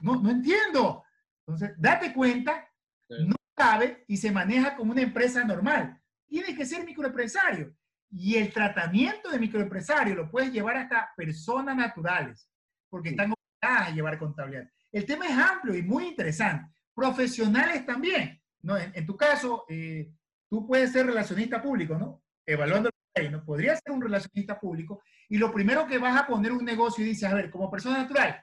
No, 0.00 0.16
no 0.18 0.30
entiendo. 0.30 1.04
Entonces, 1.46 1.74
date 1.76 2.14
cuenta, 2.14 2.66
no 3.10 3.36
sabe 3.54 4.06
y 4.08 4.16
se 4.16 4.32
maneja 4.32 4.74
como 4.74 4.92
una 4.92 5.02
empresa 5.02 5.44
normal. 5.44 6.00
Tiene 6.26 6.56
que 6.56 6.64
ser 6.64 6.82
microempresario. 6.82 7.76
Y 8.10 8.36
el 8.36 8.50
tratamiento 8.54 9.28
de 9.28 9.38
microempresario 9.38 10.14
lo 10.14 10.30
puedes 10.30 10.50
llevar 10.50 10.78
hasta 10.78 11.12
personas 11.14 11.76
naturales, 11.76 12.48
porque 12.88 13.10
están 13.10 13.34
obligadas 13.34 13.90
a 13.90 13.94
llevar 13.94 14.18
contabilidad. 14.18 14.66
El 14.90 15.04
tema 15.04 15.26
es 15.26 15.36
amplio 15.36 15.74
y 15.74 15.82
muy 15.82 16.06
interesante. 16.06 16.72
Profesionales 16.94 17.84
también. 17.84 18.40
¿no? 18.62 18.78
En, 18.78 19.04
tu 19.04 19.14
caso, 19.14 19.66
eh, 19.68 20.10
tú 20.48 20.66
puedes 20.66 20.90
ser 20.90 21.04
relacionista 21.04 21.60
público, 21.60 21.98
¿no? 21.98 22.22
Evaluando 22.46 22.88
la 23.22 23.30
¿no? 23.30 23.44
Podría 23.44 23.76
ser 23.76 23.92
un 23.92 24.02
relacionista 24.02 24.58
público 24.58 25.02
y 25.28 25.38
lo 25.38 25.52
primero 25.52 25.86
que 25.86 25.98
vas 25.98 26.20
a 26.20 26.26
poner 26.26 26.52
un 26.52 26.64
negocio 26.64 27.04
y 27.04 27.08
dices, 27.08 27.30
a 27.30 27.34
ver, 27.34 27.50
como 27.50 27.70
persona 27.70 27.98
natural, 27.98 28.42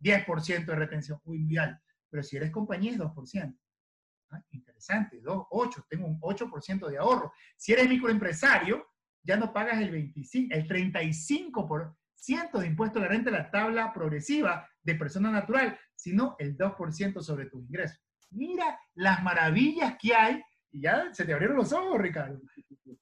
10% 0.00 0.66
de 0.66 0.74
retención, 0.74 1.20
alto. 1.58 1.82
Pero 2.10 2.22
si 2.22 2.36
eres 2.36 2.50
compañía 2.50 2.92
es 2.92 2.98
2%. 2.98 3.58
Ah, 4.32 4.42
interesante, 4.50 5.20
2, 5.20 5.46
8, 5.50 5.86
tengo 5.88 6.06
un 6.06 6.20
8% 6.20 6.88
de 6.88 6.98
ahorro. 6.98 7.32
Si 7.56 7.72
eres 7.72 7.88
microempresario, 7.88 8.86
ya 9.22 9.36
no 9.36 9.52
pagas 9.52 9.80
el 9.80 9.90
25, 9.90 10.54
el 10.54 10.68
35% 10.68 12.58
de 12.58 12.66
impuesto 12.66 13.00
la 13.00 13.08
renta 13.08 13.30
de 13.30 13.38
la 13.38 13.50
tabla 13.50 13.92
progresiva 13.92 14.68
de 14.82 14.94
persona 14.94 15.30
natural, 15.30 15.78
sino 15.94 16.36
el 16.38 16.56
2% 16.56 17.20
sobre 17.22 17.46
tus 17.46 17.62
ingresos. 17.62 17.98
Mira 18.30 18.78
las 18.94 19.22
maravillas 19.22 19.96
que 20.00 20.14
hay 20.14 20.42
y 20.70 20.82
ya 20.82 21.12
se 21.12 21.24
te 21.24 21.32
abrieron 21.32 21.56
los 21.56 21.72
ojos, 21.72 22.00
Ricardo. 22.00 22.40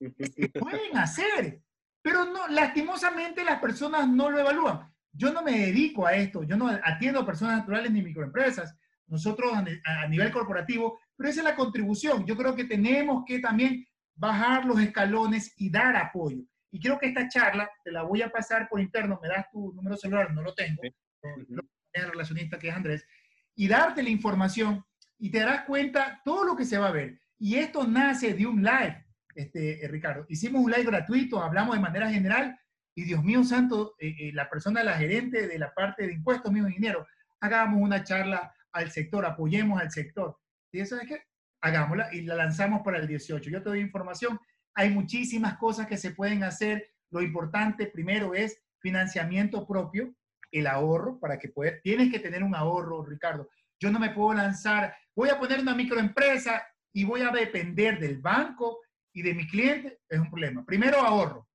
Pueden 0.60 0.96
hacer, 0.96 1.62
pero 2.02 2.24
no, 2.24 2.48
lastimosamente 2.48 3.44
las 3.44 3.60
personas 3.60 4.08
no 4.08 4.30
lo 4.30 4.38
evalúan. 4.38 4.92
Yo 5.12 5.32
no 5.32 5.42
me 5.42 5.58
dedico 5.58 6.06
a 6.06 6.14
esto, 6.14 6.42
yo 6.42 6.56
no 6.56 6.68
atiendo 6.68 7.20
a 7.20 7.26
personas 7.26 7.58
naturales 7.58 7.90
ni 7.90 8.02
microempresas, 8.02 8.76
nosotros 9.06 9.52
a, 9.54 10.06
nivel 10.08 10.30
corporativo, 10.30 11.00
pero 11.16 11.30
esa 11.30 11.40
es 11.40 11.44
la 11.44 11.56
contribución. 11.56 12.26
Yo 12.26 12.36
creo 12.36 12.54
que 12.54 12.64
tenemos 12.64 13.24
que 13.26 13.40
también 13.40 13.86
bajar 14.14 14.64
los 14.64 14.80
escalones 14.80 15.54
y 15.56 15.70
dar 15.70 15.96
apoyo. 15.96 16.42
Y 16.70 16.80
creo 16.80 16.98
que 16.98 17.06
esta 17.06 17.28
charla 17.28 17.70
te 17.82 17.90
la 17.90 18.02
voy 18.02 18.20
a 18.22 18.30
pasar 18.30 18.68
por 18.68 18.80
interno, 18.80 19.18
me 19.22 19.28
das 19.28 19.46
tu 19.50 19.72
número 19.72 19.96
celular, 19.96 20.32
no 20.32 20.42
lo 20.42 20.54
tengo, 20.54 20.82
el 20.82 22.10
relacionista 22.10 22.58
que 22.58 22.68
es 22.68 22.74
Andrés, 22.74 23.06
y 23.54 23.66
darte 23.66 24.02
la 24.02 24.10
información 24.10 24.84
y 25.18 25.30
te 25.30 25.40
darás 25.40 25.64
cuenta 25.64 26.20
todo 26.24 26.44
lo 26.44 26.56
que 26.56 26.64
se 26.64 26.78
va 26.78 26.88
a 26.88 26.92
ver. 26.92 27.20
Y 27.38 27.56
esto 27.56 27.86
nace 27.86 28.34
de 28.34 28.46
un 28.46 28.62
live, 28.62 29.04
este, 29.38 29.84
eh, 29.84 29.88
Ricardo. 29.88 30.26
Hicimos 30.28 30.64
un 30.64 30.70
live 30.70 30.84
gratuito, 30.84 31.40
hablamos 31.40 31.76
de 31.76 31.80
manera 31.80 32.10
general, 32.10 32.58
y 32.94 33.04
Dios 33.04 33.22
mío 33.22 33.44
santo, 33.44 33.94
eh, 34.00 34.14
eh, 34.18 34.32
la 34.34 34.50
persona, 34.50 34.82
la 34.82 34.98
gerente 34.98 35.46
de 35.46 35.58
la 35.58 35.72
parte 35.72 36.06
de 36.06 36.12
impuestos, 36.12 36.50
mío 36.52 36.64
dinero, 36.64 37.06
hagamos 37.40 37.80
una 37.80 38.02
charla 38.02 38.52
al 38.72 38.90
sector, 38.90 39.24
apoyemos 39.24 39.80
al 39.80 39.92
sector. 39.92 40.36
¿Y 40.72 40.80
eso 40.80 40.98
es 41.00 41.06
que 41.06 41.22
Hagámosla 41.60 42.14
y 42.14 42.22
la 42.22 42.36
lanzamos 42.36 42.82
para 42.84 42.98
el 42.98 43.08
18. 43.08 43.50
Yo 43.50 43.62
te 43.62 43.68
doy 43.68 43.80
información. 43.80 44.38
Hay 44.74 44.90
muchísimas 44.90 45.56
cosas 45.58 45.88
que 45.88 45.96
se 45.96 46.12
pueden 46.12 46.44
hacer. 46.44 46.88
Lo 47.10 47.20
importante 47.20 47.86
primero 47.86 48.34
es 48.34 48.62
financiamiento 48.80 49.66
propio, 49.66 50.14
el 50.52 50.68
ahorro, 50.68 51.18
para 51.18 51.38
que 51.38 51.48
puedas, 51.48 51.80
tienes 51.82 52.12
que 52.12 52.20
tener 52.20 52.44
un 52.44 52.54
ahorro, 52.54 53.04
Ricardo. 53.04 53.48
Yo 53.80 53.90
no 53.90 53.98
me 53.98 54.10
puedo 54.10 54.34
lanzar, 54.34 54.94
voy 55.16 55.30
a 55.30 55.38
poner 55.38 55.60
una 55.60 55.74
microempresa 55.74 56.64
y 56.92 57.04
voy 57.04 57.22
a 57.22 57.30
depender 57.30 57.98
del 57.98 58.18
banco 58.18 58.80
y 59.18 59.22
de 59.22 59.34
mi 59.34 59.48
cliente, 59.48 59.98
es 60.08 60.20
un 60.20 60.30
problema. 60.30 60.64
Primero, 60.64 61.00
ahorro. 61.00 61.48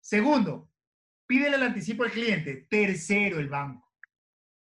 Segundo, 0.00 0.70
pídele 1.26 1.56
el 1.56 1.64
anticipo 1.64 2.02
al 2.02 2.10
cliente. 2.10 2.66
Tercero, 2.70 3.38
el 3.38 3.50
banco. 3.50 3.86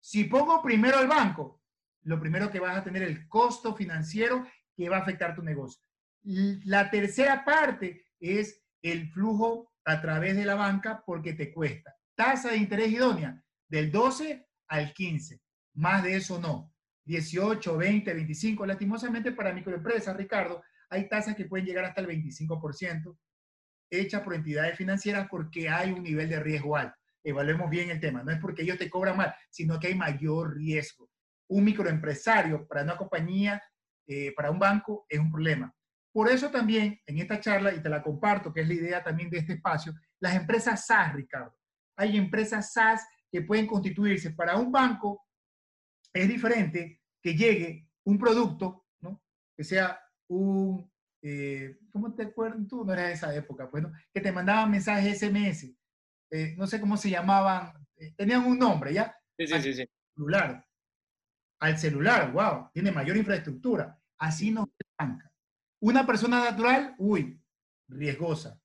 Si 0.01 0.25
pongo 0.25 0.61
primero 0.61 0.99
el 0.99 1.07
banco, 1.07 1.63
lo 2.03 2.19
primero 2.19 2.51
que 2.51 2.59
vas 2.59 2.77
a 2.77 2.83
tener 2.83 3.05
el 3.05 3.29
costo 3.29 3.77
financiero 3.77 4.45
que 4.77 4.89
va 4.89 4.97
a 4.97 5.03
afectar 5.03 5.37
tu 5.37 5.43
negocio. 5.43 5.81
La 6.25 6.91
tercera 6.91 7.45
parte 7.45 8.09
es 8.19 8.61
el 8.83 9.09
flujo 9.13 9.73
a 9.85 10.01
través 10.01 10.35
de 10.35 10.45
la 10.45 10.57
banca 10.57 11.01
porque 11.07 11.35
te 11.35 11.53
cuesta. 11.53 11.95
Tasa 12.17 12.51
de 12.51 12.57
interés 12.57 12.91
idónea 12.91 13.41
del 13.69 13.93
12 13.93 14.49
al 14.67 14.93
15. 14.93 15.41
Más 15.75 16.03
de 16.03 16.17
eso 16.17 16.41
no. 16.41 16.75
18, 17.05 17.77
20, 17.77 18.15
25. 18.15 18.67
Lastimosamente 18.67 19.31
para 19.31 19.53
microempresas, 19.53 20.17
Ricardo, 20.17 20.61
hay 20.93 21.09
tasas 21.09 21.35
que 21.35 21.47
pueden 21.47 21.67
llegar 21.67 21.85
hasta 21.85 22.03
el 22.03 22.09
25%, 22.09 23.17
hechas 23.91 24.23
por 24.23 24.35
entidades 24.35 24.77
financieras 24.77 25.27
porque 25.31 25.69
hay 25.69 25.91
un 25.91 26.03
nivel 26.03 26.29
de 26.29 26.41
riesgo 26.41 26.77
alto. 26.77 26.97
Evaluemos 27.25 27.71
bien 27.71 27.91
el 27.91 28.01
tema. 28.01 28.23
No 28.23 28.31
es 28.31 28.39
porque 28.39 28.63
ellos 28.63 28.79
te 28.79 28.91
cobran 28.91 29.17
mal, 29.17 29.35
sino 29.51 29.79
que 29.79 29.89
hay 29.89 29.95
mayor 29.95 30.57
riesgo. 30.57 31.09
Un 31.49 31.65
microempresario 31.65 32.67
para 32.67 32.83
una 32.83 32.97
compañía, 32.97 33.63
eh, 34.07 34.33
para 34.37 34.51
un 34.51 34.59
banco, 34.59 35.07
es 35.09 35.19
un 35.19 35.31
problema. 35.31 35.73
Por 36.13 36.31
eso 36.31 36.51
también 36.51 37.01
en 37.07 37.19
esta 37.19 37.41
charla, 37.41 37.73
y 37.73 37.81
te 37.81 37.89
la 37.89 38.03
comparto, 38.03 38.53
que 38.53 38.61
es 38.61 38.69
la 38.69 38.75
idea 38.75 39.03
también 39.03 39.31
de 39.31 39.39
este 39.39 39.55
espacio, 39.55 39.95
las 40.21 40.35
empresas 40.35 40.87
SaaS, 40.87 41.15
Ricardo. 41.15 41.57
Hay 41.97 42.17
empresas 42.17 42.73
SaaS 42.73 43.07
que 43.31 43.43
pueden 43.43 43.67
constituirse 43.67 44.33
para 44.33 44.57
un 44.57 44.71
banco 44.71 45.25
es 46.13 46.29
diferente 46.29 47.01
que 47.23 47.35
llegue 47.35 47.89
un 48.05 48.19
producto, 48.19 48.85
¿no? 49.01 49.23
Que 49.57 49.65
sea 49.65 50.02
un, 50.33 50.91
eh, 51.23 51.79
¿cómo 51.91 52.15
te 52.15 52.25
acuerdas? 52.25 52.67
Tú 52.69 52.85
no 52.85 52.93
eras 52.93 53.07
de 53.07 53.13
esa 53.13 53.35
época, 53.35 53.71
pues, 53.71 53.83
¿no? 53.83 53.93
Que 54.13 54.21
te 54.21 54.33
mandaban 54.33 54.71
mensajes 54.71 55.19
SMS, 55.19 55.75
eh, 56.31 56.55
no 56.57 56.67
sé 56.67 56.81
cómo 56.81 56.97
se 56.97 57.11
llamaban, 57.11 57.73
eh, 57.97 58.13
tenían 58.17 58.45
un 58.45 58.59
nombre, 58.59 58.93
¿ya? 58.93 59.15
Sí, 59.39 59.47
sí, 59.47 59.61
sí, 59.61 59.75
sí. 59.75 59.85
Celular. 60.15 60.67
Al 61.61 61.79
celular, 61.79 62.33
wow, 62.33 62.71
tiene 62.73 62.91
mayor 62.91 63.17
infraestructura. 63.17 63.99
Así 64.19 64.51
no 64.51 64.65
se 64.67 64.85
banca. 64.99 65.33
Una 65.81 66.07
persona 66.07 66.43
natural, 66.43 66.95
uy, 66.99 67.41
riesgosa. 67.89 68.61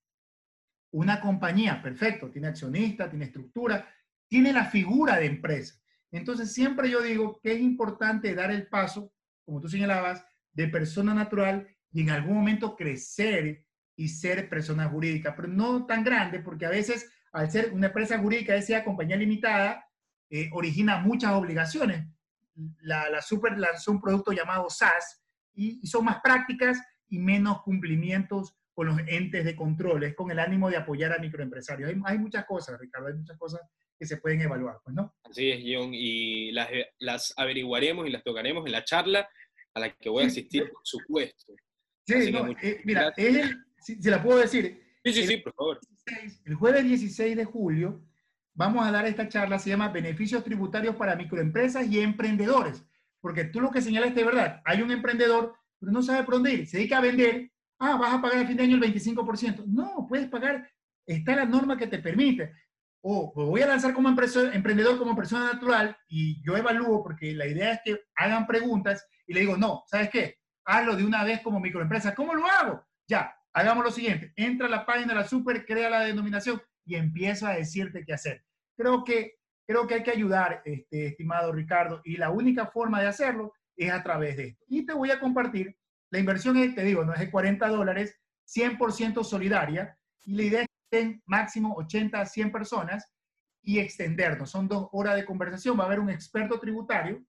Una 0.92 1.20
compañía, 1.20 1.82
perfecto, 1.82 2.30
tiene 2.30 2.48
accionista, 2.48 3.08
tiene 3.08 3.26
estructura, 3.26 3.88
tiene 4.26 4.52
la 4.52 4.64
figura 4.64 5.16
de 5.16 5.26
empresa. 5.26 5.80
Entonces, 6.10 6.52
siempre 6.52 6.90
yo 6.90 7.02
digo 7.02 7.38
que 7.42 7.52
es 7.52 7.60
importante 7.60 8.34
dar 8.34 8.50
el 8.50 8.66
paso, 8.68 9.12
como 9.44 9.60
tú 9.60 9.68
señalabas, 9.68 10.24
de 10.58 10.66
persona 10.66 11.14
natural 11.14 11.68
y 11.92 12.00
en 12.00 12.10
algún 12.10 12.34
momento 12.34 12.74
crecer 12.74 13.64
y 13.94 14.08
ser 14.08 14.48
persona 14.48 14.88
jurídica, 14.88 15.36
pero 15.36 15.46
no 15.46 15.86
tan 15.86 16.02
grande, 16.02 16.40
porque 16.40 16.66
a 16.66 16.70
veces 16.70 17.08
al 17.30 17.48
ser 17.48 17.70
una 17.72 17.86
empresa 17.86 18.18
jurídica, 18.18 18.56
esa 18.56 18.82
compañía 18.82 19.14
limitada, 19.14 19.88
eh, 20.28 20.50
origina 20.52 20.98
muchas 20.98 21.32
obligaciones. 21.32 22.08
La, 22.80 23.08
la, 23.08 23.22
Super 23.22 23.56
lanzó 23.56 23.92
un 23.92 24.00
producto 24.00 24.32
llamado 24.32 24.68
SaaS 24.68 25.22
y, 25.54 25.86
son 25.86 26.06
más 26.06 26.18
prácticas 26.24 26.82
y 27.08 27.20
menos 27.20 27.62
cumplimientos 27.62 28.56
con 28.74 28.88
los 28.88 28.98
entes 29.06 29.44
de 29.44 29.54
control. 29.54 30.02
Es 30.02 30.16
con 30.16 30.32
el 30.32 30.40
ánimo 30.40 30.68
de 30.70 30.76
apoyar 30.76 31.12
a 31.12 31.20
microempresarios. 31.20 31.88
Hay, 31.88 32.00
hay 32.04 32.18
muchas 32.18 32.44
cosas, 32.46 32.80
Ricardo, 32.80 33.06
hay 33.06 33.14
muchas 33.14 33.38
cosas 33.38 33.60
que 33.96 34.06
se 34.06 34.16
pueden 34.16 34.40
evaluar, 34.40 34.78
pues, 34.82 34.96
¿no? 34.96 35.14
Así 35.22 35.52
es, 35.52 35.60
John, 35.64 35.90
y 35.92 36.50
las, 36.50 36.68
las 36.98 37.34
averiguaremos 37.36 38.08
y 38.08 38.10
las 38.10 38.24
tocaremos 38.24 38.66
en 38.66 38.72
la 38.72 38.82
charla. 38.82 39.28
A 39.78 39.80
la 39.86 39.96
que 39.96 40.08
voy 40.08 40.24
a 40.24 40.26
asistir, 40.26 40.70
por 40.70 40.82
supuesto. 40.84 41.54
Sí, 42.06 42.30
no, 42.30 42.48
eh, 42.62 42.80
mira, 42.84 43.12
si, 43.78 43.96
la 44.02 44.22
puedo 44.22 44.38
decir. 44.38 44.82
Sí, 45.04 45.12
sí, 45.12 45.26
sí, 45.26 45.36
por 45.38 45.54
favor. 45.54 45.80
el 46.44 46.54
jueves 46.54 46.84
16 46.84 47.36
de 47.36 47.44
julio 47.44 48.02
vamos 48.54 48.84
a 48.86 48.90
dar 48.90 49.06
esta 49.06 49.28
charla, 49.28 49.58
se 49.58 49.70
llama 49.70 49.88
Beneficios 49.88 50.42
Tributarios 50.42 50.96
para 50.96 51.14
Microempresas 51.16 51.86
y 51.86 52.00
Emprendedores. 52.00 52.84
Porque 53.20 53.44
tú 53.44 53.60
lo 53.60 53.70
que 53.70 53.80
señalas 53.80 54.14
de 54.14 54.24
verdad, 54.24 54.62
hay 54.64 54.82
un 54.82 54.90
emprendedor, 54.90 55.54
pero 55.78 55.92
no 55.92 56.02
sabe 56.02 56.24
por 56.24 56.34
dónde 56.34 56.54
ir, 56.54 56.66
se 56.66 56.78
dedica 56.78 56.98
a 56.98 57.02
vender, 57.02 57.52
ah, 57.78 57.96
vas 57.96 58.14
a 58.14 58.22
pagar 58.22 58.44
a 58.44 58.46
fin 58.46 58.56
de 58.56 58.64
año 58.64 58.76
el 58.76 58.82
25%. 58.82 59.64
No, 59.66 60.06
puedes 60.08 60.28
pagar, 60.28 60.68
está 61.06 61.36
la 61.36 61.44
norma 61.44 61.76
que 61.76 61.86
te 61.86 61.98
permite. 61.98 62.52
O 63.10 63.32
pues 63.32 63.48
voy 63.48 63.62
a 63.62 63.66
lanzar 63.66 63.94
como 63.94 64.10
emprendedor, 64.10 64.98
como 64.98 65.16
persona 65.16 65.54
natural, 65.54 65.96
y 66.08 66.44
yo 66.44 66.58
evalúo, 66.58 67.02
porque 67.02 67.32
la 67.32 67.46
idea 67.46 67.72
es 67.72 67.80
que 67.82 68.00
hagan 68.14 68.46
preguntas, 68.46 69.08
y 69.26 69.32
le 69.32 69.40
digo, 69.40 69.56
no, 69.56 69.82
¿sabes 69.86 70.10
qué? 70.10 70.36
Hazlo 70.66 70.94
de 70.94 71.06
una 71.06 71.24
vez 71.24 71.40
como 71.40 71.58
microempresa. 71.58 72.14
¿Cómo 72.14 72.34
lo 72.34 72.44
hago? 72.44 72.86
Ya, 73.08 73.34
hagamos 73.54 73.82
lo 73.82 73.90
siguiente. 73.90 74.34
Entra 74.36 74.66
a 74.66 74.70
la 74.70 74.84
página 74.84 75.14
de 75.14 75.20
la 75.20 75.26
super, 75.26 75.64
crea 75.64 75.88
la 75.88 76.00
denominación 76.00 76.60
y 76.84 76.96
empiezo 76.96 77.46
a 77.46 77.54
decirte 77.54 78.04
qué 78.04 78.12
hacer. 78.12 78.44
Creo 78.76 79.02
que, 79.04 79.36
creo 79.66 79.86
que 79.86 79.94
hay 79.94 80.02
que 80.02 80.10
ayudar, 80.10 80.60
este, 80.66 81.06
estimado 81.06 81.50
Ricardo, 81.50 82.02
y 82.04 82.18
la 82.18 82.28
única 82.28 82.66
forma 82.66 83.00
de 83.00 83.06
hacerlo 83.06 83.54
es 83.74 83.90
a 83.90 84.02
través 84.02 84.36
de 84.36 84.48
esto. 84.48 84.66
Y 84.68 84.84
te 84.84 84.92
voy 84.92 85.10
a 85.12 85.18
compartir, 85.18 85.74
la 86.10 86.18
inversión 86.18 86.58
es, 86.58 86.74
te 86.74 86.84
digo, 86.84 87.06
no 87.06 87.14
es 87.14 87.20
de 87.20 87.30
40 87.30 87.68
dólares, 87.68 88.20
100% 88.54 89.24
solidaria, 89.24 89.98
y 90.26 90.34
la 90.34 90.42
idea 90.42 90.60
es 90.60 90.67
estén 90.90 91.22
máximo 91.26 91.74
80 91.76 92.20
a 92.20 92.26
100 92.26 92.50
personas 92.50 93.12
y 93.62 93.78
extendernos. 93.78 94.50
Son 94.50 94.66
dos 94.66 94.88
horas 94.92 95.16
de 95.16 95.24
conversación, 95.24 95.78
va 95.78 95.84
a 95.84 95.86
haber 95.86 96.00
un 96.00 96.10
experto 96.10 96.58
tributario, 96.58 97.22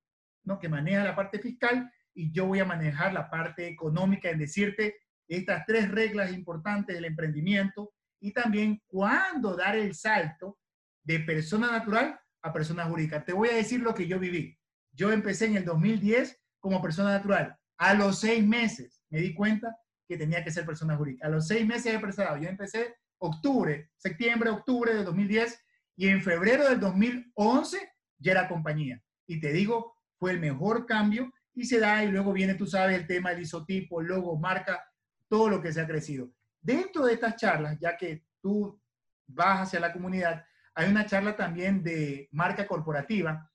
¿no? 0.43 0.59
que 0.59 0.69
maneja 0.69 1.03
la 1.03 1.15
parte 1.15 1.39
fiscal 1.39 1.91
y 2.13 2.31
yo 2.31 2.45
voy 2.45 2.59
a 2.59 2.65
manejar 2.65 3.13
la 3.13 3.29
parte 3.29 3.67
económica 3.67 4.29
en 4.29 4.39
decirte 4.39 4.95
estas 5.27 5.65
tres 5.65 5.91
reglas 5.91 6.31
importantes 6.31 6.95
del 6.95 7.05
emprendimiento 7.05 7.93
y 8.21 8.31
también 8.31 8.81
cuándo 8.87 9.55
dar 9.55 9.75
el 9.75 9.93
salto 9.93 10.57
de 11.03 11.19
persona 11.19 11.71
natural 11.71 12.19
a 12.41 12.53
persona 12.53 12.85
jurídica. 12.85 13.23
Te 13.23 13.33
voy 13.33 13.49
a 13.49 13.55
decir 13.55 13.81
lo 13.81 13.93
que 13.93 14.07
yo 14.07 14.19
viví. 14.19 14.57
Yo 14.93 15.11
empecé 15.11 15.45
en 15.45 15.57
el 15.57 15.65
2010 15.65 16.39
como 16.59 16.81
persona 16.81 17.11
natural. 17.11 17.55
A 17.77 17.93
los 17.93 18.19
seis 18.19 18.45
meses 18.45 19.01
me 19.09 19.19
di 19.19 19.33
cuenta 19.33 19.75
que 20.07 20.17
tenía 20.17 20.43
que 20.43 20.51
ser 20.51 20.65
persona 20.65 20.95
jurídica. 20.95 21.27
A 21.27 21.29
los 21.29 21.47
seis 21.47 21.65
meses 21.65 21.93
he 21.93 21.99
prestado. 21.99 22.37
Yo 22.37 22.49
empecé 22.49 22.95
octubre, 23.19 23.91
septiembre, 23.97 24.49
octubre 24.49 24.93
de 24.93 25.03
2010 25.03 25.63
y 25.95 26.07
en 26.07 26.21
febrero 26.21 26.67
del 26.67 26.79
2011 26.79 27.91
ya 28.17 28.31
era 28.31 28.47
compañía. 28.47 29.01
Y 29.27 29.39
te 29.39 29.51
digo, 29.51 29.95
fue 30.17 30.31
el 30.31 30.39
mejor 30.39 30.85
cambio 30.85 31.31
y 31.53 31.65
se 31.65 31.79
da 31.79 32.03
y 32.03 32.11
luego 32.11 32.33
viene, 32.33 32.55
tú 32.55 32.65
sabes, 32.65 32.97
el 32.97 33.07
tema 33.07 33.31
del 33.31 33.41
isotipo, 33.41 34.01
logo, 34.01 34.37
marca, 34.37 34.83
todo 35.27 35.49
lo 35.49 35.61
que 35.61 35.71
se 35.71 35.81
ha 35.81 35.87
crecido. 35.87 36.31
Dentro 36.61 37.05
de 37.05 37.13
estas 37.13 37.35
charlas, 37.35 37.77
ya 37.79 37.95
que 37.95 38.25
tú 38.41 38.81
vas 39.27 39.61
hacia 39.61 39.79
la 39.79 39.93
comunidad, 39.93 40.45
hay 40.73 40.89
una 40.89 41.05
charla 41.05 41.35
también 41.35 41.83
de 41.83 42.29
marca 42.31 42.65
corporativa 42.67 43.51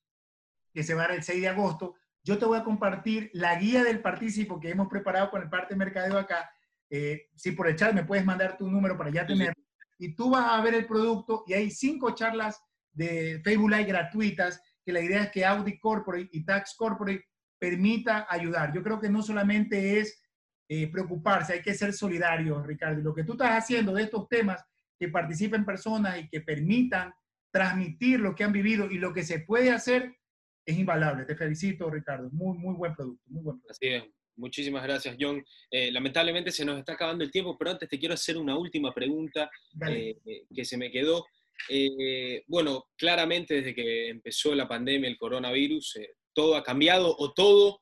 que 0.73 0.83
se 0.83 0.95
va 0.95 1.05
a 1.05 1.09
dar 1.09 1.17
el 1.17 1.23
6 1.23 1.41
de 1.41 1.49
agosto. 1.49 1.95
Yo 2.23 2.39
te 2.39 2.45
voy 2.45 2.59
a 2.59 2.65
compartir 2.65 3.31
la 3.33 3.57
guía 3.57 3.85
del 3.85 4.01
participo 4.01 4.61
que 4.61 4.71
hemos 4.71 4.89
preparado 4.89 5.31
con 5.31 5.43
el 5.43 5.49
parte 5.49 5.75
de 5.75 5.79
mercadeo 5.79 6.19
acá. 6.19 6.51
Eh, 6.97 7.31
si 7.35 7.51
por 7.51 7.67
el 7.67 7.75
chat 7.75 7.93
me 7.93 8.05
puedes 8.05 8.25
mandar 8.25 8.57
tu 8.57 8.71
número 8.71 8.97
para 8.97 9.11
ya 9.11 9.27
tener. 9.27 9.53
Y 9.99 10.15
tú 10.15 10.31
vas 10.31 10.47
a 10.49 10.63
ver 10.63 10.75
el 10.75 10.87
producto 10.87 11.43
y 11.45 11.55
hay 11.55 11.69
cinco 11.69 12.15
charlas 12.15 12.63
de 12.93 13.41
Facebook 13.43 13.71
Live 13.71 13.87
gratuitas 13.87 14.63
que 14.85 14.93
la 14.93 15.01
idea 15.01 15.25
es 15.25 15.31
que 15.33 15.45
Audi 15.45 15.77
Corporate 15.81 16.29
y 16.31 16.45
Tax 16.45 16.77
Corporate 16.79 17.25
permita 17.59 18.29
ayudar. 18.31 18.73
Yo 18.73 18.81
creo 18.85 19.01
que 19.01 19.09
no 19.09 19.23
solamente 19.23 19.99
es 19.99 20.23
eh, 20.69 20.87
preocuparse, 20.87 21.55
hay 21.55 21.63
que 21.63 21.75
ser 21.75 21.93
solidario, 21.93 22.63
Ricardo. 22.63 23.03
lo 23.03 23.13
que 23.13 23.25
tú 23.25 23.33
estás 23.33 23.59
haciendo 23.59 23.93
de 23.93 24.05
estos 24.05 24.29
temas, 24.29 24.65
que 24.97 25.09
participen 25.09 25.65
personas 25.65 26.17
y 26.21 26.29
que 26.29 26.43
permitan 26.43 27.13
transmitir 27.51 28.21
lo 28.21 28.37
que 28.37 28.45
han 28.45 28.53
vivido 28.53 28.89
y 28.89 28.99
lo 28.99 29.13
que 29.13 29.25
se 29.25 29.41
puede 29.41 29.73
hacer, 29.73 30.17
es 30.65 30.79
invaluable. 30.79 31.25
Te 31.25 31.35
felicito, 31.35 31.91
Ricardo. 31.91 32.31
Muy, 32.31 32.57
muy 32.57 32.77
buen 32.77 32.95
producto. 32.95 33.25
Muy 33.27 33.43
buen 33.43 33.61
Así 33.69 33.89
es. 33.89 34.05
Muchísimas 34.37 34.83
gracias, 34.83 35.17
John. 35.19 35.45
Eh, 35.71 35.93
lamentablemente 35.93 36.51
se 36.51 36.65
nos 36.65 36.79
está 36.79 36.95
acabando 36.95 37.23
el 37.23 37.31
tiempo, 37.31 37.57
pero 37.57 37.71
antes 37.71 37.89
te 37.89 37.99
quiero 37.99 38.15
hacer 38.15 38.37
una 38.37 38.57
última 38.57 38.93
pregunta 38.93 39.51
eh, 39.89 40.17
que 40.53 40.65
se 40.65 40.77
me 40.77 40.91
quedó. 40.91 41.25
Eh, 41.69 42.43
bueno, 42.49 42.87
claramente 42.97 43.55
desde 43.55 43.75
que 43.75 44.09
empezó 44.09 44.55
la 44.55 44.67
pandemia, 44.67 45.09
el 45.09 45.17
coronavirus, 45.17 45.99
todo 46.33 46.57
ha 46.57 46.65
cambiado 46.65 47.15
o 47.17 47.33
todo, 47.33 47.81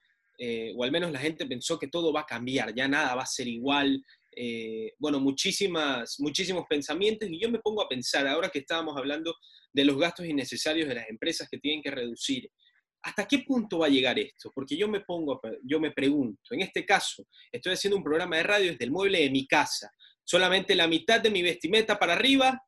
o 0.76 0.84
al 0.84 0.90
menos 0.92 1.12
la 1.12 1.20
gente 1.20 1.46
pensó 1.46 1.78
que 1.78 1.88
todo 1.88 2.12
va 2.12 2.20
a 2.20 2.26
cambiar, 2.26 2.74
ya 2.74 2.88
nada 2.88 3.14
va 3.14 3.22
a 3.22 3.26
ser 3.26 3.48
igual. 3.48 4.04
bueno, 4.98 5.20
muchísimas, 5.20 6.16
muchísimos 6.18 6.66
pensamientos 6.68 7.30
y 7.30 7.40
yo 7.40 7.48
me 7.48 7.60
pongo 7.60 7.82
a 7.82 7.88
pensar, 7.88 8.26
ahora 8.26 8.50
que 8.50 8.58
estábamos 8.58 8.96
hablando 8.96 9.34
de 9.72 9.84
los 9.84 9.96
gastos 9.96 10.26
innecesarios 10.26 10.88
de 10.88 10.96
las 10.96 11.08
empresas 11.08 11.48
que 11.48 11.58
tienen 11.58 11.82
que 11.82 11.90
reducir, 11.90 12.50
¿hasta 13.02 13.26
qué 13.26 13.40
punto 13.40 13.78
va 13.78 13.86
a 13.86 13.90
llegar 13.90 14.18
esto? 14.18 14.50
Porque 14.54 14.76
yo 14.76 14.88
me 14.88 15.00
pongo, 15.00 15.40
yo 15.64 15.80
me 15.80 15.90
pregunto, 15.90 16.54
en 16.54 16.60
este 16.60 16.84
caso, 16.84 17.26
estoy 17.50 17.72
haciendo 17.72 17.96
un 17.96 18.04
programa 18.04 18.36
de 18.36 18.42
radio 18.44 18.70
desde 18.70 18.84
el 18.84 18.90
mueble 18.90 19.20
de 19.20 19.30
mi 19.30 19.46
casa, 19.46 19.90
solamente 20.24 20.74
la 20.74 20.86
mitad 20.86 21.20
de 21.20 21.30
mi 21.30 21.42
vestimenta 21.42 21.98
para 21.98 22.14
arriba 22.14 22.62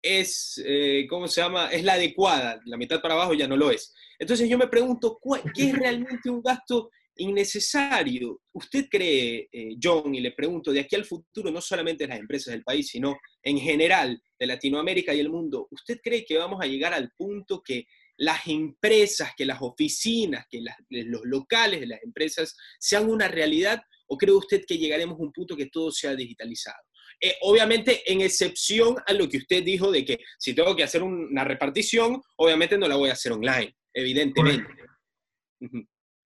es, 0.00 0.62
eh, 0.64 1.06
¿cómo 1.08 1.26
se 1.26 1.40
llama? 1.40 1.70
Es 1.70 1.82
la 1.82 1.94
adecuada, 1.94 2.60
la 2.64 2.76
mitad 2.76 3.00
para 3.00 3.14
abajo 3.14 3.34
ya 3.34 3.48
no 3.48 3.56
lo 3.56 3.70
es. 3.70 3.92
Entonces 4.18 4.48
yo 4.48 4.56
me 4.56 4.68
pregunto, 4.68 5.18
¿qué 5.54 5.70
es 5.70 5.74
realmente 5.76 6.30
un 6.30 6.40
gasto 6.40 6.90
innecesario? 7.16 8.40
¿Usted 8.52 8.86
cree, 8.88 9.48
eh, 9.50 9.76
John, 9.82 10.14
y 10.14 10.20
le 10.20 10.32
pregunto, 10.32 10.72
de 10.72 10.80
aquí 10.80 10.94
al 10.94 11.04
futuro, 11.04 11.50
no 11.50 11.60
solamente 11.60 12.06
las 12.06 12.18
empresas 12.18 12.52
del 12.52 12.62
país, 12.62 12.88
sino 12.88 13.18
en 13.42 13.58
general 13.58 14.22
de 14.38 14.46
Latinoamérica 14.46 15.12
y 15.12 15.20
el 15.20 15.30
mundo, 15.30 15.66
¿usted 15.70 15.98
cree 16.02 16.24
que 16.24 16.38
vamos 16.38 16.60
a 16.62 16.66
llegar 16.66 16.94
al 16.94 17.10
punto 17.16 17.60
que 17.60 17.86
las 18.18 18.46
empresas, 18.46 19.32
que 19.36 19.46
las 19.46 19.62
oficinas, 19.62 20.46
que 20.50 20.60
los 20.90 21.22
locales 21.24 21.80
de 21.80 21.86
las 21.86 22.02
empresas 22.02 22.56
sean 22.78 23.08
una 23.08 23.28
realidad? 23.28 23.80
¿O 24.08 24.16
cree 24.16 24.34
usted 24.34 24.64
que 24.66 24.78
llegaremos 24.78 25.18
a 25.18 25.22
un 25.22 25.32
punto 25.32 25.56
que 25.56 25.66
todo 25.66 25.90
sea 25.90 26.14
digitalizado? 26.14 26.78
Eh, 27.20 27.34
obviamente, 27.42 28.10
en 28.10 28.20
excepción 28.20 28.96
a 29.06 29.12
lo 29.12 29.28
que 29.28 29.38
usted 29.38 29.64
dijo 29.64 29.90
de 29.90 30.04
que 30.04 30.20
si 30.38 30.54
tengo 30.54 30.76
que 30.76 30.84
hacer 30.84 31.02
una 31.02 31.44
repartición, 31.44 32.20
obviamente 32.36 32.78
no 32.78 32.86
la 32.86 32.96
voy 32.96 33.10
a 33.10 33.14
hacer 33.14 33.32
online, 33.32 33.74
evidentemente. 33.92 34.72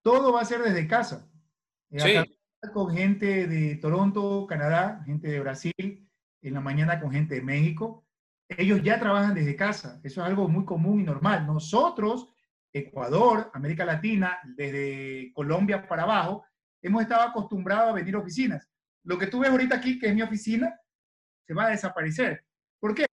Todo 0.03 0.33
va 0.33 0.41
a 0.41 0.45
ser 0.45 0.63
desde 0.63 0.89
casa. 0.89 1.31
Eh, 1.91 2.01
sí. 2.01 2.69
Con 2.73 2.95
gente 2.95 3.47
de 3.47 3.77
Toronto, 3.77 4.47
Canadá, 4.49 5.03
gente 5.07 5.29
de 5.29 5.41
Brasil, 5.41 6.09
en 6.43 6.55
la 6.55 6.61
mañana 6.61 7.01
con 7.01 7.13
gente 7.13 7.37
de 7.37 7.43
México. 7.43 8.07
Ellos 8.57 8.83
ya 8.83 8.99
trabajan 8.99 9.35
desde 9.35 9.55
casa. 9.55 10.01
Eso 10.03 10.21
es 10.21 10.27
algo 10.27 10.49
muy 10.49 10.65
común 10.65 11.01
y 11.01 11.05
normal. 11.05 11.47
Nosotros, 11.47 12.29
Ecuador, 12.73 13.51
América 13.55 13.85
Latina, 13.85 14.39
desde 14.45 15.33
Colombia 15.33 15.87
para 15.87 16.03
abajo, 16.03 16.45
hemos 16.83 17.03
estado 17.03 17.23
acostumbrados 17.23 17.91
a 17.91 17.95
venir 17.95 18.17
a 18.17 18.19
oficinas. 18.19 18.69
Lo 19.05 19.19
que 19.19 19.29
tú 19.29 19.39
ves 19.39 19.51
ahorita 19.51 19.77
aquí, 19.77 19.99
que 19.99 20.09
es 20.09 20.15
mi 20.15 20.23
oficina, 20.23 20.75
se 21.47 21.55
va 21.55 21.67
a 21.67 21.71
desaparecer. 21.71 22.45
¿Por 22.81 22.95
qué? 22.95 23.07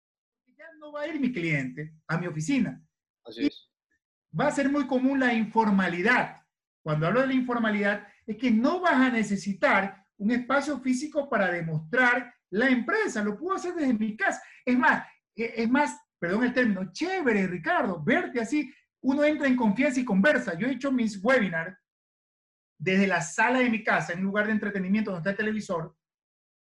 Porque 0.44 0.54
ya 0.58 0.66
no 0.78 0.92
va 0.92 1.02
a 1.02 1.08
ir 1.08 1.20
mi 1.20 1.32
cliente 1.32 1.94
a 2.06 2.18
mi 2.18 2.26
oficina. 2.26 2.82
Así 3.24 3.46
es. 3.46 3.70
Va 4.38 4.48
a 4.48 4.52
ser 4.52 4.70
muy 4.70 4.86
común 4.86 5.20
la 5.20 5.34
informalidad. 5.34 6.42
Cuando 6.82 7.06
hablo 7.06 7.20
de 7.20 7.28
la 7.28 7.34
informalidad, 7.34 8.06
es 8.26 8.36
que 8.36 8.50
no 8.50 8.80
vas 8.80 8.94
a 8.94 9.10
necesitar 9.10 10.04
un 10.18 10.30
espacio 10.30 10.78
físico 10.80 11.28
para 11.28 11.50
demostrar 11.50 12.34
la 12.50 12.68
empresa. 12.68 13.22
Lo 13.22 13.36
puedo 13.36 13.56
hacer 13.56 13.74
desde 13.74 13.94
mi 13.94 14.16
casa. 14.16 14.42
Es 14.64 14.78
más, 14.78 15.06
es 15.44 15.68
más, 15.68 15.98
perdón 16.18 16.44
el 16.44 16.52
término, 16.52 16.90
chévere, 16.92 17.46
Ricardo, 17.46 18.02
verte 18.02 18.40
así. 18.40 18.72
Uno 19.02 19.22
entra 19.24 19.46
en 19.46 19.56
confianza 19.56 20.00
y 20.00 20.04
conversa. 20.04 20.54
Yo 20.58 20.66
he 20.66 20.72
hecho 20.72 20.90
mis 20.90 21.22
webinars 21.22 21.76
desde 22.78 23.06
la 23.06 23.20
sala 23.20 23.60
de 23.60 23.70
mi 23.70 23.82
casa, 23.82 24.12
en 24.12 24.20
un 24.20 24.26
lugar 24.26 24.46
de 24.46 24.52
entretenimiento 24.52 25.10
donde 25.10 25.20
está 25.20 25.30
el 25.30 25.36
televisor, 25.36 25.96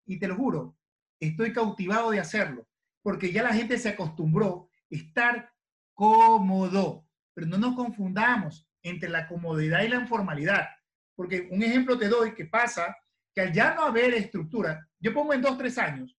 y 0.05 0.19
te 0.19 0.28
lo 0.28 0.36
juro, 0.36 0.78
estoy 1.19 1.53
cautivado 1.53 2.11
de 2.11 2.19
hacerlo, 2.19 2.67
porque 3.01 3.32
ya 3.32 3.43
la 3.43 3.53
gente 3.53 3.78
se 3.78 3.89
acostumbró 3.89 4.69
a 4.91 4.95
estar 4.95 5.51
cómodo, 5.93 7.07
pero 7.34 7.47
no 7.47 7.57
nos 7.57 7.76
confundamos 7.76 8.67
entre 8.84 9.09
la 9.09 9.28
comodidad 9.28 9.84
y 9.84 9.88
la 9.88 10.01
informalidad, 10.01 10.67
porque 11.15 11.47
un 11.51 11.63
ejemplo 11.63 11.97
te 11.97 12.09
doy 12.09 12.34
que 12.34 12.45
pasa 12.45 12.95
que 13.34 13.41
al 13.41 13.53
ya 13.53 13.74
no 13.74 13.84
haber 13.84 14.13
estructura, 14.13 14.88
yo 14.99 15.13
pongo 15.13 15.34
en 15.34 15.41
dos, 15.41 15.57
tres 15.57 15.78
años, 15.78 16.17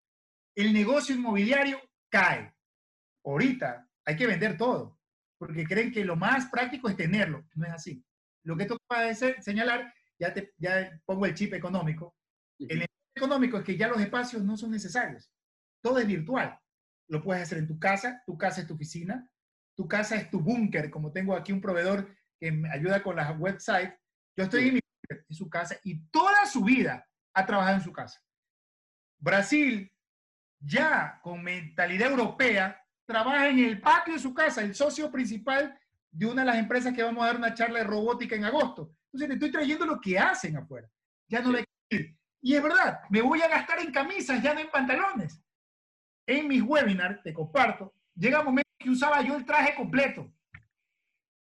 el 0.57 0.73
negocio 0.73 1.15
inmobiliario 1.15 1.81
cae. 2.15 2.55
Ahorita 3.25 3.89
hay 4.05 4.15
que 4.15 4.27
vender 4.29 4.57
todo, 4.57 5.01
porque 5.37 5.65
creen 5.65 5.91
que 5.91 6.05
lo 6.05 6.15
más 6.15 6.47
práctico 6.47 6.89
es 6.89 6.97
tenerlo, 6.97 7.45
no 7.55 7.67
es 7.67 7.73
así. 7.73 8.05
Lo 8.45 8.57
que 8.57 8.63
esto 8.63 8.79
puede 8.87 9.15
señalar, 9.43 9.93
ya, 10.19 10.33
te, 10.33 10.55
ya 10.59 11.01
pongo 11.05 11.27
el 11.27 11.35
chip 11.35 11.55
económico, 11.55 12.15
el 12.61 12.87
económico 13.17 13.59
es 13.59 13.65
que 13.65 13.77
ya 13.77 13.89
los 13.89 14.01
espacios 14.01 14.45
no 14.45 14.57
son 14.57 14.71
necesarios. 14.71 15.29
Todo 15.83 15.99
es 15.99 16.07
virtual. 16.07 16.57
Lo 17.09 17.23
puedes 17.23 17.43
hacer 17.43 17.59
en 17.59 17.67
tu 17.67 17.79
casa, 17.81 18.23
tu 18.25 18.39
casa 18.39 18.61
es 18.61 18.67
tu 18.69 18.75
oficina, 18.75 19.29
tu 19.75 19.89
casa 19.89 20.15
es 20.15 20.31
tu 20.31 20.41
búnker, 20.41 20.91
como 20.91 21.11
tengo 21.11 21.35
aquí 21.35 21.53
un 21.53 21.61
proveedor 21.61 22.09
que 22.39 22.53
me 22.53 22.71
ayuda 22.71 23.03
con 23.03 23.17
las 23.17 23.37
websites. 23.39 23.95
Yo 24.37 24.45
estoy 24.45 24.69
en 24.69 24.75
mi 24.75 24.81
en 25.11 25.37
su 25.37 25.51
casa 25.51 25.77
y 25.83 26.07
toda 26.11 26.47
su 26.47 26.63
vida 26.63 27.07
ha 27.35 27.45
trabajado 27.45 27.77
en 27.77 27.83
su 27.83 27.93
casa. 27.93 28.23
Brasil, 29.19 29.91
ya 30.65 31.21
con 31.23 31.43
mentalidad 31.43 32.11
europea, 32.11 32.81
trabaja 33.05 33.49
en 33.49 33.59
el 33.59 33.81
patio 33.81 34.15
de 34.15 34.21
su 34.21 34.33
casa, 34.33 34.63
el 34.63 34.75
socio 34.75 35.11
principal 35.11 35.79
de 36.11 36.27
una 36.27 36.43
de 36.43 36.47
las 36.47 36.59
empresas 36.59 36.95
que 36.95 37.03
vamos 37.03 37.23
a 37.23 37.27
dar 37.27 37.37
una 37.37 37.55
charla 37.55 37.81
de 37.81 37.85
robótica 37.85 38.37
en 38.37 38.45
agosto. 38.45 38.95
Entonces 39.07 39.29
te 39.29 39.35
estoy 39.35 39.51
trayendo 39.51 39.85
lo 39.85 40.01
que 40.01 40.19
hacen 40.19 40.57
afuera. 40.57 40.89
Ya 41.29 41.41
no 41.41 41.53
le 41.53 41.65
ir. 41.91 42.17
Y 42.41 42.55
es 42.55 42.63
verdad, 42.63 43.01
me 43.11 43.23
voy 43.23 43.41
a 43.43 43.49
gastar 43.49 43.81
en 43.81 43.93
camisas, 43.93 44.43
ya 44.43 44.55
no 44.55 44.61
en 44.61 44.71
pantalones. 44.71 45.41
En 46.27 46.49
mis 46.49 46.63
webinars, 46.63 47.23
te 47.23 47.33
comparto, 47.33 47.95
llega 48.15 48.41
un 48.41 48.47
momento 48.47 48.71
que 48.79 48.91
usaba 48.91 49.23
yo 49.23 49.37
el 49.37 49.45
traje 49.45 49.75
completo. 49.75 50.33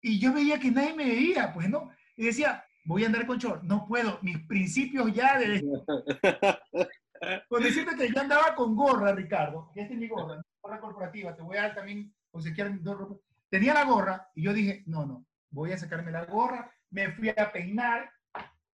Y 0.00 0.18
yo 0.18 0.32
veía 0.32 0.58
que 0.58 0.70
nadie 0.70 0.94
me 0.94 1.04
veía, 1.04 1.52
pues 1.52 1.68
no. 1.68 1.90
Y 2.16 2.26
decía, 2.26 2.64
voy 2.84 3.04
a 3.04 3.06
andar 3.06 3.26
con 3.26 3.38
short. 3.38 3.62
No 3.62 3.86
puedo, 3.86 4.18
mis 4.22 4.38
principios 4.46 5.12
ya 5.12 5.38
de... 5.38 5.62
Con 7.48 7.62
decirte 7.62 7.96
que 7.96 8.12
yo 8.12 8.20
andaba 8.20 8.54
con 8.54 8.74
gorra, 8.74 9.14
Ricardo, 9.14 9.70
que 9.72 9.82
esta 9.82 9.94
es 9.94 10.00
mi 10.00 10.08
gorra, 10.08 10.42
gorra 10.60 10.80
corporativa, 10.80 11.36
te 11.36 11.42
voy 11.42 11.56
a 11.56 11.62
dar 11.62 11.74
también, 11.74 12.12
obsequiar 12.32 12.82
dos 12.82 12.98
ropas. 12.98 13.18
Tenía 13.48 13.74
la 13.74 13.84
gorra 13.84 14.28
y 14.34 14.42
yo 14.42 14.52
dije, 14.52 14.82
no, 14.86 15.06
no, 15.06 15.24
voy 15.50 15.72
a 15.72 15.78
sacarme 15.78 16.10
la 16.10 16.24
gorra, 16.24 16.72
me 16.90 17.12
fui 17.12 17.28
a 17.28 17.52
peinar, 17.52 18.10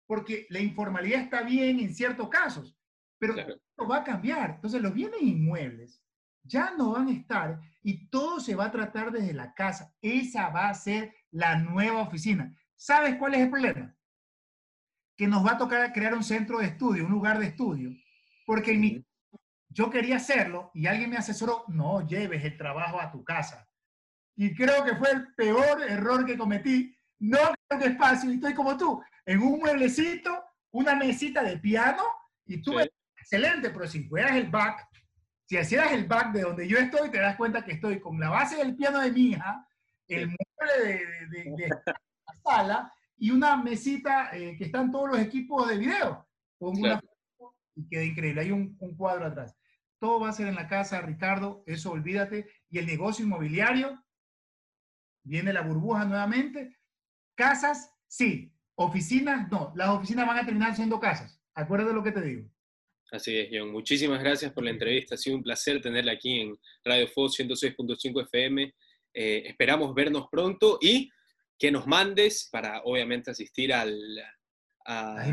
porque 0.05 0.45
la 0.49 0.59
informalidad 0.59 1.21
está 1.21 1.41
bien 1.41 1.79
en 1.79 1.93
ciertos 1.93 2.29
casos, 2.29 2.77
pero 3.17 3.35
esto 3.35 3.87
va 3.89 3.97
a 3.97 4.03
cambiar. 4.03 4.51
Entonces 4.51 4.81
los 4.81 4.93
bienes 4.93 5.21
inmuebles 5.21 6.03
ya 6.43 6.75
no 6.77 6.91
van 6.91 7.07
a 7.07 7.13
estar 7.13 7.59
y 7.81 8.07
todo 8.09 8.39
se 8.39 8.53
va 8.53 8.65
a 8.65 8.71
tratar 8.71 9.11
desde 9.11 9.33
la 9.33 9.53
casa. 9.55 9.91
Esa 10.01 10.49
va 10.49 10.69
a 10.69 10.73
ser 10.75 11.15
la 11.31 11.57
nueva 11.57 12.01
oficina. 12.01 12.55
¿Sabes 12.75 13.15
cuál 13.15 13.33
es 13.33 13.41
el 13.41 13.49
problema? 13.49 13.95
Que 15.17 15.27
nos 15.27 15.43
va 15.43 15.53
a 15.53 15.57
tocar 15.57 15.91
crear 15.93 16.13
un 16.13 16.23
centro 16.23 16.59
de 16.59 16.67
estudio, 16.67 17.05
un 17.05 17.11
lugar 17.11 17.39
de 17.39 17.47
estudio, 17.47 17.89
porque 18.45 19.03
yo 19.69 19.89
quería 19.89 20.17
hacerlo 20.17 20.71
y 20.73 20.87
alguien 20.87 21.09
me 21.09 21.17
asesoró, 21.17 21.65
no 21.67 22.07
lleves 22.07 22.43
el 22.45 22.57
trabajo 22.57 23.01
a 23.01 23.11
tu 23.11 23.23
casa. 23.23 23.67
Y 24.35 24.53
creo 24.55 24.83
que 24.83 24.95
fue 24.95 25.11
el 25.11 25.33
peor 25.33 25.81
error 25.83 26.25
que 26.25 26.37
cometí. 26.37 26.97
No 27.19 27.39
creo 27.67 27.91
espacio 27.91 28.31
y 28.31 28.35
estoy 28.35 28.53
como 28.53 28.77
tú, 28.77 29.01
en 29.25 29.41
un 29.41 29.59
mueblecito, 29.59 30.43
una 30.71 30.95
mesita 30.95 31.41
de 31.43 31.57
piano 31.57 32.03
y 32.45 32.61
tú, 32.61 32.79
excelente, 33.17 33.69
pero 33.69 33.87
si 33.87 34.03
fueras 34.03 34.35
el 34.35 34.49
back, 34.49 34.87
si 35.45 35.57
hicieras 35.57 35.93
el 35.93 36.05
back 36.05 36.33
de 36.33 36.41
donde 36.41 36.67
yo 36.67 36.77
estoy, 36.77 37.09
te 37.09 37.19
das 37.19 37.35
cuenta 37.37 37.63
que 37.63 37.73
estoy 37.73 37.99
con 37.99 38.19
la 38.19 38.29
base 38.29 38.57
del 38.57 38.75
piano 38.75 38.99
de 38.99 39.11
mi 39.11 39.29
hija, 39.29 39.67
el 40.07 40.27
mueble 40.27 41.05
de, 41.29 41.69
la 41.69 42.33
sala 42.43 42.93
y 43.17 43.31
una 43.31 43.57
mesita 43.57 44.35
eh, 44.35 44.55
que 44.57 44.65
están 44.65 44.91
todos 44.91 45.09
los 45.09 45.19
equipos 45.19 45.67
de 45.69 45.77
video. 45.77 46.27
Pongo 46.57 46.79
una 46.79 47.01
y 47.75 47.87
queda 47.87 48.03
increíble. 48.03 48.41
Hay 48.41 48.51
un, 48.51 48.75
un, 48.79 48.95
cuadro 48.95 49.25
atrás. 49.25 49.55
Todo 49.99 50.19
va 50.19 50.29
a 50.29 50.33
ser 50.33 50.47
en 50.47 50.55
la 50.55 50.67
casa, 50.67 51.01
Ricardo, 51.01 51.63
eso 51.65 51.91
olvídate. 51.91 52.49
Y 52.69 52.79
el 52.79 52.85
negocio 52.85 53.25
inmobiliario, 53.25 54.03
viene 55.23 55.53
la 55.53 55.61
burbuja 55.61 56.05
nuevamente. 56.05 56.77
Casas, 57.35 57.91
sí. 58.07 58.51
Oficinas, 58.75 59.49
no. 59.49 59.71
Las 59.75 59.89
oficinas 59.89 60.27
van 60.27 60.39
a 60.39 60.45
terminar 60.45 60.75
siendo 60.75 60.99
casas. 60.99 61.41
Acuérdate 61.53 61.89
de 61.89 61.95
lo 61.95 62.03
que 62.03 62.11
te 62.11 62.21
digo. 62.21 62.49
Así 63.11 63.37
es, 63.37 63.49
John. 63.51 63.71
Muchísimas 63.71 64.21
gracias 64.21 64.51
por 64.51 64.63
la 64.63 64.71
entrevista. 64.71 65.15
Ha 65.15 65.17
sido 65.17 65.37
un 65.37 65.43
placer 65.43 65.81
tenerla 65.81 66.13
aquí 66.13 66.41
en 66.41 66.57
Radio 66.83 67.07
Fox 67.07 67.39
106.5 67.39 68.23
FM. 68.23 68.73
Eh, 69.13 69.43
esperamos 69.45 69.93
vernos 69.93 70.27
pronto 70.29 70.77
y 70.81 71.09
que 71.57 71.71
nos 71.71 71.87
mandes 71.87 72.49
para, 72.51 72.81
obviamente, 72.83 73.31
asistir 73.31 73.73
al... 73.73 73.97
A, 74.87 75.25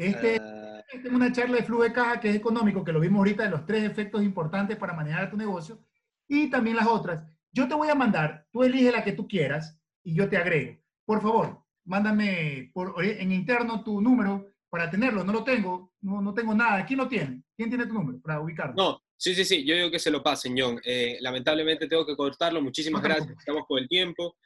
Este, 0.00 0.36
es 0.36 1.12
una 1.12 1.30
charla 1.30 1.56
de 1.56 1.62
flujo 1.62 1.82
de 1.82 1.92
caja 1.92 2.20
que 2.20 2.30
es 2.30 2.36
económico, 2.36 2.82
que 2.82 2.92
lo 2.92 3.00
vimos 3.00 3.18
ahorita 3.18 3.42
de 3.42 3.50
los 3.50 3.66
tres 3.66 3.84
efectos 3.84 4.22
importantes 4.22 4.78
para 4.78 4.94
manejar 4.94 5.30
tu 5.30 5.36
negocio 5.36 5.78
y 6.26 6.48
también 6.48 6.76
las 6.76 6.86
otras. 6.86 7.22
Yo 7.52 7.68
te 7.68 7.74
voy 7.74 7.88
a 7.88 7.94
mandar, 7.94 8.46
tú 8.50 8.62
elige 8.62 8.90
la 8.90 9.04
que 9.04 9.12
tú 9.12 9.28
quieras 9.28 9.78
y 10.02 10.14
yo 10.14 10.28
te 10.28 10.38
agrego. 10.38 10.80
Por 11.04 11.20
favor, 11.20 11.64
mándame 11.84 12.70
por, 12.72 12.94
en 13.04 13.30
interno 13.30 13.84
tu 13.84 14.00
número 14.00 14.54
para 14.70 14.90
tenerlo. 14.90 15.22
No 15.22 15.32
lo 15.32 15.44
tengo, 15.44 15.92
no, 16.00 16.22
no 16.22 16.32
tengo 16.32 16.54
nada. 16.54 16.86
¿Quién 16.86 16.98
lo 16.98 17.08
tiene? 17.08 17.42
¿Quién 17.54 17.68
tiene 17.68 17.84
tu 17.84 17.92
número 17.92 18.20
para 18.20 18.40
ubicarlo? 18.40 18.74
No, 18.76 19.02
sí, 19.18 19.34
sí, 19.34 19.44
sí. 19.44 19.66
Yo 19.66 19.74
digo 19.74 19.90
que 19.90 19.98
se 19.98 20.10
lo 20.10 20.22
pasen, 20.22 20.54
John. 20.56 20.80
Eh, 20.82 21.18
lamentablemente 21.20 21.88
tengo 21.88 22.06
que 22.06 22.16
cortarlo. 22.16 22.62
Muchísimas 22.62 23.02
gracias. 23.02 23.36
Estamos 23.38 23.66
con 23.66 23.78
el 23.78 23.88
tiempo. 23.88 24.36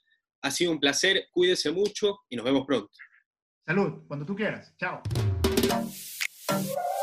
Ha 0.42 0.50
sido 0.50 0.72
un 0.72 0.80
placer. 0.80 1.28
Cuídese 1.30 1.70
mucho 1.70 2.22
y 2.28 2.34
nos 2.34 2.44
vemos 2.44 2.66
pronto. 2.66 2.90
Salud, 3.66 4.04
cuando 4.08 4.26
tú 4.26 4.34
quieras. 4.34 4.74
Chao. 4.78 5.02
Thank 6.48 6.66
you. 6.68 6.93